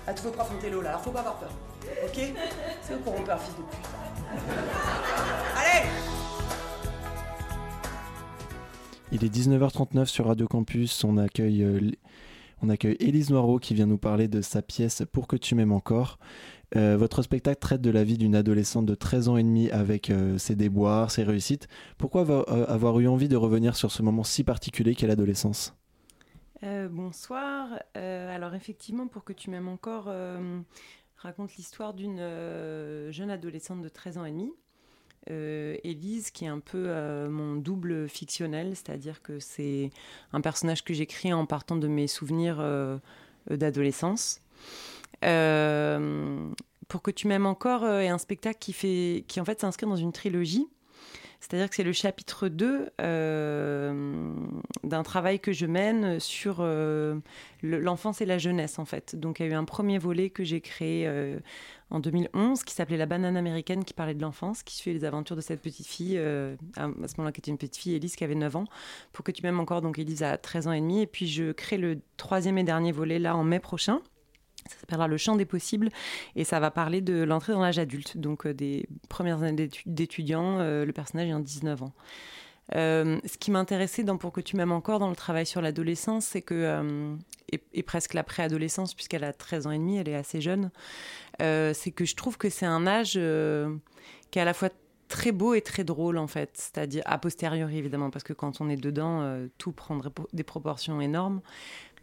À 0.05 0.13
tous 0.13 0.23
vos 0.23 0.31
profs 0.31 0.51
en 0.51 0.57
télo 0.61 0.81
là, 0.81 0.89
alors 0.89 1.01
faut 1.01 1.11
pas 1.11 1.19
avoir 1.19 1.35
peur. 1.35 1.49
Ok? 2.05 2.13
C'est 2.13 2.93
eux 2.93 2.97
qui 3.03 3.09
auront 3.09 3.23
peur, 3.23 3.39
fils 3.41 3.55
de 3.55 3.61
pute. 3.63 3.85
Allez 5.57 5.89
Il 9.13 9.23
est 9.23 9.33
19h39 9.33 10.05
sur 10.05 10.25
Radio 10.25 10.47
Campus. 10.47 11.05
On 11.05 11.15
accueille, 11.15 11.63
euh, 11.63 11.79
on 12.61 12.69
Élise 12.69 13.29
Noireau 13.29 13.57
qui 13.57 13.73
vient 13.73 13.85
nous 13.85 13.97
parler 13.97 14.27
de 14.27 14.41
sa 14.41 14.61
pièce 14.61 15.03
Pour 15.13 15.27
que 15.27 15.37
tu 15.37 15.55
m'aimes 15.55 15.71
encore. 15.71 16.19
Euh, 16.75 16.97
votre 16.97 17.21
spectacle 17.21 17.59
traite 17.59 17.81
de 17.81 17.89
la 17.89 18.03
vie 18.03 18.17
d'une 18.17 18.35
adolescente 18.35 18.85
de 18.85 18.95
13 18.95 19.29
ans 19.29 19.37
et 19.37 19.43
demi 19.43 19.71
avec 19.71 20.09
euh, 20.09 20.37
ses 20.37 20.57
déboires, 20.57 21.09
ses 21.09 21.23
réussites. 21.23 21.69
Pourquoi 21.97 22.23
avoir 22.69 22.99
eu 22.99 23.07
envie 23.07 23.29
de 23.29 23.37
revenir 23.37 23.77
sur 23.77 23.91
ce 23.91 24.01
moment 24.01 24.25
si 24.25 24.43
particulier 24.43 24.93
qu'est 24.93 25.07
l'adolescence? 25.07 25.73
Bonsoir. 26.89 27.79
Alors 27.93 28.55
effectivement, 28.55 29.07
pour 29.07 29.23
que 29.23 29.31
tu 29.31 29.51
m'aimes 29.51 29.67
encore, 29.67 30.11
raconte 31.17 31.55
l'histoire 31.55 31.93
d'une 31.93 32.17
jeune 33.11 33.29
adolescente 33.29 33.81
de 33.81 33.89
13 33.89 34.17
ans 34.17 34.25
et 34.25 34.31
demi, 34.31 34.51
Élise, 35.83 36.31
qui 36.31 36.45
est 36.45 36.49
un 36.49 36.59
peu 36.59 36.85
euh, 36.87 37.29
mon 37.29 37.55
double 37.55 38.07
fictionnel, 38.09 38.75
c'est-à-dire 38.75 39.21
que 39.21 39.39
c'est 39.39 39.91
un 40.33 40.41
personnage 40.41 40.83
que 40.83 40.93
j'écris 40.93 41.33
en 41.33 41.45
partant 41.45 41.75
de 41.75 41.87
mes 41.87 42.07
souvenirs 42.07 42.57
euh, 42.59 42.97
euh, 43.51 43.57
d'adolescence. 43.57 44.41
Euh, 45.25 46.47
pour 46.87 47.01
que 47.01 47.11
tu 47.11 47.27
m'aimes 47.27 47.45
encore 47.45 47.83
euh, 47.83 47.99
est 48.01 48.07
un 48.09 48.17
spectacle 48.17 48.59
qui 48.59 48.73
fait, 48.73 49.23
qui 49.27 49.39
en 49.41 49.45
fait 49.45 49.59
s'inscrit 49.59 49.85
dans 49.87 49.95
une 49.95 50.11
trilogie. 50.13 50.67
C'est-à-dire 51.39 51.69
que 51.69 51.75
c'est 51.75 51.83
le 51.83 51.93
chapitre 51.93 52.47
2 52.49 52.89
euh, 52.99 54.33
d'un 54.83 55.03
travail 55.03 55.39
que 55.39 55.51
je 55.51 55.67
mène 55.67 56.19
sur 56.19 56.57
euh, 56.61 57.19
le- 57.61 57.79
l'enfance 57.79 58.21
et 58.21 58.25
la 58.25 58.39
jeunesse, 58.39 58.79
en 58.79 58.85
fait. 58.85 59.15
Donc, 59.15 59.39
il 59.39 59.45
y 59.45 59.49
a 59.49 59.51
eu 59.51 59.55
un 59.55 59.63
premier 59.63 59.99
volet 59.99 60.31
que 60.31 60.43
j'ai 60.43 60.61
créé 60.61 61.07
euh, 61.07 61.37
en 61.89 61.99
2011 61.99 62.63
qui 62.63 62.73
s'appelait 62.73 62.97
La 62.97 63.05
banane 63.05 63.37
américaine, 63.37 63.85
qui 63.85 63.93
parlait 63.93 64.13
de 64.13 64.21
l'enfance, 64.21 64.63
qui 64.63 64.75
suivait 64.75 64.97
les 64.97 65.05
aventures 65.05 65.35
de 65.35 65.41
cette 65.41 65.61
petite 65.61 65.87
fille, 65.87 66.17
euh, 66.17 66.55
à, 66.75 66.87
ce 66.87 67.15
moment-là, 67.17 67.31
qui 67.31 67.39
était 67.39 67.51
une 67.51 67.57
petite 67.57 67.77
fille, 67.77 67.95
Élise, 67.95 68.15
qui 68.15 68.23
avait 68.23 68.35
9 68.35 68.55
ans. 68.57 68.65
Pour 69.13 69.23
que 69.23 69.31
tu 69.31 69.41
m'aimes 69.43 69.59
encore, 69.59 69.81
donc 69.81 69.97
Élise 69.97 70.23
a 70.23 70.37
13 70.37 70.67
ans 70.67 70.73
et 70.73 70.81
demi. 70.81 71.01
Et 71.01 71.07
puis, 71.07 71.27
je 71.27 71.51
crée 71.51 71.77
le 71.77 71.99
troisième 72.17 72.57
et 72.57 72.63
dernier 72.63 72.91
volet, 72.91 73.19
là, 73.19 73.35
en 73.35 73.43
mai 73.43 73.59
prochain. 73.59 74.01
Ça 74.69 74.75
s'appellera 74.81 75.07
Le 75.07 75.15
champ 75.15 75.37
des 75.37 75.45
possibles 75.45 75.89
et 76.35 76.43
ça 76.43 76.59
va 76.59 76.71
parler 76.71 76.99
de 76.99 77.23
l'entrée 77.23 77.53
dans 77.53 77.61
l'âge 77.61 77.79
adulte, 77.79 78.17
donc 78.17 78.45
euh, 78.45 78.53
des 78.53 78.89
premières 79.07 79.41
années 79.43 79.67
d'étu- 79.67 79.83
d'étudiants. 79.85 80.59
euh, 80.59 80.83
le 80.83 80.91
personnage 80.91 81.31
a 81.31 81.39
19 81.39 81.83
ans. 81.83 81.93
Ce 82.73 83.37
qui 83.37 83.49
m'intéressait 83.49 84.03
dans 84.03 84.17
Pour 84.17 84.33
que 84.33 84.41
tu 84.41 84.57
m'aimes 84.57 84.73
encore 84.73 84.99
dans 84.99 85.09
le 85.09 85.15
travail 85.15 85.45
sur 85.45 85.61
l'adolescence, 85.61 86.25
c'est 86.25 86.41
que, 86.41 87.15
et, 87.53 87.61
et 87.73 87.81
presque 87.81 88.13
la 88.13 88.23
préadolescence, 88.23 88.93
puisqu'elle 88.93 89.23
a 89.23 89.31
13 89.31 89.67
ans 89.67 89.71
et 89.71 89.77
demi, 89.77 89.95
elle 89.95 90.09
est 90.09 90.15
assez 90.15 90.41
jeune, 90.41 90.69
euh, 91.41 91.73
c'est 91.73 91.91
que 91.91 92.05
je 92.05 92.15
trouve 92.15 92.37
que 92.37 92.49
c'est 92.49 92.65
un 92.65 92.87
âge 92.87 93.13
euh, 93.15 93.75
qui 94.31 94.39
est 94.39 94.41
à 94.41 94.45
la 94.45 94.53
fois 94.53 94.69
très 95.07 95.31
beau 95.31 95.53
et 95.53 95.61
très 95.61 95.83
drôle 95.83 96.17
en 96.17 96.27
fait, 96.27 96.51
c'est-à-dire 96.53 97.03
a 97.05 97.17
posteriori 97.17 97.77
évidemment, 97.77 98.09
parce 98.09 98.23
que 98.23 98.33
quand 98.33 98.59
on 98.61 98.69
est 98.69 98.75
dedans, 98.75 99.21
euh, 99.21 99.47
tout 99.57 99.71
prendrait 99.71 100.11
des 100.33 100.43
proportions 100.43 100.99
énormes. 101.01 101.41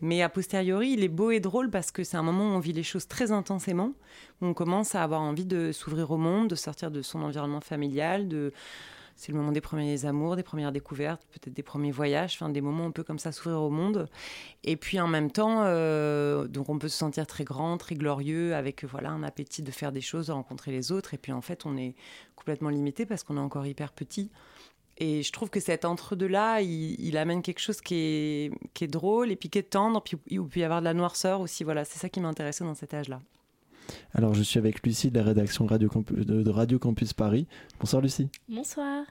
Mais 0.00 0.22
a 0.22 0.28
posteriori, 0.28 0.90
il 0.90 1.04
est 1.04 1.08
beau 1.08 1.30
et 1.30 1.40
drôle 1.40 1.70
parce 1.70 1.90
que 1.90 2.02
c'est 2.02 2.16
un 2.16 2.22
moment 2.22 2.50
où 2.50 2.56
on 2.56 2.58
vit 2.58 2.72
les 2.72 2.82
choses 2.82 3.06
très 3.06 3.30
intensément, 3.30 3.92
où 4.40 4.46
on 4.46 4.54
commence 4.54 4.94
à 4.94 5.02
avoir 5.02 5.20
envie 5.20 5.46
de 5.46 5.70
s'ouvrir 5.72 6.10
au 6.10 6.16
monde, 6.16 6.48
de 6.48 6.56
sortir 6.56 6.90
de 6.90 7.00
son 7.00 7.22
environnement 7.22 7.60
familial, 7.60 8.26
de 8.26 8.52
c'est 9.16 9.32
le 9.32 9.38
moment 9.38 9.52
des 9.52 9.60
premiers 9.60 10.04
amours, 10.04 10.36
des 10.36 10.42
premières 10.42 10.72
découvertes, 10.72 11.22
peut-être 11.30 11.54
des 11.54 11.62
premiers 11.62 11.92
voyages, 11.92 12.34
enfin 12.34 12.48
des 12.48 12.60
moments 12.60 12.86
un 12.86 12.90
peu 12.90 13.04
comme 13.04 13.18
ça 13.18 13.32
s'ouvrir 13.32 13.60
au 13.62 13.70
monde. 13.70 14.08
Et 14.64 14.76
puis 14.76 14.98
en 15.00 15.06
même 15.06 15.30
temps, 15.30 15.62
euh, 15.64 16.46
donc 16.48 16.68
on 16.68 16.78
peut 16.78 16.88
se 16.88 16.98
sentir 16.98 17.26
très 17.26 17.44
grand, 17.44 17.78
très 17.78 17.94
glorieux, 17.94 18.54
avec 18.54 18.84
voilà 18.84 19.10
un 19.10 19.22
appétit 19.22 19.62
de 19.62 19.70
faire 19.70 19.92
des 19.92 20.00
choses, 20.00 20.26
de 20.26 20.32
rencontrer 20.32 20.72
les 20.72 20.92
autres. 20.92 21.14
Et 21.14 21.18
puis 21.18 21.32
en 21.32 21.40
fait, 21.40 21.64
on 21.66 21.76
est 21.76 21.94
complètement 22.34 22.70
limité 22.70 23.06
parce 23.06 23.22
qu'on 23.22 23.36
est 23.36 23.40
encore 23.40 23.66
hyper 23.66 23.92
petit. 23.92 24.30
Et 24.98 25.22
je 25.22 25.32
trouve 25.32 25.50
que 25.50 25.60
cet 25.60 25.84
entre-deux-là, 25.84 26.60
il, 26.60 27.16
amène 27.16 27.42
quelque 27.42 27.58
chose 27.58 27.80
qui 27.80 27.96
est, 27.96 28.86
drôle 28.86 29.32
et 29.32 29.36
puis 29.36 29.50
qui 29.50 29.58
est 29.58 29.70
tendre, 29.70 30.00
puis 30.00 30.16
il 30.28 30.42
peut 30.46 30.60
y 30.60 30.64
avoir 30.64 30.80
de 30.80 30.84
la 30.84 30.94
noirceur 30.94 31.40
aussi. 31.40 31.64
Voilà, 31.64 31.84
c'est 31.84 31.98
ça 31.98 32.08
qui 32.08 32.20
m'intéressait 32.20 32.64
dans 32.64 32.74
cet 32.74 32.94
âge-là. 32.94 33.20
Alors, 34.14 34.34
je 34.34 34.42
suis 34.42 34.58
avec 34.58 34.84
Lucie 34.86 35.10
de 35.10 35.18
la 35.18 35.24
rédaction 35.24 35.66
Radio 35.66 35.88
de, 36.10 36.50
Radio 36.50 36.78
Campus 36.78 37.12
Paris. 37.12 37.46
Bonsoir 37.80 38.00
Lucie. 38.02 38.28
Bonsoir. 38.48 39.04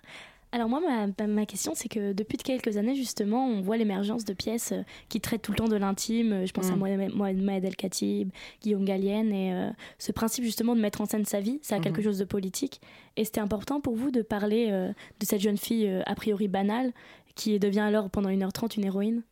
Alors 0.52 0.70
moi, 0.70 0.80
ma, 0.88 1.28
ma- 1.28 1.46
question, 1.48 1.72
c'est 1.74 1.90
que 1.90 2.14
depuis 2.14 2.38
quelques 2.38 2.78
années, 2.78 2.94
justement, 2.94 3.48
on 3.48 3.62
voit 3.62 3.76
l'émergence 3.76 4.24
de 4.24 4.34
pièces 4.34 4.72
euh, 4.72 4.84
qui 5.10 5.20
traitent 5.20 5.42
tout 5.42 5.52
le 5.52 5.58
temps 5.58 5.68
de 5.68 5.76
l'intime. 5.76 6.46
Je 6.46 6.52
pense 6.52 6.70
à 6.70 6.76
Mm. 6.76 6.80
Mohamed 6.80 7.16
Mohamed 7.16 7.66
El 7.66 7.76
Khatib, 7.76 8.30
Guillaume 8.62 8.86
Gallienne, 8.86 9.34
et 9.34 9.52
euh, 9.54 9.70
ce 9.98 10.12
principe 10.12 10.44
justement 10.44 10.76
de 10.76 10.82
mettre 10.82 11.02
en 11.02 11.06
scène 11.06 11.26
sa 11.26 11.40
vie, 11.40 11.58
ça 11.64 11.78
a 11.78 11.80
quelque 11.80 11.98
Mhm. 12.02 12.04
chose 12.04 12.20
de 12.20 12.26
politique. 12.26 12.82
Et 13.18 13.26
c'était 13.26 13.42
important 13.42 13.82
pour 13.82 13.96
vous 13.96 14.12
de 14.12 14.22
parler 14.22 14.68
euh, 14.70 14.90
de 15.20 15.26
cette 15.26 15.42
jeune 15.42 15.58
fille 15.58 15.88
euh, 15.88 16.04
a 16.06 16.14
priori 16.14 16.48
banale, 16.48 16.92
qui 17.34 17.58
devient 17.58 17.80
alors 17.80 18.12
pendant 18.12 18.30
1h30 18.30 18.76
une 18.78 18.86
héroïne? 18.86 19.24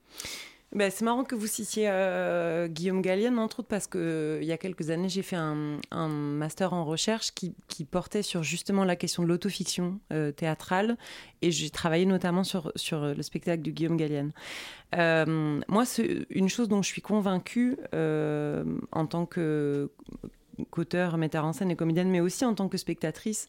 Ben, 0.73 0.89
c'est 0.89 1.03
marrant 1.03 1.25
que 1.25 1.35
vous 1.35 1.47
citiez 1.47 1.89
euh, 1.89 2.67
Guillaume 2.67 3.01
Gallienne, 3.01 3.37
entre 3.39 3.59
autres, 3.59 3.67
parce 3.67 3.87
qu'il 3.87 4.43
y 4.43 4.53
a 4.53 4.57
quelques 4.57 4.89
années, 4.89 5.09
j'ai 5.09 5.21
fait 5.21 5.35
un, 5.35 5.79
master 5.91 6.71
en 6.71 6.85
recherche 6.85 7.31
qui, 7.33 7.55
qui 7.67 7.83
portait 7.83 8.21
sur 8.21 8.41
justement 8.41 8.85
la 8.85 8.95
question 8.95 9.23
de 9.23 9.27
l'autofiction 9.27 9.99
euh, 10.13 10.31
théâtrale, 10.31 10.97
et 11.41 11.51
j'ai 11.51 11.69
travaillé 11.69 12.05
notamment 12.05 12.45
sur, 12.45 12.71
sur 12.77 13.01
le 13.01 13.21
spectacle 13.21 13.63
de 13.63 13.71
Guillaume 13.71 13.97
Gallienne. 13.97 14.31
Euh, 14.95 15.61
moi, 15.67 15.85
c'est 15.85 16.25
une 16.29 16.49
chose 16.49 16.67
dont 16.67 16.81
je 16.81 16.87
suis 16.87 17.01
convaincue 17.01 17.77
euh, 17.93 18.63
en 18.91 19.05
tant 19.05 19.25
que 19.25 19.89
qu'auteur, 20.71 21.17
metteur 21.17 21.45
en 21.45 21.53
scène 21.53 21.69
et 21.69 21.75
comédienne, 21.75 22.09
mais 22.09 22.21
aussi 22.21 22.45
en 22.45 22.55
tant 22.55 22.67
que 22.67 22.77
spectatrice, 22.77 23.47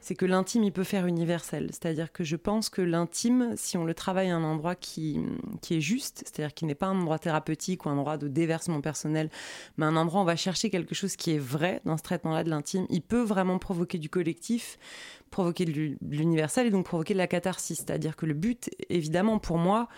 c'est 0.00 0.14
que 0.14 0.24
l'intime, 0.24 0.62
il 0.62 0.72
peut 0.72 0.84
faire 0.84 1.06
universel. 1.06 1.68
C'est-à-dire 1.72 2.10
que 2.10 2.24
je 2.24 2.36
pense 2.36 2.70
que 2.70 2.80
l'intime, 2.80 3.52
si 3.56 3.76
on 3.76 3.84
le 3.84 3.92
travaille 3.92 4.30
à 4.30 4.36
un 4.36 4.44
endroit 4.44 4.74
qui, 4.74 5.20
qui 5.60 5.76
est 5.76 5.80
juste, 5.82 6.22
c'est-à-dire 6.24 6.54
qui 6.54 6.64
n'est 6.64 6.74
pas 6.74 6.86
un 6.86 6.98
endroit 6.98 7.18
thérapeutique 7.18 7.84
ou 7.84 7.90
un 7.90 7.98
endroit 7.98 8.16
de 8.16 8.28
déversement 8.28 8.80
personnel, 8.80 9.28
mais 9.76 9.84
un 9.84 9.96
endroit 9.96 10.20
où 10.20 10.22
on 10.22 10.26
va 10.26 10.36
chercher 10.36 10.70
quelque 10.70 10.94
chose 10.94 11.16
qui 11.16 11.32
est 11.32 11.38
vrai 11.38 11.82
dans 11.84 11.98
ce 11.98 12.02
traitement-là 12.02 12.44
de 12.44 12.50
l'intime, 12.50 12.86
il 12.88 13.02
peut 13.02 13.20
vraiment 13.20 13.58
provoquer 13.58 13.98
du 13.98 14.08
collectif, 14.08 14.78
provoquer 15.30 15.66
de 15.66 15.72
l'u- 15.72 15.98
de 16.00 16.16
l'universel 16.16 16.66
et 16.66 16.70
donc 16.70 16.86
provoquer 16.86 17.12
de 17.12 17.18
la 17.18 17.26
catharsis. 17.26 17.76
C'est-à-dire 17.78 18.16
que 18.16 18.24
le 18.24 18.34
but, 18.34 18.70
évidemment, 18.88 19.38
pour 19.38 19.58
moi, 19.58 19.88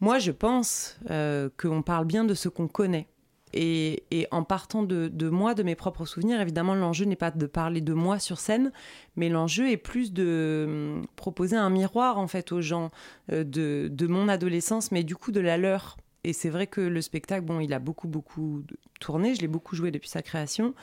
moi, 0.00 0.18
je 0.18 0.30
pense 0.30 0.98
euh, 1.10 1.48
qu'on 1.58 1.82
parle 1.82 2.06
bien 2.06 2.24
de 2.24 2.34
ce 2.34 2.48
qu'on 2.48 2.68
connaît. 2.68 3.06
Et, 3.52 4.26
en 4.30 4.44
partant 4.44 4.82
de, 4.82 5.08
de 5.08 5.28
moi, 5.28 5.54
de 5.54 5.62
mes 5.62 5.74
propres 5.74 6.06
souvenirs, 6.06 6.40
évidemment, 6.40 6.74
l'enjeu 6.74 7.04
n'est 7.04 7.16
pas 7.16 7.30
de 7.30 7.46
parler 7.46 7.80
de 7.80 7.92
moi 7.92 8.18
sur 8.18 8.38
scène, 8.38 8.72
mais 9.16 9.28
l'enjeu 9.28 9.70
est 9.70 9.76
plus 9.76 10.12
de 10.12 10.66
hum, 10.68 11.06
proposer 11.16 11.56
un 11.56 11.70
miroir, 11.70 12.18
en 12.18 12.28
fait, 12.28 12.52
aux 12.52 12.60
gens 12.60 12.90
euh, 13.32 13.44
de, 13.44 13.88
de 13.90 14.06
mon 14.06 14.28
adolescence, 14.28 14.92
mais 14.92 15.04
du 15.04 15.16
coup 15.16 15.32
de 15.32 15.40
la 15.40 15.56
leur. 15.56 15.96
Et 16.22 16.32
c'est 16.32 16.50
vrai 16.50 16.66
que 16.66 16.80
le 16.80 17.00
spectacle, 17.00 17.44
bon, 17.44 17.60
il 17.60 17.72
a 17.72 17.78
beaucoup, 17.78 18.06
beaucoup 18.06 18.62
tourné, 19.00 19.34
je 19.34 19.40
l'ai 19.40 19.48
beaucoup 19.48 19.74
joué 19.74 19.90
depuis 19.90 20.10
sa 20.10 20.22
création. 20.22 20.74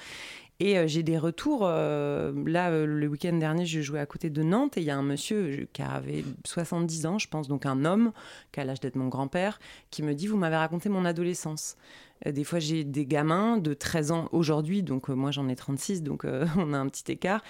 Et 0.59 0.77
euh, 0.77 0.87
j'ai 0.87 1.03
des 1.03 1.17
retours. 1.17 1.61
euh, 1.63 2.31
là, 2.45 2.71
euh, 2.71 2.85
le 2.85 3.07
week-end 3.07 3.33
dernier, 3.33 3.65
je 3.65 3.81
jouais 3.81 3.99
à 3.99 4.05
côté 4.05 4.29
de 4.29 4.41
Nantes 4.41 4.77
et 4.77 4.81
il 4.81 4.85
y 4.85 4.89
a 4.89 4.97
un 4.97 5.03
monsieur 5.03 5.67
qui 5.71 5.81
avait 5.83 6.23
70 6.45 7.05
ans, 7.05 7.19
je 7.19 7.27
pense, 7.27 7.47
donc 7.47 7.65
un 7.65 7.85
homme 7.85 8.11
qui 8.51 8.59
a 8.59 8.65
l'âge 8.65 8.79
d'être 8.79 8.95
mon 8.95 9.07
grand-père, 9.07 9.59
qui 9.91 10.01
me 10.01 10.13
dit 10.13 10.27
Vous 10.27 10.37
m'avez 10.37 10.55
raconté 10.55 10.89
mon 10.89 11.05
adolescence. 11.05 11.77
Des 12.25 12.43
fois, 12.43 12.57
j'ai 12.57 12.83
des 12.83 13.05
gamins 13.05 13.57
de 13.57 13.75
13 13.75 14.11
ans 14.11 14.29
aujourd'hui, 14.31 14.81
donc 14.81 15.09
moi 15.09 15.29
j'en 15.29 15.47
ai 15.47 15.55
36, 15.55 16.01
donc 16.01 16.25
on 16.57 16.73
a 16.73 16.77
un 16.77 16.87
petit 16.87 17.11
écart, 17.11 17.43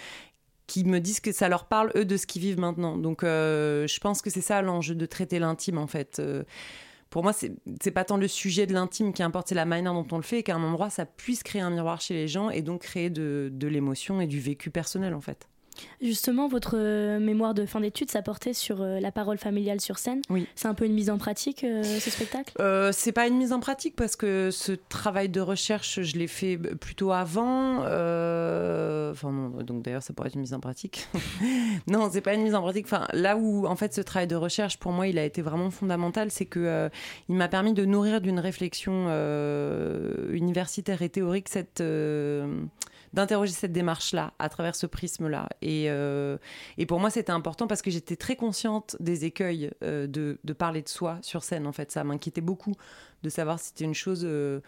qui 0.68 0.84
me 0.84 1.00
disent 1.00 1.22
que 1.22 1.32
ça 1.32 1.48
leur 1.48 1.66
parle, 1.66 1.94
eux, 1.96 2.04
de 2.04 2.18
ce 2.18 2.28
qu'ils 2.28 2.42
vivent 2.42 2.60
maintenant. 2.60 2.98
Donc 2.98 3.22
je 3.24 4.00
pense 4.00 4.22
que 4.22 4.30
c'est 4.30 4.42
ça 4.42 4.62
l'enjeu 4.62 4.96
de 4.96 5.06
traiter 5.06 5.40
l'intime, 5.40 5.78
en 5.78 5.88
fait. 5.88 6.22
Pour 7.10 7.24
moi, 7.24 7.34
c'est 7.34 7.92
pas 7.92 8.04
tant 8.04 8.18
le 8.18 8.28
sujet 8.28 8.68
de 8.68 8.74
l'intime 8.74 9.14
qui 9.14 9.24
importe, 9.24 9.50
c'est 9.50 9.56
la 9.56 9.66
manière 9.66 9.94
dont 9.94 10.08
on 10.12 10.18
le 10.18 10.24
fait, 10.24 10.40
et 10.40 10.44
qu'à 10.44 10.56
un 10.56 10.64
endroit, 10.64 10.90
ça 10.90 11.06
puisse 11.06 11.44
créer 11.44 11.62
un 11.62 11.70
miroir 11.70 12.02
chez 12.02 12.14
les 12.14 12.28
gens 12.28 12.50
et 12.50 12.62
donc 12.62 12.82
créer 12.82 13.10
de 13.10 13.68
l'émotion 13.68 14.22
et 14.22 14.28
du 14.28 14.40
vécu 14.40 14.70
personnel, 14.70 15.14
en 15.14 15.22
fait. 15.22 15.48
Justement, 16.02 16.48
votre 16.48 16.76
euh, 16.78 17.20
mémoire 17.20 17.54
de 17.54 17.66
fin 17.66 17.80
d'études, 17.82 18.12
ça 18.12 18.22
portait 18.22 18.54
sur 18.54 18.82
euh, 18.82 19.00
la 19.00 19.12
parole 19.12 19.38
familiale 19.38 19.82
sur 19.82 19.98
scène. 19.98 20.22
Oui. 20.30 20.48
C'est 20.56 20.68
un 20.68 20.74
peu 20.74 20.86
une 20.86 20.94
mise 20.94 21.10
en 21.10 21.18
pratique, 21.18 21.64
euh, 21.64 21.84
ce 21.84 22.10
spectacle? 22.10 22.54
Euh, 22.60 22.92
c'est 22.94 23.12
pas 23.12 23.28
une 23.28 23.38
mise 23.38 23.54
en 23.54 23.60
pratique 23.60 23.96
parce 23.96 24.16
que 24.16 24.50
ce 24.52 24.72
travail 24.90 25.30
de 25.30 25.42
recherche, 25.42 26.02
je 26.02 26.18
l'ai 26.18 26.28
fait 26.28 26.58
plutôt 26.58 27.12
avant. 27.12 27.84
euh, 27.86 29.12
Enfin 29.12 29.32
non, 29.32 29.50
donc 29.64 29.84
d'ailleurs 29.84 30.04
ça 30.04 30.14
pourrait 30.14 30.28
être 30.28 30.36
une 30.36 30.42
mise 30.42 30.54
en 30.54 30.60
pratique. 30.60 31.08
non, 31.88 32.10
c'est 32.12 32.22
pas 32.22 32.34
une 32.34 32.44
mise 32.44 32.56
en 32.56 32.62
pratique. 32.62 32.86
Enfin 32.86 33.08
là 33.14 33.38
où 33.38 33.66
en 33.66 33.76
fait 33.76 33.94
ce 33.94 34.02
travail 34.02 34.28
de 34.28 34.36
recherche 34.36 34.78
pour 34.78 34.92
moi 34.92 35.08
il 35.08 35.18
a 35.18 35.26
été 35.26 35.42
vraiment 35.42 35.72
fondamental, 35.72 36.30
c'est 36.32 36.46
que 36.46 36.90
il 37.30 37.36
m'a 37.36 37.48
permis 37.48 37.74
de 37.74 37.86
nourrir 37.86 38.22
d'une 38.22 38.40
réflexion 38.40 39.08
universitaire 40.32 41.02
et 41.02 41.10
théorique 41.10 41.50
cette 41.50 41.82
d'interroger 43.14 43.54
cette 43.54 43.72
démarche-là 43.72 44.34
à 44.40 44.50
travers 44.50 44.76
ce 44.76 44.86
prisme-là. 44.86 45.50
Et, 45.62 45.86
euh, 45.90 46.38
et 46.78 46.86
pour 46.86 47.00
moi, 47.00 47.10
c'était 47.10 47.32
important 47.32 47.68
parce 47.68 47.82
que 47.82 47.92
j'étais 47.92 48.16
très 48.16 48.36
consciente 48.36 48.96
des 49.00 49.26
écueils 49.26 49.72
euh, 49.84 50.08
de, 50.08 50.40
de 50.44 50.54
parler 50.54 50.82
de 50.82 50.90
soi 50.90 51.20
sur 51.22 51.44
scène. 51.44 51.68
En 51.68 51.72
fait, 51.72 51.92
ça 51.92 52.04
m'inquiétait 52.04 52.42
beaucoup 52.42 52.74
de 53.24 53.30
savoir 53.30 53.60
si 53.60 53.68
c'était 53.68 53.86
une 53.86 53.94
chose 53.94 54.22
euh, 54.26 54.60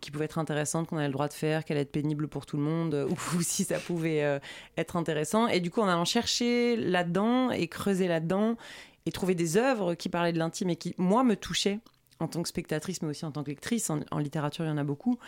qui 0.00 0.10
pouvait 0.10 0.24
être 0.24 0.38
intéressante, 0.38 0.88
qu'on 0.88 0.96
avait 0.96 1.06
le 1.06 1.12
droit 1.12 1.28
de 1.28 1.34
faire, 1.34 1.64
qu'elle 1.64 1.76
allait 1.76 1.82
être 1.82 1.92
pénible 1.92 2.28
pour 2.28 2.46
tout 2.46 2.56
le 2.56 2.62
monde, 2.62 3.06
ou, 3.36 3.42
si 3.42 3.64
ça 3.64 3.78
pouvait 3.78 4.40
être 4.76 4.96
intéressant. 4.96 5.46
Et 5.48 5.60
du 5.60 5.70
coup, 5.70 5.80
en 5.80 5.88
allant 5.88 6.04
chercher 6.04 6.76
là-dedans 6.76 7.50
et 7.50 7.68
creuser 7.68 8.08
là-dedans 8.08 8.56
et 9.06 9.12
trouver 9.12 9.34
des 9.34 9.56
œuvres 9.56 9.94
qui 9.94 10.08
parlaient 10.08 10.32
de 10.32 10.38
l'intime 10.38 10.70
et 10.70 10.76
qui, 10.76 10.94
moi, 10.98 11.24
me 11.24 11.36
touchaient 11.36 11.78
en 12.20 12.28
tant 12.28 12.42
que 12.42 12.48
spectatrice, 12.48 13.02
mais 13.02 13.08
aussi 13.08 13.24
en 13.24 13.32
tant 13.32 13.42
que 13.42 13.50
lectrice. 13.50 13.90
En 13.90 14.18
littérature, 14.18 14.64
il 14.64 14.68
y 14.68 14.70
en 14.70 14.78
a 14.78 14.84
beaucoup. 14.84 15.18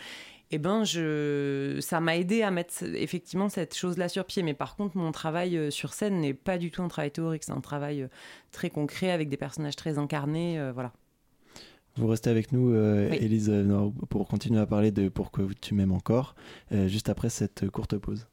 Et 0.51 0.59
ben, 0.59 0.83
je, 0.85 1.77
ça 1.81 1.99
m'a 1.99 2.15
aidé 2.15 2.41
à 2.41 2.51
mettre 2.51 2.83
effectivement 2.83 3.49
cette 3.49 3.75
chose-là 3.75 4.07
sur 4.07 4.25
pied. 4.25 4.43
Mais 4.43 4.53
par 4.53 4.75
contre, 4.75 4.95
mon 4.95 5.11
travail 5.11 5.57
euh, 5.57 5.69
sur 5.71 5.93
scène 5.93 6.21
n'est 6.21 6.33
pas 6.33 6.57
du 6.57 6.71
tout 6.71 6.81
un 6.81 6.87
travail 6.87 7.11
théorique. 7.11 7.43
C'est 7.43 7.51
un 7.51 7.61
travail 7.61 8.03
euh, 8.03 8.07
très 8.51 8.69
concret 8.69 9.11
avec 9.11 9.27
des 9.29 9.37
personnages 9.37 9.75
très 9.75 9.97
incarnés. 9.97 10.57
euh, 10.59 10.71
voilà. 10.71 10.93
Vous 11.97 12.07
restez 12.07 12.29
avec 12.29 12.51
nous, 12.51 12.71
euh, 12.73 13.09
Oui. 13.09 13.17
Élise, 13.19 13.51
pour 14.09 14.27
continuer 14.27 14.59
à 14.59 14.67
parler 14.67 14.91
de 14.91 15.09
Pourquoi 15.09 15.45
tu 15.59 15.73
m'aimes 15.73 15.91
encore, 15.91 16.35
euh, 16.71 16.87
juste 16.87 17.09
après 17.09 17.29
cette 17.29 17.69
courte 17.69 17.97
pause. 17.97 18.27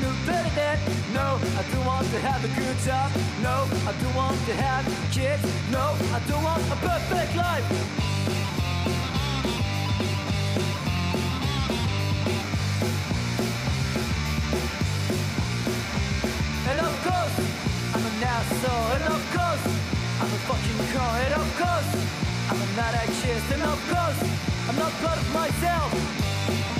New 0.00 0.14
better 0.26 0.50
than. 0.56 0.78
No, 1.12 1.38
I 1.60 1.62
don't 1.70 1.84
want 1.84 2.06
to 2.10 2.18
have 2.20 2.40
a 2.44 2.50
good 2.60 2.78
job. 2.88 3.08
No, 3.42 3.68
I 3.88 3.92
don't 4.00 4.14
want 4.14 4.38
to 4.48 4.54
have 4.54 4.84
kids. 5.12 5.44
No, 5.70 5.94
I 6.16 6.18
don't 6.28 6.42
want 6.42 6.62
a 6.74 6.76
perfect 6.88 7.36
life. 7.36 7.66
And 16.70 16.78
of 16.88 16.94
course, 17.06 17.36
I'm 17.94 18.04
an 18.10 18.16
asshole. 18.34 18.86
And 18.96 19.04
of 19.16 19.22
course, 19.36 19.64
I'm 20.20 20.30
a 20.36 20.40
fucking 20.48 20.80
con. 20.92 21.12
And 21.24 21.34
of 21.42 21.48
course, 21.60 21.90
I'm 22.48 22.60
a 22.64 22.68
not 22.76 22.94
anxious. 23.04 23.44
And 23.54 23.62
of 23.62 23.80
course, 23.92 24.20
I'm 24.68 24.76
not 24.76 24.92
proud 25.02 25.18
of 25.18 25.28
myself. 25.34 26.79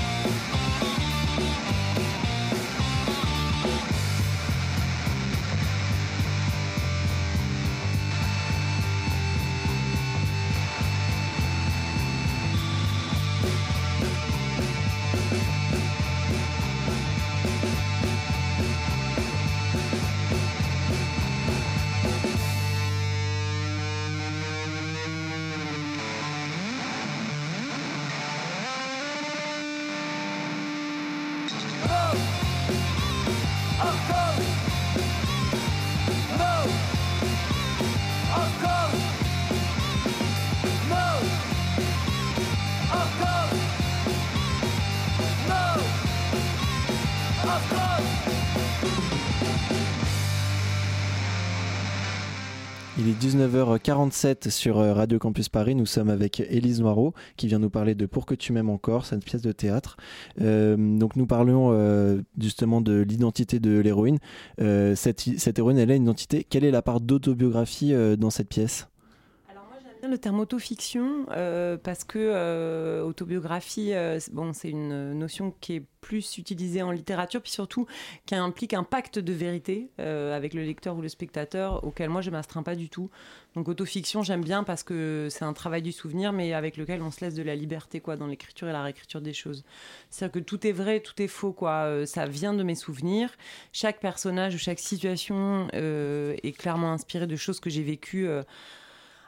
19h47 53.81 54.51
sur 54.51 54.79
euh, 54.79 54.93
Radio 54.93 55.19
Campus 55.19 55.49
Paris. 55.49 55.75
Nous 55.75 55.87
sommes 55.87 56.11
avec 56.11 56.41
Élise 56.41 56.81
Noireau 56.81 57.15
qui 57.37 57.47
vient 57.47 57.59
nous 57.59 57.71
parler 57.71 57.95
de 57.95 58.07
Pour 58.07 58.27
que 58.27 58.35
tu 58.35 58.53
m'aimes 58.53 58.71
encore, 58.71 59.07
cette 59.07 59.25
pièce 59.25 59.43
de 59.43 59.53
théâtre. 59.53 59.97
Euh, 60.41 60.77
donc 60.77 61.17
nous 61.17 61.27
parlions 61.27 61.71
euh, 61.73 62.21
justement 62.39 62.81
de 62.81 63.01
l'identité 63.01 63.59
de 63.61 63.79
l'héroïne. 63.79 64.19
Cette, 64.59 65.59
héroïne, 65.59 65.79
elle 65.79 65.91
a 65.91 65.95
une 65.95 66.05
identité. 66.05 66.45
Quelle 66.49 66.65
est 66.65 66.71
la 66.71 66.83
part 66.83 67.01
d'autobiographie 67.01 67.95
dans 68.19 68.31
cette 68.31 68.49
pièce? 68.49 68.90
Le 70.09 70.19
terme 70.19 70.41
autofiction 70.41 71.27
euh, 71.31 71.77
parce 71.77 72.05
que 72.05 72.19
euh, 72.19 73.03
autobiographie, 73.03 73.93
euh, 73.93 74.19
bon, 74.33 74.53
c'est 74.53 74.71
une 74.71 75.13
notion 75.13 75.55
qui 75.61 75.75
est 75.75 75.83
plus 76.01 76.39
utilisée 76.39 76.83
en 76.83 76.91
littérature, 76.91 77.43
puis 77.43 77.53
surtout 77.53 77.87
qui 78.25 78.35
implique 78.35 78.73
un 78.73 78.85
pacte 78.85 79.19
de 79.19 79.33
vérité 79.33 79.91
euh, 79.99 80.35
avec 80.35 80.55
le 80.55 80.63
lecteur 80.63 80.97
ou 80.97 81.03
le 81.03 81.09
spectateur, 81.09 81.85
auquel 81.85 82.09
moi 82.09 82.23
je 82.23 82.31
m'astreins 82.31 82.63
pas 82.63 82.75
du 82.75 82.89
tout. 82.89 83.11
Donc 83.55 83.69
autofiction, 83.69 84.23
j'aime 84.23 84.43
bien 84.43 84.65
parce 84.65 84.83
que 84.83 85.29
c'est 85.31 85.45
un 85.45 85.53
travail 85.53 85.83
du 85.83 85.93
souvenir, 85.93 86.33
mais 86.33 86.55
avec 86.55 86.77
lequel 86.77 87.03
on 87.03 87.11
se 87.11 87.23
laisse 87.23 87.35
de 87.35 87.43
la 87.43 87.55
liberté 87.55 88.01
quoi 88.01 88.17
dans 88.17 88.27
l'écriture 88.27 88.69
et 88.69 88.73
la 88.73 88.83
réécriture 88.83 89.21
des 89.21 89.35
choses. 89.35 89.65
C'est-à-dire 90.09 90.41
que 90.41 90.45
tout 90.45 90.67
est 90.67 90.73
vrai, 90.73 91.01
tout 91.01 91.21
est 91.21 91.29
faux 91.29 91.53
quoi. 91.53 92.07
Ça 92.07 92.27
vient 92.27 92.55
de 92.55 92.63
mes 92.63 92.75
souvenirs. 92.75 93.31
Chaque 93.73 94.01
personnage 94.01 94.55
ou 94.55 94.59
chaque 94.59 94.79
situation 94.79 95.69
est 95.73 96.57
clairement 96.57 96.93
inspiré 96.93 97.27
de 97.27 97.37
choses 97.37 97.61
que 97.61 97.71
j'ai 97.71 97.83
vécues. 97.83 98.29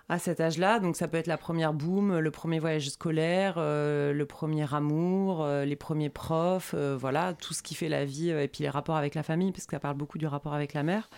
À 0.08 0.18
cet 0.18 0.40
âge-là. 0.40 0.78
Donc 0.78 0.96
ça 0.96 1.08
peut 1.08 1.16
être 1.16 1.26
la 1.26 1.38
première 1.38 1.72
boom, 1.72 2.18
le 2.18 2.30
premier 2.30 2.58
voyage 2.58 2.88
scolaire, 2.90 3.54
euh, 3.56 4.12
le 4.12 4.26
premier 4.26 4.72
amour, 4.74 5.42
euh, 5.42 5.64
les 5.64 5.76
premiers 5.76 6.10
profs, 6.10 6.74
euh, 6.74 6.96
voilà, 6.96 7.34
tout 7.34 7.54
ce 7.54 7.62
qui 7.62 7.74
fait 7.74 7.88
la 7.88 8.04
vie, 8.04 8.30
et 8.30 8.48
puis 8.48 8.62
les 8.62 8.70
rapports 8.70 8.96
avec 8.96 9.14
la 9.14 9.22
famille, 9.22 9.52
parce 9.52 9.66
que 9.66 9.76
ça 9.76 9.80
parle 9.80 9.96
beaucoup 9.96 10.18
du 10.18 10.26
rapport 10.26 10.54
avec 10.54 10.74
la 10.74 10.82
mère. 10.82 11.08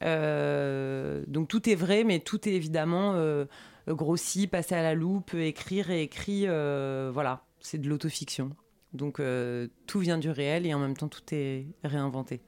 Donc 0.00 1.48
tout 1.48 1.68
est 1.68 1.74
vrai, 1.74 2.04
mais 2.04 2.20
tout 2.20 2.48
est 2.48 2.52
évidemment 2.52 3.16
grossi, 3.88 4.46
passé 4.46 4.74
à 4.74 4.82
la 4.82 4.94
loupe, 4.94 5.34
écrit, 5.34 5.82
réécrit, 5.82 6.44
euh, 6.46 7.10
voilà, 7.12 7.44
c'est 7.60 7.78
de 7.78 7.88
l'autofiction. 7.88 8.50
Donc 8.92 9.22
tout 9.86 9.98
vient 10.00 10.18
du 10.18 10.30
réel 10.30 10.66
et 10.66 10.74
en 10.74 10.78
même 10.78 10.96
temps 10.96 11.08
tout 11.08 11.22
est 11.32 11.66
réinventé. 11.82 12.42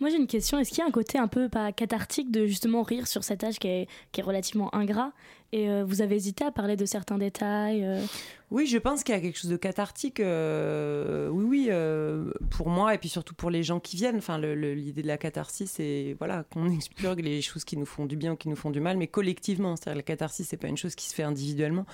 Moi 0.00 0.10
j'ai 0.10 0.16
une 0.16 0.26
question, 0.26 0.58
est-ce 0.58 0.70
qu'il 0.70 0.78
y 0.78 0.82
a 0.82 0.86
un 0.86 0.90
côté 0.90 1.18
un 1.18 1.28
peu 1.28 1.48
cathartique 1.76 2.30
de 2.30 2.46
justement 2.46 2.82
rire 2.82 3.06
sur 3.06 3.22
cet 3.22 3.44
âge 3.44 3.58
qui 3.58 3.68
est, 3.68 3.88
qui 4.12 4.20
est 4.20 4.24
relativement 4.24 4.74
ingrat? 4.74 5.12
Et 5.52 5.70
euh, 5.70 5.84
vous 5.84 6.02
avez 6.02 6.16
hésité 6.16 6.44
à 6.44 6.50
parler 6.50 6.74
de 6.74 6.84
certains 6.84 7.16
détails 7.16 7.84
euh, 7.84 8.04
Oui, 8.50 8.66
je 8.66 8.76
pense 8.76 9.04
qu'il 9.04 9.14
y 9.14 9.18
a 9.18 9.20
quelque 9.20 9.38
chose 9.38 9.52
de 9.52 9.56
cathartique. 9.56 10.18
euh, 10.18 11.28
oui, 11.28 11.70
oui, 11.70 12.30
pour 12.50 12.68
moi 12.68 12.92
et 12.92 12.98
puis 12.98 13.08
surtout 13.08 13.34
pour 13.34 13.50
les 13.50 13.62
gens 13.62 13.78
qui 13.78 13.96
viennent. 13.96 14.16
Enfin, 14.16 14.36
l'idée 14.38 15.02
de 15.02 15.06
la 15.06 15.16
catharsis, 15.16 15.70
c'est 15.70 16.16
voilà 16.18 16.42
qu'on 16.52 16.68
expurgue 16.76 17.20
les 17.20 17.40
choses 17.40 17.64
qui 17.64 17.76
nous 17.76 17.86
font 17.86 18.04
du 18.04 18.16
bien 18.16 18.32
ou 18.32 18.36
qui 18.36 18.48
nous 18.48 18.56
font 18.56 18.70
du 18.70 18.80
mal, 18.80 18.96
mais 18.96 19.06
collectivement. 19.06 19.76
C'est-à-dire 19.76 19.98
la 19.98 20.02
catharsis, 20.02 20.48
c'est 20.48 20.56
pas 20.56 20.66
une 20.66 20.76
chose 20.76 20.96
qui 20.96 21.08
se 21.08 21.14
fait 21.14 21.22
individuellement. 21.22 21.86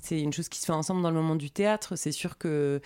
C'est 0.00 0.20
une 0.20 0.32
chose 0.32 0.48
qui 0.48 0.58
se 0.58 0.66
fait 0.66 0.72
ensemble 0.72 1.00
dans 1.00 1.10
le 1.10 1.16
moment 1.16 1.36
du 1.36 1.52
théâtre. 1.52 1.94
C'est 1.94 2.12
sûr 2.12 2.36
que 2.36 2.80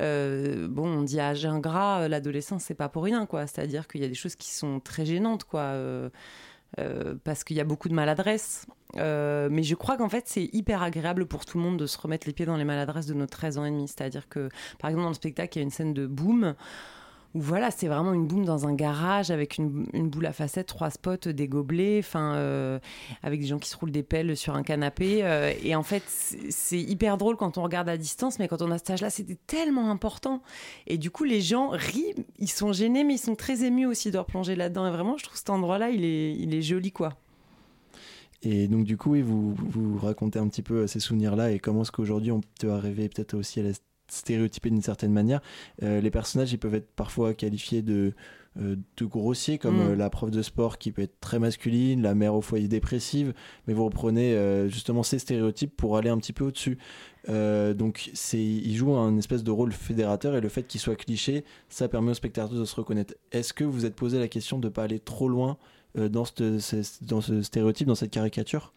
euh, 0.00 0.68
bon, 0.68 0.86
on 0.86 1.02
dit 1.02 1.20
âge 1.20 1.46
ingrat, 1.46 2.02
euh, 2.02 2.08
l'adolescence, 2.08 2.64
c'est 2.64 2.74
pas 2.74 2.88
pour 2.88 3.04
rien, 3.04 3.26
quoi. 3.26 3.46
C'est-à-dire 3.46 3.88
qu'il 3.88 4.00
y 4.00 4.04
a 4.04 4.08
des 4.08 4.14
choses 4.14 4.36
qui 4.36 4.50
sont 4.50 4.80
très 4.80 5.06
gênantes, 5.06 5.44
quoi. 5.44 5.74
Euh, 6.78 7.14
parce 7.24 7.42
qu'il 7.42 7.56
y 7.56 7.60
a 7.60 7.64
beaucoup 7.64 7.88
de 7.88 7.94
maladresse. 7.94 8.66
Euh, 8.96 9.48
mais 9.50 9.62
je 9.62 9.74
crois 9.74 9.96
qu'en 9.96 10.08
fait, 10.08 10.24
c'est 10.26 10.50
hyper 10.52 10.82
agréable 10.82 11.26
pour 11.26 11.44
tout 11.44 11.58
le 11.58 11.64
monde 11.64 11.78
de 11.78 11.86
se 11.86 11.98
remettre 11.98 12.26
les 12.26 12.32
pieds 12.32 12.46
dans 12.46 12.56
les 12.56 12.64
maladresses 12.64 13.06
de 13.06 13.14
nos 13.14 13.26
13 13.26 13.58
ans 13.58 13.64
et 13.64 13.70
demi. 13.70 13.88
C'est-à-dire 13.88 14.28
que, 14.28 14.48
par 14.78 14.90
exemple, 14.90 15.04
dans 15.04 15.10
le 15.10 15.14
spectacle, 15.14 15.56
il 15.56 15.60
y 15.60 15.62
a 15.62 15.64
une 15.64 15.70
scène 15.70 15.94
de 15.94 16.06
boom 16.06 16.54
où 17.34 17.40
voilà, 17.40 17.70
c'est 17.70 17.88
vraiment 17.88 18.12
une 18.12 18.26
boum 18.26 18.44
dans 18.44 18.66
un 18.66 18.74
garage 18.74 19.30
avec 19.30 19.58
une, 19.58 19.86
boule 20.08 20.26
à 20.26 20.32
facettes, 20.32 20.66
trois 20.66 20.90
spots, 20.90 21.32
des 21.32 21.48
gobelets, 21.48 21.98
enfin, 21.98 22.34
euh, 22.34 22.78
avec 23.22 23.40
des 23.40 23.46
gens 23.46 23.58
qui 23.58 23.68
se 23.68 23.76
roulent 23.76 23.90
des 23.90 24.02
pelles 24.02 24.36
sur 24.36 24.54
un 24.54 24.62
canapé. 24.62 25.20
euh, 25.22 25.52
et 25.62 25.74
en 25.74 25.82
fait, 25.82 26.02
c'est 26.06 26.80
hyper 26.80 27.18
drôle 27.18 27.36
quand 27.36 27.58
on 27.58 27.62
regarde 27.62 27.88
à 27.88 27.96
distance, 27.96 28.38
mais 28.38 28.48
quand 28.48 28.62
on 28.62 28.70
a 28.70 28.78
cet 28.78 28.90
âge-là, 28.90 29.10
c'était 29.10 29.38
tellement 29.46 29.90
important. 29.90 30.42
Et 30.86 30.98
du 30.98 31.10
coup, 31.10 31.24
les 31.24 31.40
gens 31.40 31.68
rient, 31.68 32.14
ils 32.38 32.50
sont 32.50 32.72
gênés, 32.72 33.04
mais 33.04 33.14
ils 33.14 33.18
sont 33.18 33.34
très 33.34 33.64
émus 33.64 33.86
aussi 33.86 34.10
de 34.10 34.18
replonger 34.18 34.56
là-dedans. 34.56 34.86
Et 34.86 34.90
vraiment, 34.90 35.16
je 35.16 35.24
trouve 35.24 35.36
cet 35.36 35.50
endroit-là, 35.50 35.90
il 35.90 36.04
est, 36.04 36.34
il 36.34 36.54
est 36.54 36.62
joli, 36.62 36.92
quoi. 36.92 37.14
Et 38.42 38.68
donc 38.68 38.84
du 38.84 38.96
coup, 38.96 39.14
vous, 39.22 39.54
vous 39.54 39.98
racontez 39.98 40.38
un 40.38 40.48
petit 40.48 40.62
peu 40.62 40.86
ces 40.86 41.00
souvenirs-là 41.00 41.52
et 41.52 41.58
comment 41.58 41.82
est-ce 41.82 41.90
qu'aujourd'hui 41.90 42.30
on 42.32 42.40
peut 42.60 42.70
arriver 42.70 43.08
peut-être 43.08 43.34
aussi 43.34 43.60
à 43.60 43.62
la 43.62 43.70
stéréotyper 44.08 44.70
d'une 44.70 44.82
certaine 44.82 45.12
manière. 45.12 45.40
Euh, 45.82 46.00
les 46.00 46.10
personnages, 46.10 46.52
ils 46.52 46.58
peuvent 46.58 46.74
être 46.74 46.90
parfois 46.94 47.34
qualifiés 47.34 47.82
de, 47.82 48.12
euh, 48.58 48.76
de 48.96 49.04
grossiers, 49.04 49.58
comme 49.58 49.76
Mm. 49.78 49.90
euh, 49.90 49.96
la 49.96 50.08
prof 50.10 50.30
de 50.30 50.42
sport 50.42 50.78
qui 50.78 50.92
peut 50.92 51.02
être 51.02 51.20
très 51.20 51.38
masculine, 51.38 52.00
la 52.02 52.14
mère 52.14 52.34
au 52.34 52.40
foyer 52.40 52.68
dépressive, 52.68 53.34
mais 53.66 53.74
vous 53.74 53.84
reprenez 53.84 54.34
euh, 54.34 54.68
justement 54.68 55.02
ces 55.02 55.18
stéréotypes 55.18 55.76
pour 55.76 55.96
aller 55.96 56.08
un 56.08 56.18
petit 56.18 56.32
peu 56.32 56.44
au-dessus. 56.44 56.78
Donc 57.28 58.10
c'est, 58.14 58.38
il 58.38 58.76
joue 58.76 58.94
un 58.94 59.18
espèce 59.18 59.42
de 59.42 59.50
rôle 59.50 59.72
fédérateur 59.72 60.36
et 60.36 60.40
le 60.40 60.48
fait 60.48 60.62
qu'il 60.62 60.80
soit 60.80 60.94
cliché, 60.94 61.44
ça 61.68 61.88
permet 61.88 62.12
aux 62.12 62.14
spectateurs 62.14 62.56
de 62.56 62.64
se 62.64 62.76
reconnaître. 62.76 63.14
Est-ce 63.32 63.52
que 63.52 63.64
vous 63.64 63.84
êtes 63.84 63.96
posé 63.96 64.20
la 64.20 64.28
question 64.28 64.60
de 64.60 64.68
ne 64.68 64.72
pas 64.72 64.84
aller 64.84 65.00
trop 65.00 65.28
loin 65.28 65.58
dans, 65.96 66.24
dans 67.02 67.20
ce 67.20 67.42
stéréotype, 67.42 67.88
dans 67.88 67.96
cette 67.96 68.12
caricature? 68.12 68.72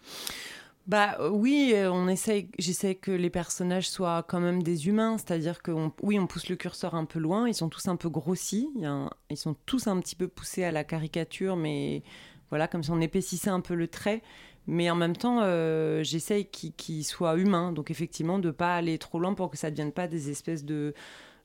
Bah 0.90 1.18
euh, 1.20 1.30
oui, 1.30 1.72
euh, 1.76 1.92
on 1.92 2.08
essaye, 2.08 2.50
j'essaie 2.58 2.96
que 2.96 3.12
les 3.12 3.30
personnages 3.30 3.88
soient 3.88 4.24
quand 4.28 4.40
même 4.40 4.64
des 4.64 4.88
humains, 4.88 5.20
c'est-à-dire 5.20 5.62
que 5.62 5.70
on- 5.70 5.94
oui, 6.02 6.18
on 6.18 6.26
pousse 6.26 6.50
le 6.50 6.56
curseur 6.56 6.96
un 6.96 7.06
peu 7.06 7.20
loin, 7.20 7.48
ils 7.48 7.54
sont 7.54 7.70
tous 7.70 7.88
un 7.88 7.96
peu 7.96 8.10
grossis, 8.10 8.70
ils 9.30 9.38
sont 9.38 9.56
tous 9.68 9.86
un 9.86 10.00
petit 10.00 10.16
peu 10.16 10.28
poussés 10.28 10.64
à 10.64 10.72
la 10.72 10.84
caricature, 10.84 11.56
mais 11.56 12.02
voilà, 12.50 12.68
comme 12.68 12.82
si 12.82 12.90
on 12.90 13.00
épaississait 13.02 13.52
un 13.52 13.62
peu 13.62 13.76
le 13.76 13.88
trait. 13.88 14.24
Mais 14.66 14.90
en 14.90 14.96
même 14.96 15.16
temps, 15.16 15.42
euh, 15.44 16.02
j'essaye 16.04 16.46
qu'ils 16.48 17.06
soient 17.06 17.38
humains, 17.38 17.72
donc 17.72 17.92
effectivement, 17.92 18.40
de 18.40 18.50
pas 18.52 18.76
aller 18.76 18.98
trop 18.98 19.20
loin 19.20 19.36
pour 19.36 19.52
que 19.52 19.58
ça 19.58 19.68
ne 19.68 19.72
devienne 19.76 19.92
pas 19.92 20.08
des 20.08 20.32
espèces 20.32 20.66
de, 20.66 20.96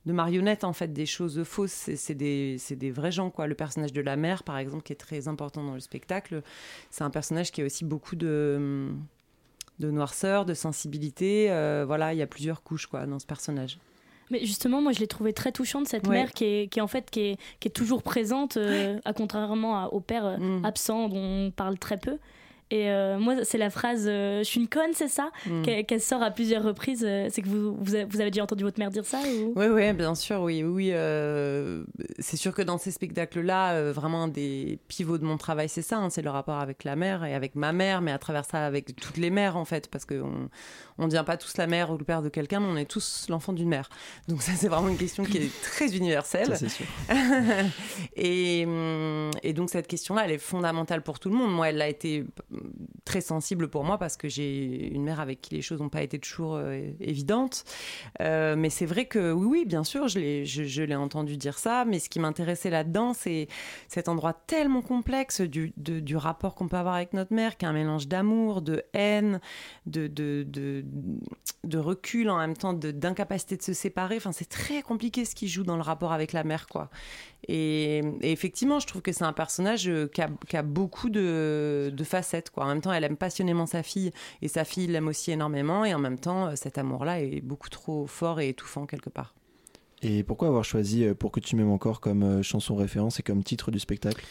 marionnettes, 0.05 0.63
en 0.63 0.73
fait, 0.73 0.93
des 0.93 1.05
choses 1.07 1.43
fausses. 1.43 1.89
C'est 1.95 2.15
des, 2.15 2.57
des 2.71 2.91
vrais 2.91 3.11
gens, 3.11 3.29
quoi. 3.31 3.47
Le 3.47 3.55
personnage 3.55 3.93
de 3.93 4.01
la 4.01 4.15
mère, 4.17 4.43
par 4.43 4.57
exemple, 4.57 4.83
qui 4.83 4.93
est 4.93 4.97
très 4.97 5.27
important 5.27 5.63
dans 5.63 5.73
le 5.75 5.79
spectacle, 5.81 6.43
c'est 6.91 7.03
un 7.03 7.09
personnage 7.11 7.51
qui 7.51 7.61
a 7.61 7.65
aussi 7.65 7.85
beaucoup 7.85 8.15
de 8.15 8.89
de 9.79 9.91
noirceur, 9.91 10.45
de 10.45 10.53
sensibilité. 10.53 11.47
euh, 11.51 11.83
voilà, 11.85 12.13
il 12.13 12.17
y 12.17 12.21
a 12.21 12.27
plusieurs 12.27 12.63
couches 12.63 12.87
quoi 12.87 13.05
dans 13.05 13.19
ce 13.19 13.25
personnage. 13.25 13.77
Mais 14.31 14.39
justement, 14.43 14.81
moi, 14.81 14.91
je 14.91 14.99
l'ai 14.99 15.07
trouvée 15.07 15.33
très 15.33 15.51
touchante, 15.51 15.87
cette 15.87 16.07
Ouais. 16.07 16.15
mère 16.15 16.31
qui 16.31 16.45
est, 16.45 16.67
qui 16.71 16.79
est 16.79 16.81
en 16.81 16.87
fait 16.87 17.09
qui 17.11 17.19
est, 17.21 17.37
qui 17.59 17.67
est 17.67 17.71
toujours 17.71 18.01
présente, 18.01 18.57
euh, 18.57 18.97
à 19.05 19.13
contrairement 19.13 19.77
à- 19.83 19.87
au 19.89 19.99
père 19.99 20.25
euh, 20.25 20.37
Mm. 20.37 20.65
absent 20.65 21.09
dont 21.09 21.17
on 21.47 21.51
parle 21.51 21.77
très 21.77 21.97
peu. 21.97 22.17
Et 22.71 22.89
euh, 22.89 23.19
moi, 23.19 23.35
c'est 23.43 23.57
la 23.59 23.69
phrase 23.69 24.05
euh, 24.07 24.39
Je 24.39 24.43
suis 24.43 24.59
une 24.59 24.67
conne, 24.67 24.91
c'est 24.93 25.07
ça 25.07 25.29
Mm. 25.45 25.61
Qu'elle 25.85 26.01
sort 26.01 26.23
à 26.23 26.31
plusieurs 26.31 26.63
reprises. 26.63 27.03
euh, 27.07 27.27
C'est 27.31 27.41
que 27.41 27.47
vous, 27.47 27.75
vous, 27.79 27.93
avez, 27.95 28.05
vous 28.05 28.21
avez 28.21 28.31
déjà 28.31 28.43
entendu 28.43 28.63
votre 28.63 28.79
mère 28.79 28.89
dire 28.89 29.05
ça 29.05 29.19
ou... 29.19 29.53
Oui, 29.55 29.67
oui, 29.67 29.93
bien 29.93 30.15
sûr, 30.15 30.41
oui, 30.41 30.63
oui. 30.63 30.89
euh, 30.93 31.83
c'est 32.19 32.37
sûr 32.37 32.53
que 32.55 32.61
dans 32.63 32.77
ces 32.79 32.91
spectacles-là, 32.91 33.73
euh, 33.73 33.91
vraiment 33.93 34.23
un 34.23 34.27
des 34.27 34.79
pivots 34.87 35.17
de 35.19 35.25
mon 35.25 35.37
travail, 35.37 35.69
c'est 35.69 35.81
ça, 35.83 35.97
hein, 35.97 36.09
c'est 36.09 36.21
le 36.23 36.29
rapport 36.31 36.59
avec 36.59 36.83
la 36.83 36.95
mère 36.95 37.23
et 37.23 37.35
avec 37.35 37.55
ma 37.55 37.71
mère, 37.73 38.01
mais 38.01 38.11
à 38.11 38.17
travers 38.17 38.45
ça 38.45 38.65
avec 38.65 38.95
toutes 38.95 39.17
les 39.17 39.29
mères 39.29 39.57
en 39.57 39.65
fait, 39.65 39.87
parce 39.89 40.05
qu'on 40.05 40.49
on 40.97 41.03
ne 41.03 41.07
devient 41.09 41.23
pas 41.25 41.37
tous 41.37 41.57
la 41.57 41.67
mère 41.67 41.91
ou 41.91 41.97
le 41.97 42.03
père 42.05 42.21
de 42.23 42.29
quelqu'un, 42.29 42.59
mais 42.61 42.67
on 42.67 42.77
est 42.77 42.89
tous 42.89 43.27
l'enfant 43.29 43.53
d'une 43.53 43.69
mère. 43.69 43.89
Donc 44.27 44.41
ça, 44.41 44.53
c'est 44.55 44.69
vraiment 44.69 44.87
une 44.89 44.97
question 44.97 45.23
qui 45.23 45.37
est 45.37 45.61
très 45.61 45.95
universelle. 45.95 46.55
C'est 46.57 46.69
sûr. 46.69 46.85
et, 48.15 48.63
hum, 48.65 49.31
et 49.43 49.53
donc 49.53 49.69
cette 49.69 49.87
question-là, 49.87 50.23
elle 50.25 50.31
est 50.31 50.37
fondamentale 50.37 51.01
pour 51.03 51.19
tout 51.19 51.29
le 51.29 51.35
monde. 51.35 51.53
Moi, 51.53 51.69
elle 51.69 51.81
a 51.81 51.87
été 51.87 52.25
très 53.05 53.21
sensible 53.21 53.67
pour 53.67 53.83
moi 53.83 53.97
parce 53.97 54.17
que 54.17 54.27
j'ai 54.27 54.93
une 54.93 55.03
mère 55.03 55.19
avec 55.19 55.41
qui 55.41 55.55
les 55.55 55.61
choses 55.61 55.79
n'ont 55.79 55.89
pas 55.89 56.01
été 56.01 56.19
toujours 56.19 56.55
euh, 56.55 56.91
évidentes. 56.99 57.63
Euh, 58.21 58.55
mais 58.55 58.69
c'est 58.69 58.85
vrai 58.85 59.05
que 59.05 59.31
oui, 59.31 59.45
oui, 59.45 59.65
bien 59.65 59.83
sûr, 59.83 60.07
je 60.07 60.19
l'ai, 60.19 60.45
je, 60.45 60.83
l'ai 60.83 60.95
entendu 60.95 61.37
dire 61.37 61.57
ça. 61.57 61.85
Mais 61.85 61.99
ce 61.99 62.09
qui 62.09 62.19
m'intéressait 62.19 62.69
là-dedans, 62.69 63.13
c'est 63.13 63.47
cet 63.87 64.09
endroit 64.09 64.33
tellement 64.33 64.81
complexe 64.81 65.41
du, 65.41 65.73
du 65.77 66.17
rapport 66.17 66.55
qu'on 66.55 66.67
peut 66.67 66.77
avoir 66.77 66.95
avec 66.95 67.13
notre 67.13 67.33
mère, 67.33 67.57
qui 67.57 67.65
est 67.65 67.67
un 67.67 67.73
mélange 67.73 68.07
d'amour, 68.07 68.61
de 68.61 68.83
haine, 68.93 69.39
de, 69.85 70.07
de, 70.07 70.45
de, 70.47 70.85
de 71.63 71.77
recul 71.77 72.29
en 72.29 72.37
même 72.37 72.55
temps, 72.55 72.73
d'incapacité 72.73 73.57
de 73.57 73.61
se 73.61 73.73
séparer. 73.73 74.17
Enfin, 74.17 74.31
c'est 74.31 74.49
très 74.49 74.81
compliqué 74.81 75.25
ce 75.25 75.35
qui 75.35 75.47
joue 75.47 75.63
dans 75.63 75.75
le 75.75 75.81
rapport 75.81 76.11
avec 76.11 76.33
la 76.33 76.43
mère, 76.43 76.67
quoi. 76.67 76.89
Et, 77.47 77.97
et 78.21 78.31
effectivement, 78.31 78.79
je 78.79 78.87
trouve 78.87 79.01
que 79.01 79.11
c'est 79.11 79.23
un 79.23 79.33
personnage 79.33 79.87
euh, 79.87 80.07
qui 80.07 80.21
a, 80.21 80.29
qui 80.47 80.57
a 80.57 80.63
beaucoup 80.63 81.09
de, 81.09 81.91
de 81.93 82.03
facettes. 82.03 82.49
Quoi. 82.49 82.65
En 82.65 82.67
même 82.67 82.81
temps, 82.81 82.91
elle 82.91 83.03
aime 83.03 83.17
passionnément 83.17 83.65
sa 83.65 83.83
fille 83.83 84.11
et 84.41 84.47
sa 84.47 84.65
fille 84.65 84.87
l'aime 84.87 85.07
aussi 85.07 85.31
énormément. 85.31 85.85
Et 85.85 85.93
en 85.93 85.99
même 85.99 86.17
temps, 86.17 86.47
euh, 86.47 86.51
cet 86.55 86.77
amour-là 86.77 87.21
est 87.21 87.41
beaucoup 87.41 87.69
trop 87.69 88.07
fort 88.07 88.39
et 88.39 88.49
étouffant 88.49 88.85
quelque 88.85 89.09
part. 89.09 89.35
Et 90.01 90.23
pourquoi 90.23 90.47
avoir 90.47 90.63
choisi 90.63 91.03
euh, 91.03 91.13
Pour 91.13 91.31
que 91.31 91.39
tu 91.39 91.55
m'aimes 91.55 91.71
encore 91.71 92.01
comme 92.01 92.41
chanson 92.41 92.75
référence 92.75 93.19
et 93.19 93.23
comme 93.23 93.43
titre 93.43 93.69
du 93.69 93.79
spectacle? 93.79 94.25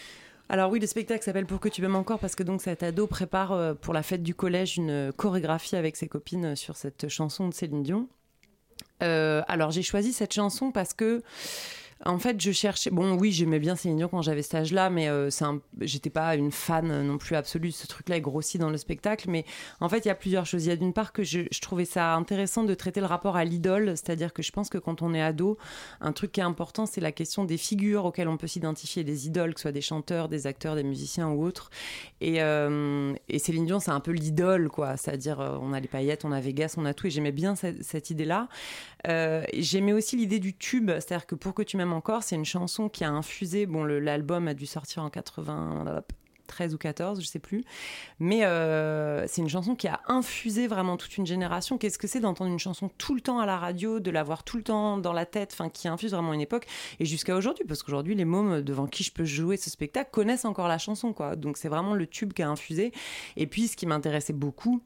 Alors 0.48 0.70
oui, 0.70 0.80
le 0.80 0.86
spectacle 0.86 1.24
s'appelle 1.24 1.46
Pour 1.46 1.60
que 1.60 1.68
tu 1.68 1.82
m'aimes 1.82 1.96
encore 1.96 2.18
parce 2.18 2.34
que 2.34 2.42
donc 2.42 2.62
cet 2.62 2.82
ado 2.82 3.06
prépare 3.06 3.76
pour 3.76 3.94
la 3.94 4.02
fête 4.02 4.22
du 4.22 4.34
collège 4.34 4.76
une 4.76 5.10
chorégraphie 5.16 5.74
avec 5.74 5.96
ses 5.96 6.06
copines 6.06 6.54
sur 6.54 6.76
cette 6.76 7.08
chanson 7.08 7.48
de 7.48 7.54
Céline 7.54 7.82
Dion. 7.82 8.08
Euh, 9.02 9.42
alors 9.48 9.70
j'ai 9.70 9.82
choisi 9.82 10.12
cette 10.12 10.32
chanson 10.32 10.70
parce 10.70 10.94
que 10.94 11.22
en 12.04 12.18
fait, 12.18 12.40
je 12.40 12.52
cherchais. 12.52 12.90
Bon, 12.90 13.14
oui, 13.14 13.32
j'aimais 13.32 13.58
bien 13.58 13.76
Céline 13.76 13.96
Dion 13.96 14.08
quand 14.08 14.22
j'avais 14.22 14.42
cet 14.42 14.54
âge-là, 14.56 14.90
mais 14.90 15.08
euh, 15.08 15.30
un... 15.40 15.60
j'étais 15.80 16.10
pas 16.10 16.36
une 16.36 16.50
fan 16.50 17.02
non 17.02 17.18
plus 17.18 17.36
absolue. 17.36 17.72
Ce 17.72 17.86
truc-là 17.86 18.16
est 18.16 18.20
grossi 18.20 18.58
dans 18.58 18.70
le 18.70 18.76
spectacle. 18.76 19.30
Mais 19.30 19.44
en 19.80 19.88
fait, 19.88 20.04
il 20.04 20.08
y 20.08 20.10
a 20.10 20.14
plusieurs 20.14 20.44
choses. 20.44 20.66
Il 20.66 20.68
y 20.68 20.72
a 20.72 20.76
d'une 20.76 20.92
part 20.92 21.12
que 21.12 21.22
je, 21.22 21.42
trouvais 21.60 21.84
ça 21.84 22.14
intéressant 22.14 22.64
de 22.64 22.74
traiter 22.74 23.00
le 23.00 23.06
rapport 23.06 23.36
à 23.36 23.44
l'idole. 23.44 23.96
C'est-à-dire 23.96 24.32
que 24.32 24.42
je 24.42 24.52
pense 24.52 24.68
que 24.68 24.78
quand 24.78 25.02
on 25.02 25.14
est 25.14 25.22
ado, 25.22 25.56
un 26.00 26.12
truc 26.12 26.32
qui 26.32 26.40
est 26.40 26.44
important, 26.44 26.84
c'est 26.84 27.00
la 27.00 27.12
question 27.12 27.44
des 27.44 27.56
figures 27.56 28.04
auxquelles 28.04 28.28
on 28.28 28.36
peut 28.36 28.46
s'identifier, 28.46 29.04
des 29.04 29.26
idoles, 29.26 29.54
que 29.54 29.60
ce 29.60 29.62
soit 29.62 29.72
des 29.72 29.80
chanteurs, 29.80 30.28
des 30.28 30.46
acteurs, 30.46 30.74
des 30.74 30.84
musiciens 30.84 31.28
ou 31.28 31.44
autres. 31.44 31.70
Et, 32.20 32.42
euh, 32.42 33.14
Céline 33.38 33.66
Dion, 33.66 33.80
c'est 33.80 33.90
un 33.90 34.00
peu 34.00 34.12
l'idole, 34.12 34.68
quoi. 34.68 34.96
C'est-à-dire, 34.96 35.40
euh, 35.40 35.58
on 35.60 35.72
a 35.72 35.80
les 35.80 35.88
paillettes, 35.88 36.24
on 36.24 36.32
a 36.32 36.40
Vegas, 36.40 36.74
on 36.76 36.84
a 36.84 36.94
tout. 36.94 37.06
Et 37.06 37.10
j'aimais 37.10 37.32
bien 37.32 37.54
cette, 37.54 37.82
cette 37.82 38.10
idée-là. 38.10 38.48
Euh, 39.06 39.44
j'aimais 39.54 39.92
aussi 39.92 40.16
l'idée 40.16 40.38
du 40.38 40.56
tube, 40.56 40.90
c'est-à-dire 40.90 41.26
que 41.26 41.34
pour 41.34 41.54
que 41.54 41.62
tu 41.62 41.76
encore, 41.92 42.22
c'est 42.22 42.36
une 42.36 42.44
chanson 42.44 42.88
qui 42.88 43.04
a 43.04 43.10
infusé. 43.10 43.66
Bon, 43.66 43.84
l'album 43.84 44.48
a 44.48 44.54
dû 44.54 44.66
sortir 44.66 45.02
en 45.02 45.10
93 45.10 46.74
ou 46.74 46.78
14, 46.78 47.20
je 47.20 47.26
sais 47.26 47.38
plus, 47.38 47.64
mais 48.18 48.44
euh, 48.44 49.26
c'est 49.26 49.42
une 49.42 49.48
chanson 49.48 49.74
qui 49.74 49.88
a 49.88 50.00
infusé 50.08 50.66
vraiment 50.66 50.96
toute 50.96 51.16
une 51.16 51.26
génération. 51.26 51.78
Qu'est-ce 51.78 51.98
que 51.98 52.06
c'est 52.06 52.20
d'entendre 52.20 52.50
une 52.50 52.58
chanson 52.58 52.90
tout 52.98 53.14
le 53.14 53.20
temps 53.20 53.38
à 53.38 53.46
la 53.46 53.58
radio, 53.58 54.00
de 54.00 54.10
l'avoir 54.10 54.44
tout 54.44 54.56
le 54.56 54.62
temps 54.62 54.98
dans 54.98 55.12
la 55.12 55.26
tête, 55.26 55.50
enfin 55.52 55.68
qui 55.68 55.88
infuse 55.88 56.12
vraiment 56.12 56.32
une 56.32 56.40
époque 56.40 56.66
et 57.00 57.04
jusqu'à 57.04 57.36
aujourd'hui, 57.36 57.64
parce 57.66 57.82
qu'aujourd'hui 57.82 58.14
les 58.14 58.24
mômes 58.24 58.62
devant 58.62 58.86
qui 58.86 59.02
je 59.04 59.12
peux 59.12 59.24
jouer 59.24 59.56
ce 59.56 59.70
spectacle 59.70 60.10
connaissent 60.12 60.44
encore 60.44 60.68
la 60.68 60.78
chanson, 60.78 61.12
quoi. 61.12 61.36
Donc 61.36 61.56
c'est 61.56 61.68
vraiment 61.68 61.94
le 61.94 62.06
tube 62.06 62.32
qui 62.32 62.42
a 62.42 62.48
infusé. 62.48 62.92
Et 63.36 63.46
puis 63.46 63.68
ce 63.68 63.76
qui 63.76 63.86
m'intéressait 63.86 64.32
beaucoup 64.32 64.82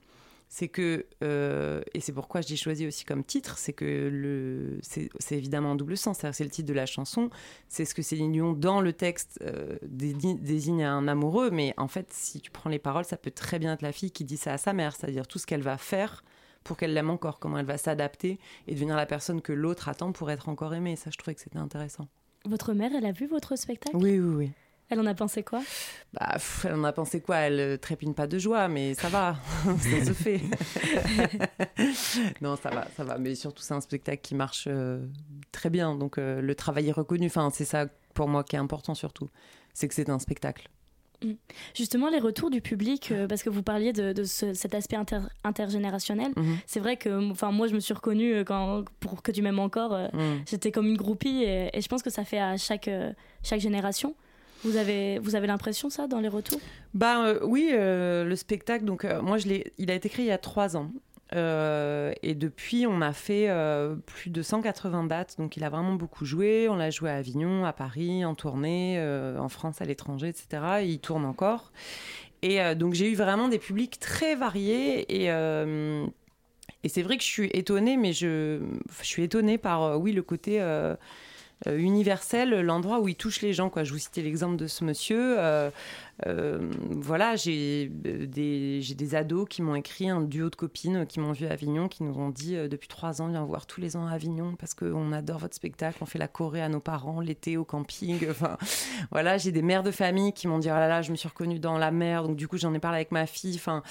c'est 0.48 0.68
que, 0.68 1.06
euh, 1.22 1.82
et 1.94 2.00
c'est 2.00 2.12
pourquoi 2.12 2.40
je 2.40 2.48
l'ai 2.48 2.56
choisi 2.56 2.86
aussi 2.86 3.04
comme 3.04 3.22
titre, 3.22 3.58
c'est 3.58 3.72
que 3.72 4.08
le, 4.10 4.78
c'est, 4.82 5.10
c'est 5.18 5.36
évidemment 5.36 5.72
en 5.72 5.74
double 5.74 5.96
sens, 5.96 6.18
c'est-à-dire 6.18 6.32
que 6.32 6.36
c'est 6.38 6.44
le 6.44 6.50
titre 6.50 6.68
de 6.68 6.74
la 6.74 6.86
chanson, 6.86 7.30
c'est 7.68 7.84
ce 7.84 7.94
que 7.94 8.02
Céline 8.02 8.32
Dion, 8.32 8.52
dans 8.54 8.80
le 8.80 8.92
texte, 8.92 9.38
euh, 9.42 9.76
désigne 9.82 10.84
à 10.84 10.92
un 10.92 11.06
amoureux, 11.06 11.50
mais 11.50 11.74
en 11.76 11.88
fait, 11.88 12.10
si 12.12 12.40
tu 12.40 12.50
prends 12.50 12.70
les 12.70 12.78
paroles, 12.78 13.04
ça 13.04 13.16
peut 13.16 13.30
très 13.30 13.58
bien 13.58 13.74
être 13.74 13.82
la 13.82 13.92
fille 13.92 14.10
qui 14.10 14.24
dit 14.24 14.38
ça 14.38 14.54
à 14.54 14.58
sa 14.58 14.72
mère, 14.72 14.96
c'est-à-dire 14.96 15.26
tout 15.26 15.38
ce 15.38 15.46
qu'elle 15.46 15.62
va 15.62 15.76
faire 15.76 16.24
pour 16.64 16.76
qu'elle 16.76 16.92
l'aime 16.92 17.10
encore, 17.10 17.38
comment 17.38 17.58
elle 17.58 17.66
va 17.66 17.78
s'adapter 17.78 18.38
et 18.66 18.74
devenir 18.74 18.96
la 18.96 19.06
personne 19.06 19.40
que 19.40 19.52
l'autre 19.52 19.88
attend 19.88 20.12
pour 20.12 20.30
être 20.30 20.48
encore 20.48 20.74
aimée. 20.74 20.96
Ça, 20.96 21.10
je 21.10 21.16
trouvais 21.16 21.34
que 21.34 21.40
c'était 21.40 21.58
intéressant. 21.58 22.08
Votre 22.46 22.72
mère, 22.72 22.90
elle 22.96 23.06
a 23.06 23.12
vu 23.12 23.26
votre 23.26 23.56
spectacle? 23.56 23.96
Oui, 23.96 24.18
oui, 24.18 24.34
oui. 24.34 24.50
Elle 24.90 25.00
en 25.00 25.06
a 25.06 25.14
pensé 25.14 25.42
quoi? 25.42 25.60
Bah, 26.14 26.30
pff, 26.32 26.64
elle 26.66 26.74
en 26.76 26.84
a 26.84 26.92
pensé 26.92 27.20
quoi? 27.20 27.36
Elle 27.36 27.60
euh, 27.60 27.76
trépigne 27.76 28.14
pas 28.14 28.26
de 28.26 28.38
joie, 28.38 28.68
mais 28.68 28.94
ça 28.94 29.08
va, 29.08 29.36
ça 29.80 30.04
se 30.06 30.12
fait. 30.14 30.40
non, 32.40 32.56
ça 32.56 32.70
va, 32.70 32.86
ça 32.96 33.04
va. 33.04 33.18
Mais 33.18 33.34
surtout, 33.34 33.62
c'est 33.62 33.74
un 33.74 33.80
spectacle 33.80 34.20
qui 34.22 34.34
marche 34.34 34.64
euh, 34.68 35.04
très 35.52 35.70
bien. 35.70 35.94
Donc, 35.94 36.18
euh, 36.18 36.40
le 36.40 36.54
travail 36.54 36.88
est 36.88 36.92
reconnu. 36.92 37.26
Enfin, 37.26 37.50
c'est 37.52 37.64
ça 37.64 37.86
pour 38.14 38.28
moi 38.28 38.44
qui 38.44 38.56
est 38.56 38.58
important 38.58 38.94
surtout. 38.94 39.28
C'est 39.74 39.88
que 39.88 39.94
c'est 39.94 40.08
un 40.10 40.18
spectacle. 40.18 40.68
Mm. 41.22 41.32
Justement, 41.74 42.08
les 42.10 42.18
retours 42.20 42.50
du 42.50 42.60
public, 42.60 43.10
euh, 43.12 43.26
parce 43.26 43.42
que 43.42 43.50
vous 43.50 43.62
parliez 43.62 43.92
de, 43.92 44.12
de 44.12 44.24
ce- 44.24 44.54
cet 44.54 44.74
aspect 44.74 44.96
inter- 44.96 45.26
intergénérationnel, 45.44 46.32
Mhm. 46.36 46.58
c'est 46.66 46.80
vrai 46.80 46.96
que 46.96 47.30
enfin, 47.30 47.50
moi, 47.52 47.66
je 47.66 47.74
me 47.74 47.80
suis 47.80 47.94
reconnue 47.94 48.44
quand, 48.44 48.84
pour 49.00 49.22
que 49.22 49.32
tu 49.32 49.42
m'aimes 49.42 49.58
encore. 49.58 49.92
euh, 49.94 50.08
Mm. 50.14 50.42
J'étais 50.46 50.72
comme 50.72 50.86
une 50.86 50.96
groupie 50.96 51.42
et, 51.42 51.76
et 51.76 51.80
je 51.80 51.88
pense 51.88 52.02
que 52.02 52.10
ça 52.10 52.24
fait 52.24 52.38
à 52.38 52.56
chaque, 52.56 52.88
euh, 52.88 53.12
chaque 53.42 53.60
génération. 53.60 54.14
Vous 54.64 54.76
avez, 54.76 55.18
vous 55.20 55.34
avez 55.34 55.46
l'impression 55.46 55.90
ça 55.90 56.06
dans 56.06 56.20
les 56.20 56.28
retours? 56.28 56.60
Bah 56.94 57.24
euh, 57.24 57.38
oui, 57.42 57.70
euh, 57.72 58.24
le 58.24 58.36
spectacle. 58.36 58.84
Donc 58.84 59.04
euh, 59.04 59.22
moi, 59.22 59.38
je 59.38 59.48
l'ai, 59.48 59.72
il 59.78 59.90
a 59.90 59.94
été 59.94 60.08
créé 60.08 60.24
il 60.24 60.28
y 60.28 60.32
a 60.32 60.38
trois 60.38 60.76
ans. 60.76 60.90
Et 61.32 62.34
depuis, 62.34 62.86
on 62.86 63.02
a 63.02 63.12
fait 63.12 63.50
plus 64.06 64.30
de 64.30 64.40
180 64.40 65.04
dates. 65.04 65.36
Donc 65.38 65.58
il 65.58 65.64
a 65.64 65.68
vraiment 65.68 65.92
beaucoup 65.92 66.24
joué. 66.24 66.68
On 66.70 66.76
l'a 66.76 66.90
joué 66.90 67.10
à 67.10 67.16
Avignon, 67.16 67.66
à 67.66 67.74
Paris, 67.74 68.24
en 68.24 68.34
tournée, 68.34 68.98
en 69.38 69.48
France, 69.50 69.82
à 69.82 69.84
l'étranger, 69.84 70.28
etc. 70.28 70.80
Et 70.80 70.86
il 70.86 71.00
tourne 71.00 71.26
encore. 71.26 71.70
Et 72.40 72.74
donc 72.76 72.94
j'ai 72.94 73.10
eu 73.10 73.14
vraiment 73.14 73.48
des 73.48 73.58
publics 73.58 74.00
très 74.00 74.36
variés. 74.36 75.04
Et, 75.14 75.26
et 75.26 76.88
c'est 76.88 77.02
vrai 77.02 77.18
que 77.18 77.22
je 77.22 77.28
suis 77.28 77.50
étonnée, 77.52 77.98
mais 77.98 78.14
je, 78.14 78.62
je 78.98 79.06
suis 79.06 79.22
étonnée 79.22 79.58
par, 79.58 80.00
oui, 80.00 80.12
le 80.12 80.22
côté 80.22 80.62
universel, 81.66 82.60
l'endroit 82.60 83.00
où 83.00 83.08
il 83.08 83.16
touche 83.16 83.40
les 83.42 83.52
gens. 83.52 83.70
Quoi. 83.70 83.84
Je 83.84 83.92
vous 83.92 83.98
citais 83.98 84.22
l'exemple 84.22 84.56
de 84.56 84.66
ce 84.66 84.84
monsieur. 84.84 85.36
Euh, 86.26 86.70
voilà, 86.90 87.36
j'ai 87.36 87.92
euh, 88.06 88.26
des, 88.26 88.80
des 88.80 89.14
ados 89.14 89.46
qui 89.48 89.62
m'ont 89.62 89.76
écrit, 89.76 90.08
un 90.08 90.20
duo 90.20 90.50
de 90.50 90.56
copines 90.56 91.06
qui 91.06 91.20
m'ont 91.20 91.32
vu 91.32 91.46
à 91.46 91.52
Avignon, 91.52 91.88
qui 91.88 92.02
nous 92.02 92.18
ont 92.18 92.30
dit 92.30 92.56
euh, 92.56 92.68
depuis 92.68 92.88
trois 92.88 93.22
ans, 93.22 93.28
viens 93.28 93.44
voir 93.44 93.66
tous 93.66 93.80
les 93.80 93.96
ans 93.96 94.06
à 94.06 94.12
Avignon 94.12 94.56
parce 94.58 94.74
qu'on 94.74 95.12
adore 95.12 95.38
votre 95.38 95.54
spectacle, 95.54 95.98
on 96.00 96.06
fait 96.06 96.18
la 96.18 96.26
Corée 96.28 96.60
à 96.60 96.68
nos 96.68 96.80
parents, 96.80 97.20
l'été 97.20 97.56
au 97.56 97.64
camping. 97.64 98.18
Enfin, 98.30 98.58
voilà, 99.10 99.38
j'ai 99.38 99.52
des 99.52 99.62
mères 99.62 99.82
de 99.82 99.90
famille 99.90 100.32
qui 100.32 100.48
m'ont 100.48 100.58
dit, 100.58 100.68
oh 100.68 100.74
là 100.74 100.86
là, 100.86 101.02
je 101.02 101.10
me 101.10 101.16
suis 101.16 101.28
reconnue 101.28 101.58
dans 101.58 101.78
la 101.78 101.90
mer, 101.90 102.22
donc 102.24 102.36
du 102.36 102.46
coup 102.46 102.58
j'en 102.58 102.74
ai 102.74 102.78
parlé 102.78 102.96
avec 102.96 103.10
ma 103.10 103.26
fille. 103.26 103.54
Enfin, 103.56 103.82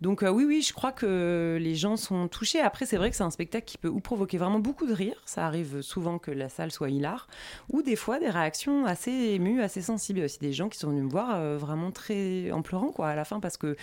donc 0.00 0.22
oui, 0.22 0.44
oui, 0.44 0.62
je 0.62 0.72
crois 0.72 0.92
que 0.92 1.58
les 1.60 1.74
gens 1.74 1.96
sont 1.96 2.28
touchés. 2.28 2.60
Après, 2.60 2.86
c'est 2.86 2.96
vrai 2.96 3.10
que 3.10 3.16
c'est 3.16 3.24
un 3.24 3.30
spectacle 3.30 3.66
qui 3.66 3.78
peut 3.78 3.88
ou 3.88 4.00
provoquer 4.00 4.38
vraiment 4.38 4.60
beaucoup 4.60 4.86
de 4.86 4.94
rire, 4.94 5.20
ça 5.24 5.46
arrive 5.46 5.82
souvent 5.82 6.18
que 6.18 6.30
la 6.30 6.48
salle 6.48 6.70
soit 6.70 6.88
hilar, 6.90 7.26
ou 7.70 7.82
des 7.82 7.96
fois 7.96 8.18
des 8.18 8.30
réactions 8.30 8.86
assez 8.86 9.10
émues, 9.10 9.60
assez 9.60 9.82
sensibles. 9.82 10.18
Il 10.18 10.22
y 10.22 10.22
a 10.22 10.26
aussi 10.26 10.38
des 10.38 10.52
gens 10.52 10.68
qui 10.68 10.78
sont 10.78 10.90
venus 10.90 11.04
me 11.04 11.10
voir 11.10 11.34
euh, 11.34 11.58
vraiment 11.70 11.90
très 11.90 12.50
en 12.52 12.62
pleurant 12.62 12.90
quoi 12.90 13.08
à 13.08 13.14
la 13.14 13.24
fin 13.24 13.40
parce 13.40 13.56
que 13.56 13.76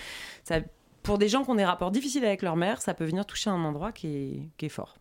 ça, 0.44 0.60
pour 1.04 1.18
des 1.18 1.30
gens 1.30 1.44
qui 1.44 1.50
ont 1.50 1.56
des 1.56 1.66
rapports 1.66 1.92
difficiles 1.92 2.26
avec 2.26 2.42
leur 2.42 2.56
mère, 2.56 2.82
ça 2.82 2.94
peut 2.94 3.06
venir 3.06 3.26
toucher 3.26 3.50
un 3.50 3.64
endroit 3.64 3.92
qui 3.92 4.08
est, 4.08 4.50
qui 4.58 4.66
est 4.66 4.70
fort. 4.70 4.98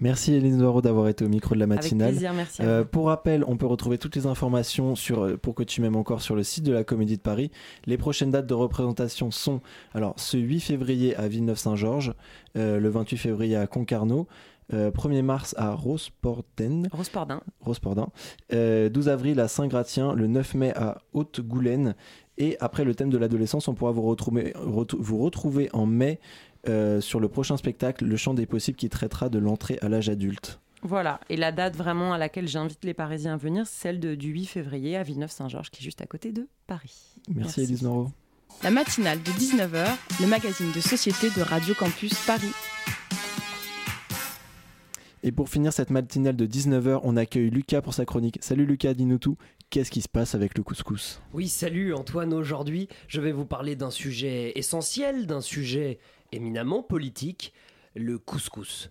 Merci 0.00 0.32
Élise 0.32 0.56
Noiro 0.56 0.80
d'avoir 0.80 1.08
été 1.08 1.26
au 1.26 1.28
micro 1.28 1.54
de 1.54 1.60
la 1.60 1.64
Avec 1.64 1.82
matinale. 1.82 2.12
plaisir, 2.12 2.32
merci 2.32 2.62
Euh, 2.62 2.84
pour 2.84 3.08
rappel, 3.08 3.44
on 3.46 3.58
peut 3.58 3.66
retrouver 3.66 3.98
toutes 3.98 4.16
les 4.16 4.26
informations 4.26 4.96
sur 4.96 5.22
euh, 5.22 5.36
Pour 5.36 5.54
que 5.54 5.62
tu 5.62 5.82
m'aimes 5.82 5.96
encore 5.96 6.22
sur 6.22 6.34
le 6.34 6.42
site 6.42 6.64
de 6.64 6.72
la 6.72 6.84
Comédie 6.84 7.18
de 7.18 7.22
Paris. 7.22 7.50
Les 7.84 7.98
prochaines 7.98 8.30
dates 8.30 8.46
de 8.46 8.54
représentation 8.54 9.30
sont 9.30 9.60
alors 9.92 10.14
ce 10.16 10.38
8 10.38 10.60
février 10.60 11.14
à 11.16 11.28
Villeneuve-Saint-Georges, 11.28 12.14
euh, 12.56 12.80
le 12.80 12.88
28 12.88 13.18
février 13.18 13.56
à 13.56 13.66
Concarneau, 13.66 14.26
euh, 14.72 14.90
1er 14.90 15.22
mars 15.22 15.54
à 15.58 15.72
Rosporden, 15.74 16.88
Rospordin. 16.92 17.40
Rospordin, 17.60 18.08
euh, 18.52 18.88
12 18.88 19.08
avril 19.08 19.40
à 19.40 19.48
Saint-Gratien, 19.48 20.14
le 20.14 20.26
9 20.26 20.54
mai 20.54 20.72
à 20.76 20.98
Haute-Goulaine. 21.12 21.94
Et 22.38 22.56
après 22.60 22.84
le 22.84 22.94
thème 22.94 23.10
de 23.10 23.18
l'adolescence, 23.18 23.68
on 23.68 23.74
pourra 23.74 23.92
vous 23.92 24.02
retrouver, 24.02 24.52
retou- 24.56 24.96
vous 25.00 25.18
retrouver 25.18 25.68
en 25.72 25.86
mai 25.86 26.20
euh, 26.68 27.00
sur 27.00 27.20
le 27.20 27.28
prochain 27.28 27.56
spectacle, 27.56 28.04
Le 28.04 28.16
Chant 28.16 28.34
des 28.34 28.46
Possibles, 28.46 28.76
qui 28.76 28.88
traitera 28.88 29.28
de 29.28 29.38
l'entrée 29.38 29.78
à 29.82 29.88
l'âge 29.88 30.08
adulte. 30.08 30.60
Voilà, 30.82 31.20
et 31.28 31.36
la 31.36 31.52
date 31.52 31.76
vraiment 31.76 32.14
à 32.14 32.18
laquelle 32.18 32.48
j'invite 32.48 32.82
les 32.84 32.94
Parisiens 32.94 33.34
à 33.34 33.36
venir, 33.36 33.66
c'est 33.66 33.82
celle 33.82 34.00
de- 34.00 34.14
du 34.14 34.28
8 34.30 34.46
février 34.46 34.96
à 34.96 35.02
Villeneuve-Saint-Georges, 35.02 35.70
qui 35.70 35.82
est 35.82 35.84
juste 35.84 36.00
à 36.00 36.06
côté 36.06 36.32
de 36.32 36.48
Paris. 36.66 37.16
Merci, 37.34 37.62
Élise 37.62 37.82
Noro. 37.82 38.08
La 38.64 38.70
matinale 38.70 39.22
de 39.22 39.30
19h, 39.32 39.86
le 40.20 40.26
magazine 40.26 40.72
de 40.74 40.80
société 40.80 41.28
de 41.30 41.42
Radio 41.42 41.74
Campus 41.74 42.14
Paris. 42.26 42.50
Et 45.22 45.32
pour 45.32 45.50
finir 45.50 45.70
cette 45.72 45.90
matinale 45.90 46.34
de 46.34 46.46
19h, 46.46 47.00
on 47.02 47.16
accueille 47.16 47.50
Lucas 47.50 47.82
pour 47.82 47.92
sa 47.92 48.06
chronique. 48.06 48.38
Salut 48.40 48.64
Lucas, 48.64 48.94
dis-nous 48.94 49.18
tout. 49.18 49.36
Qu'est-ce 49.68 49.90
qui 49.90 50.00
se 50.00 50.08
passe 50.08 50.34
avec 50.34 50.56
le 50.56 50.64
couscous? 50.64 51.20
Oui, 51.34 51.46
salut 51.46 51.92
Antoine. 51.92 52.32
Aujourd'hui, 52.32 52.88
je 53.06 53.20
vais 53.20 53.30
vous 53.30 53.44
parler 53.44 53.76
d'un 53.76 53.90
sujet 53.90 54.52
essentiel, 54.58 55.26
d'un 55.26 55.42
sujet 55.42 55.98
éminemment 56.32 56.82
politique, 56.82 57.52
le 57.94 58.18
couscous. 58.18 58.88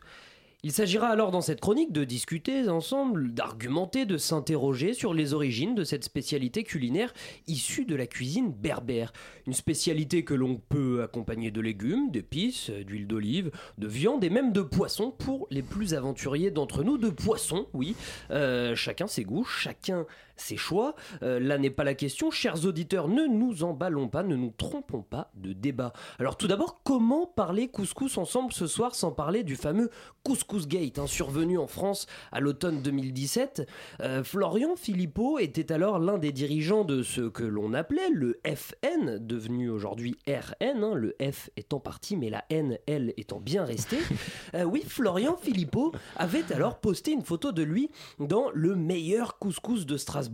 Il 0.61 0.73
s'agira 0.73 1.07
alors 1.07 1.31
dans 1.31 1.39
cette 1.39 1.61
chronique 1.61 1.93
de 1.93 2.03
discuter 2.03 2.67
ensemble, 2.67 3.33
d'argumenter, 3.33 4.05
de 4.05 4.17
s'interroger 4.17 4.93
sur 4.93 5.13
les 5.13 5.33
origines 5.33 5.73
de 5.73 5.85
cette 5.85 6.03
spécialité 6.03 6.65
culinaire 6.65 7.13
issue 7.47 7.85
de 7.85 7.95
la 7.95 8.07
cuisine 8.07 8.51
berbère. 8.51 9.13
Une 9.47 9.53
spécialité 9.53 10.25
que 10.25 10.33
l'on 10.33 10.57
peut 10.57 11.01
accompagner 11.01 11.49
de 11.49 11.61
légumes, 11.61 12.11
d'épices, 12.11 12.71
d'huile 12.71 13.07
d'olive, 13.07 13.51
de 13.77 13.87
viande 13.87 14.21
et 14.25 14.29
même 14.29 14.51
de 14.51 14.61
poisson 14.61 15.11
pour 15.11 15.47
les 15.49 15.63
plus 15.63 15.93
aventuriers 15.93 16.51
d'entre 16.51 16.83
nous. 16.83 16.97
De 16.97 17.09
poisson, 17.09 17.67
oui. 17.73 17.95
Euh, 18.31 18.75
chacun 18.75 19.07
ses 19.07 19.23
goûts, 19.23 19.45
chacun 19.45 20.05
ses 20.41 20.57
choix. 20.57 20.95
Euh, 21.23 21.39
là 21.39 21.57
n'est 21.57 21.69
pas 21.69 21.83
la 21.83 21.93
question. 21.93 22.31
Chers 22.31 22.65
auditeurs, 22.65 23.07
ne 23.07 23.25
nous 23.25 23.63
emballons 23.63 24.07
pas, 24.07 24.23
ne 24.23 24.35
nous 24.35 24.53
trompons 24.57 25.01
pas 25.01 25.31
de 25.35 25.53
débat. 25.53 25.93
Alors 26.19 26.37
tout 26.37 26.47
d'abord, 26.47 26.81
comment 26.83 27.25
parler 27.25 27.67
couscous 27.67 28.17
ensemble 28.17 28.53
ce 28.53 28.67
soir 28.67 28.95
sans 28.95 29.11
parler 29.11 29.43
du 29.43 29.55
fameux 29.55 29.89
Couscous 30.23 30.67
Gate, 30.67 30.99
hein, 30.99 31.07
survenu 31.07 31.57
en 31.57 31.67
France 31.67 32.05
à 32.31 32.39
l'automne 32.39 32.81
2017 32.81 33.67
Euh, 34.01 34.23
Florian 34.23 34.75
Philippot 34.75 35.39
était 35.39 35.71
alors 35.71 35.99
l'un 35.99 36.17
des 36.17 36.31
dirigeants 36.31 36.83
de 36.83 37.03
ce 37.03 37.21
que 37.21 37.43
l'on 37.43 37.73
appelait 37.73 38.09
le 38.11 38.39
FN, 38.45 39.17
devenu 39.19 39.69
aujourd'hui 39.69 40.17
RN, 40.27 40.83
hein, 40.83 40.93
le 40.93 41.15
F 41.21 41.49
étant 41.57 41.79
parti, 41.79 42.15
mais 42.15 42.29
la 42.29 42.43
N, 42.49 42.77
elle, 42.87 43.13
étant 43.17 43.39
bien 43.39 43.63
restée. 43.63 43.99
Euh, 44.55 44.63
oui, 44.63 44.83
Florian 44.85 45.37
Philippot 45.37 45.91
avait 46.15 46.51
alors 46.51 46.79
posté 46.79 47.11
une 47.11 47.21
photo 47.21 47.51
de 47.51 47.61
lui 47.61 47.91
dans 48.19 48.49
le 48.53 48.75
meilleur 48.75 49.37
couscous 49.37 49.85
de 49.85 49.95
Strasbourg, 49.95 50.28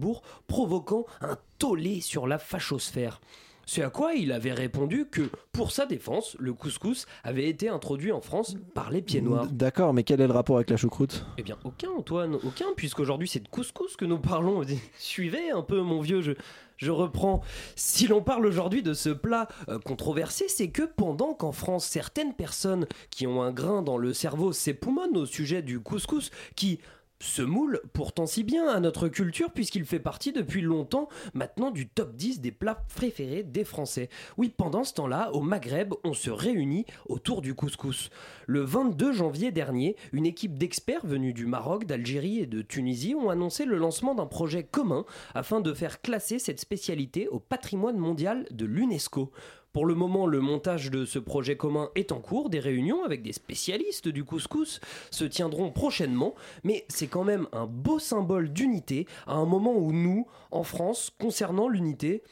provoquant 0.48 1.06
un 1.22 1.38
tollé 1.60 2.02
sur 2.02 2.28
la 2.28 2.38
fachosphère. 2.38 3.20
C'est 3.68 3.82
à 3.82 3.90
quoi 3.90 4.14
il 4.14 4.32
avait 4.32 4.54
répondu 4.54 5.08
que, 5.10 5.30
pour 5.52 5.72
sa 5.72 5.88
défense, 5.88 6.38
le 6.40 6.54
couscous 6.54 7.08
avait 7.24 7.50
été 7.50 7.68
introduit 7.68 8.12
en 8.12 8.22
France 8.22 8.58
par 8.76 8.92
les 8.92 9.02
pieds 9.02 9.22
noirs. 9.22 9.48
D'accord, 9.48 9.92
mais 9.92 10.04
quel 10.04 10.22
est 10.22 10.28
le 10.28 10.34
rapport 10.34 10.58
avec 10.58 10.70
la 10.70 10.78
choucroute? 10.78 11.26
Eh 11.40 11.44
bien, 11.44 11.58
aucun, 11.64 11.90
Antoine, 11.90 12.36
aucun, 12.44 12.68
puisqu'aujourd'hui 12.76 13.28
c'est 13.28 13.40
de 13.40 13.48
couscous 13.48 13.96
que 13.96 14.06
nous 14.06 14.20
parlons. 14.20 14.62
Suivez 15.00 15.50
un 15.50 15.64
peu, 15.64 15.82
mon 15.82 16.00
vieux, 16.00 16.22
je, 16.22 16.34
je 16.78 16.92
reprends. 16.92 17.42
Si 17.76 18.06
l'on 18.06 18.22
parle 18.22 18.46
aujourd'hui 18.46 18.84
de 18.84 18.94
ce 18.94 19.10
plat 19.10 19.48
euh, 19.68 19.80
controversé, 19.80 20.46
c'est 20.48 20.70
que 20.70 20.84
pendant 20.84 21.34
qu'en 21.34 21.52
France, 21.52 21.86
certaines 21.86 22.36
personnes 22.36 22.86
qui 23.10 23.26
ont 23.26 23.42
un 23.42 23.52
grain 23.52 23.82
dans 23.82 23.98
le 23.98 24.14
cerveau 24.14 24.54
s'époumonnent 24.54 25.18
au 25.18 25.26
sujet 25.26 25.64
du 25.64 25.80
couscous, 25.80 26.30
qui 26.56 26.80
se 27.26 27.42
moule 27.42 27.82
pourtant 27.94 28.26
si 28.26 28.44
bien 28.44 28.68
à 28.68 28.80
notre 28.80 29.08
culture 29.08 29.52
puisqu'il 29.52 29.86
fait 29.86 30.00
partie 30.00 30.32
depuis 30.32 30.62
longtemps 30.62 31.10
maintenant 31.34 31.72
du 31.72 31.88
top 31.88 32.16
10 32.16 32.40
des 32.40 32.52
plats 32.52 32.84
préférés 32.96 33.44
des 33.44 33.64
Français. 33.64 34.10
Oui, 34.38 34.54
pendant 34.56 34.84
ce 34.84 34.94
temps-là, 34.94 35.32
au 35.34 35.42
Maghreb, 35.42 35.94
on 36.04 36.14
se 36.14 36.30
réunit 36.30 36.86
autour 37.08 37.42
du 37.42 37.56
couscous. 37.56 38.10
Le 38.48 38.62
22 38.62 39.12
janvier 39.12 39.52
dernier, 39.52 39.96
une 40.14 40.26
équipe 40.26 40.58
d'experts 40.58 41.06
venus 41.06 41.34
du 41.34 41.46
Maroc, 41.46 41.86
d'Algérie 41.86 42.40
et 42.40 42.48
de 42.48 42.62
Tunisie 42.62 43.16
ont 43.16 43.30
annoncé 43.30 43.66
le 43.66 43.78
lancement 43.78 44.16
d'un 44.16 44.28
projet 44.28 44.64
commun 44.64 45.06
afin 45.34 45.62
de 45.62 45.74
faire 45.74 46.02
classer 46.02 46.40
cette 46.40 46.60
spécialité 46.60 47.28
au 47.28 47.40
patrimoine 47.40 47.98
mondial 47.98 48.46
de 48.52 48.66
l'UNESCO. 48.66 49.32
Pour 49.76 49.86
le 49.86 49.94
moment, 49.94 50.26
le 50.26 50.40
montage 50.40 50.90
de 50.90 51.04
ce 51.04 51.20
projet 51.20 51.58
commun 51.58 51.90
est 51.96 52.14
en 52.14 52.22
cours. 52.22 52.50
Des 52.50 52.62
réunions 52.62 53.04
avec 53.04 53.22
des 53.22 53.34
spécialistes 53.34 54.08
du 54.08 54.24
couscous 54.24 54.80
se 55.12 55.26
tiendront 55.26 55.70
prochainement. 55.70 56.34
Mais 56.64 56.86
c'est 56.88 57.08
quand 57.08 57.26
même 57.26 57.50
un 57.52 57.66
beau 57.66 58.00
symbole 58.00 58.54
d'unité 58.54 59.06
à 59.28 59.34
un 59.34 59.44
moment 59.44 59.74
où 59.76 59.92
nous, 59.92 60.28
en 60.52 60.64
France, 60.64 61.12
concernant 61.20 61.68
l'unité, 61.68 62.24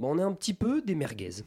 on 0.00 0.18
est 0.18 0.22
un 0.22 0.32
petit 0.32 0.54
peu 0.54 0.82
des 0.82 0.96
merguez. 0.96 1.44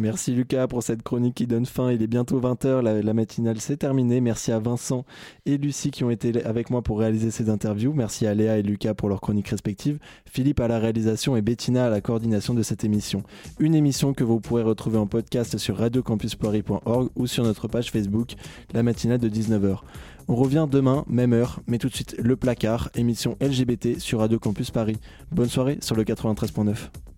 Merci 0.00 0.32
Lucas 0.32 0.66
pour 0.66 0.82
cette 0.82 1.02
chronique 1.02 1.34
qui 1.34 1.46
donne 1.46 1.66
fin. 1.66 1.92
Il 1.92 2.02
est 2.02 2.06
bientôt 2.06 2.40
20h, 2.40 2.80
la, 2.80 3.02
la 3.02 3.14
matinale 3.14 3.60
s'est 3.60 3.76
terminée. 3.76 4.22
Merci 4.22 4.50
à 4.50 4.58
Vincent 4.58 5.04
et 5.44 5.58
Lucie 5.58 5.90
qui 5.90 6.04
ont 6.04 6.10
été 6.10 6.42
avec 6.44 6.70
moi 6.70 6.80
pour 6.80 6.98
réaliser 6.98 7.30
ces 7.30 7.50
interviews. 7.50 7.92
Merci 7.92 8.26
à 8.26 8.32
Léa 8.32 8.56
et 8.56 8.62
Lucas 8.62 8.94
pour 8.94 9.10
leurs 9.10 9.20
chroniques 9.20 9.48
respectives. 9.48 9.98
Philippe 10.24 10.60
à 10.60 10.68
la 10.68 10.78
réalisation 10.78 11.36
et 11.36 11.42
Bettina 11.42 11.86
à 11.86 11.90
la 11.90 12.00
coordination 12.00 12.54
de 12.54 12.62
cette 12.62 12.82
émission. 12.82 13.22
Une 13.58 13.74
émission 13.74 14.14
que 14.14 14.24
vous 14.24 14.40
pourrez 14.40 14.62
retrouver 14.62 14.96
en 14.96 15.06
podcast 15.06 15.58
sur 15.58 15.76
radiocampusparis.org 15.76 17.10
ou 17.14 17.26
sur 17.26 17.44
notre 17.44 17.68
page 17.68 17.90
Facebook, 17.90 18.34
la 18.72 18.82
matinale 18.82 19.18
de 19.18 19.28
19h. 19.28 19.80
On 20.28 20.34
revient 20.34 20.66
demain, 20.70 21.04
même 21.08 21.32
heure, 21.32 21.60
mais 21.66 21.78
tout 21.78 21.88
de 21.88 21.94
suite 21.94 22.16
le 22.18 22.36
placard, 22.36 22.88
émission 22.94 23.36
LGBT 23.40 23.98
sur 23.98 24.20
Radio 24.20 24.38
Campus 24.38 24.70
Paris. 24.70 24.96
Bonne 25.30 25.48
soirée 25.48 25.78
sur 25.82 25.96
le 25.96 26.04
93.9. 26.04 27.09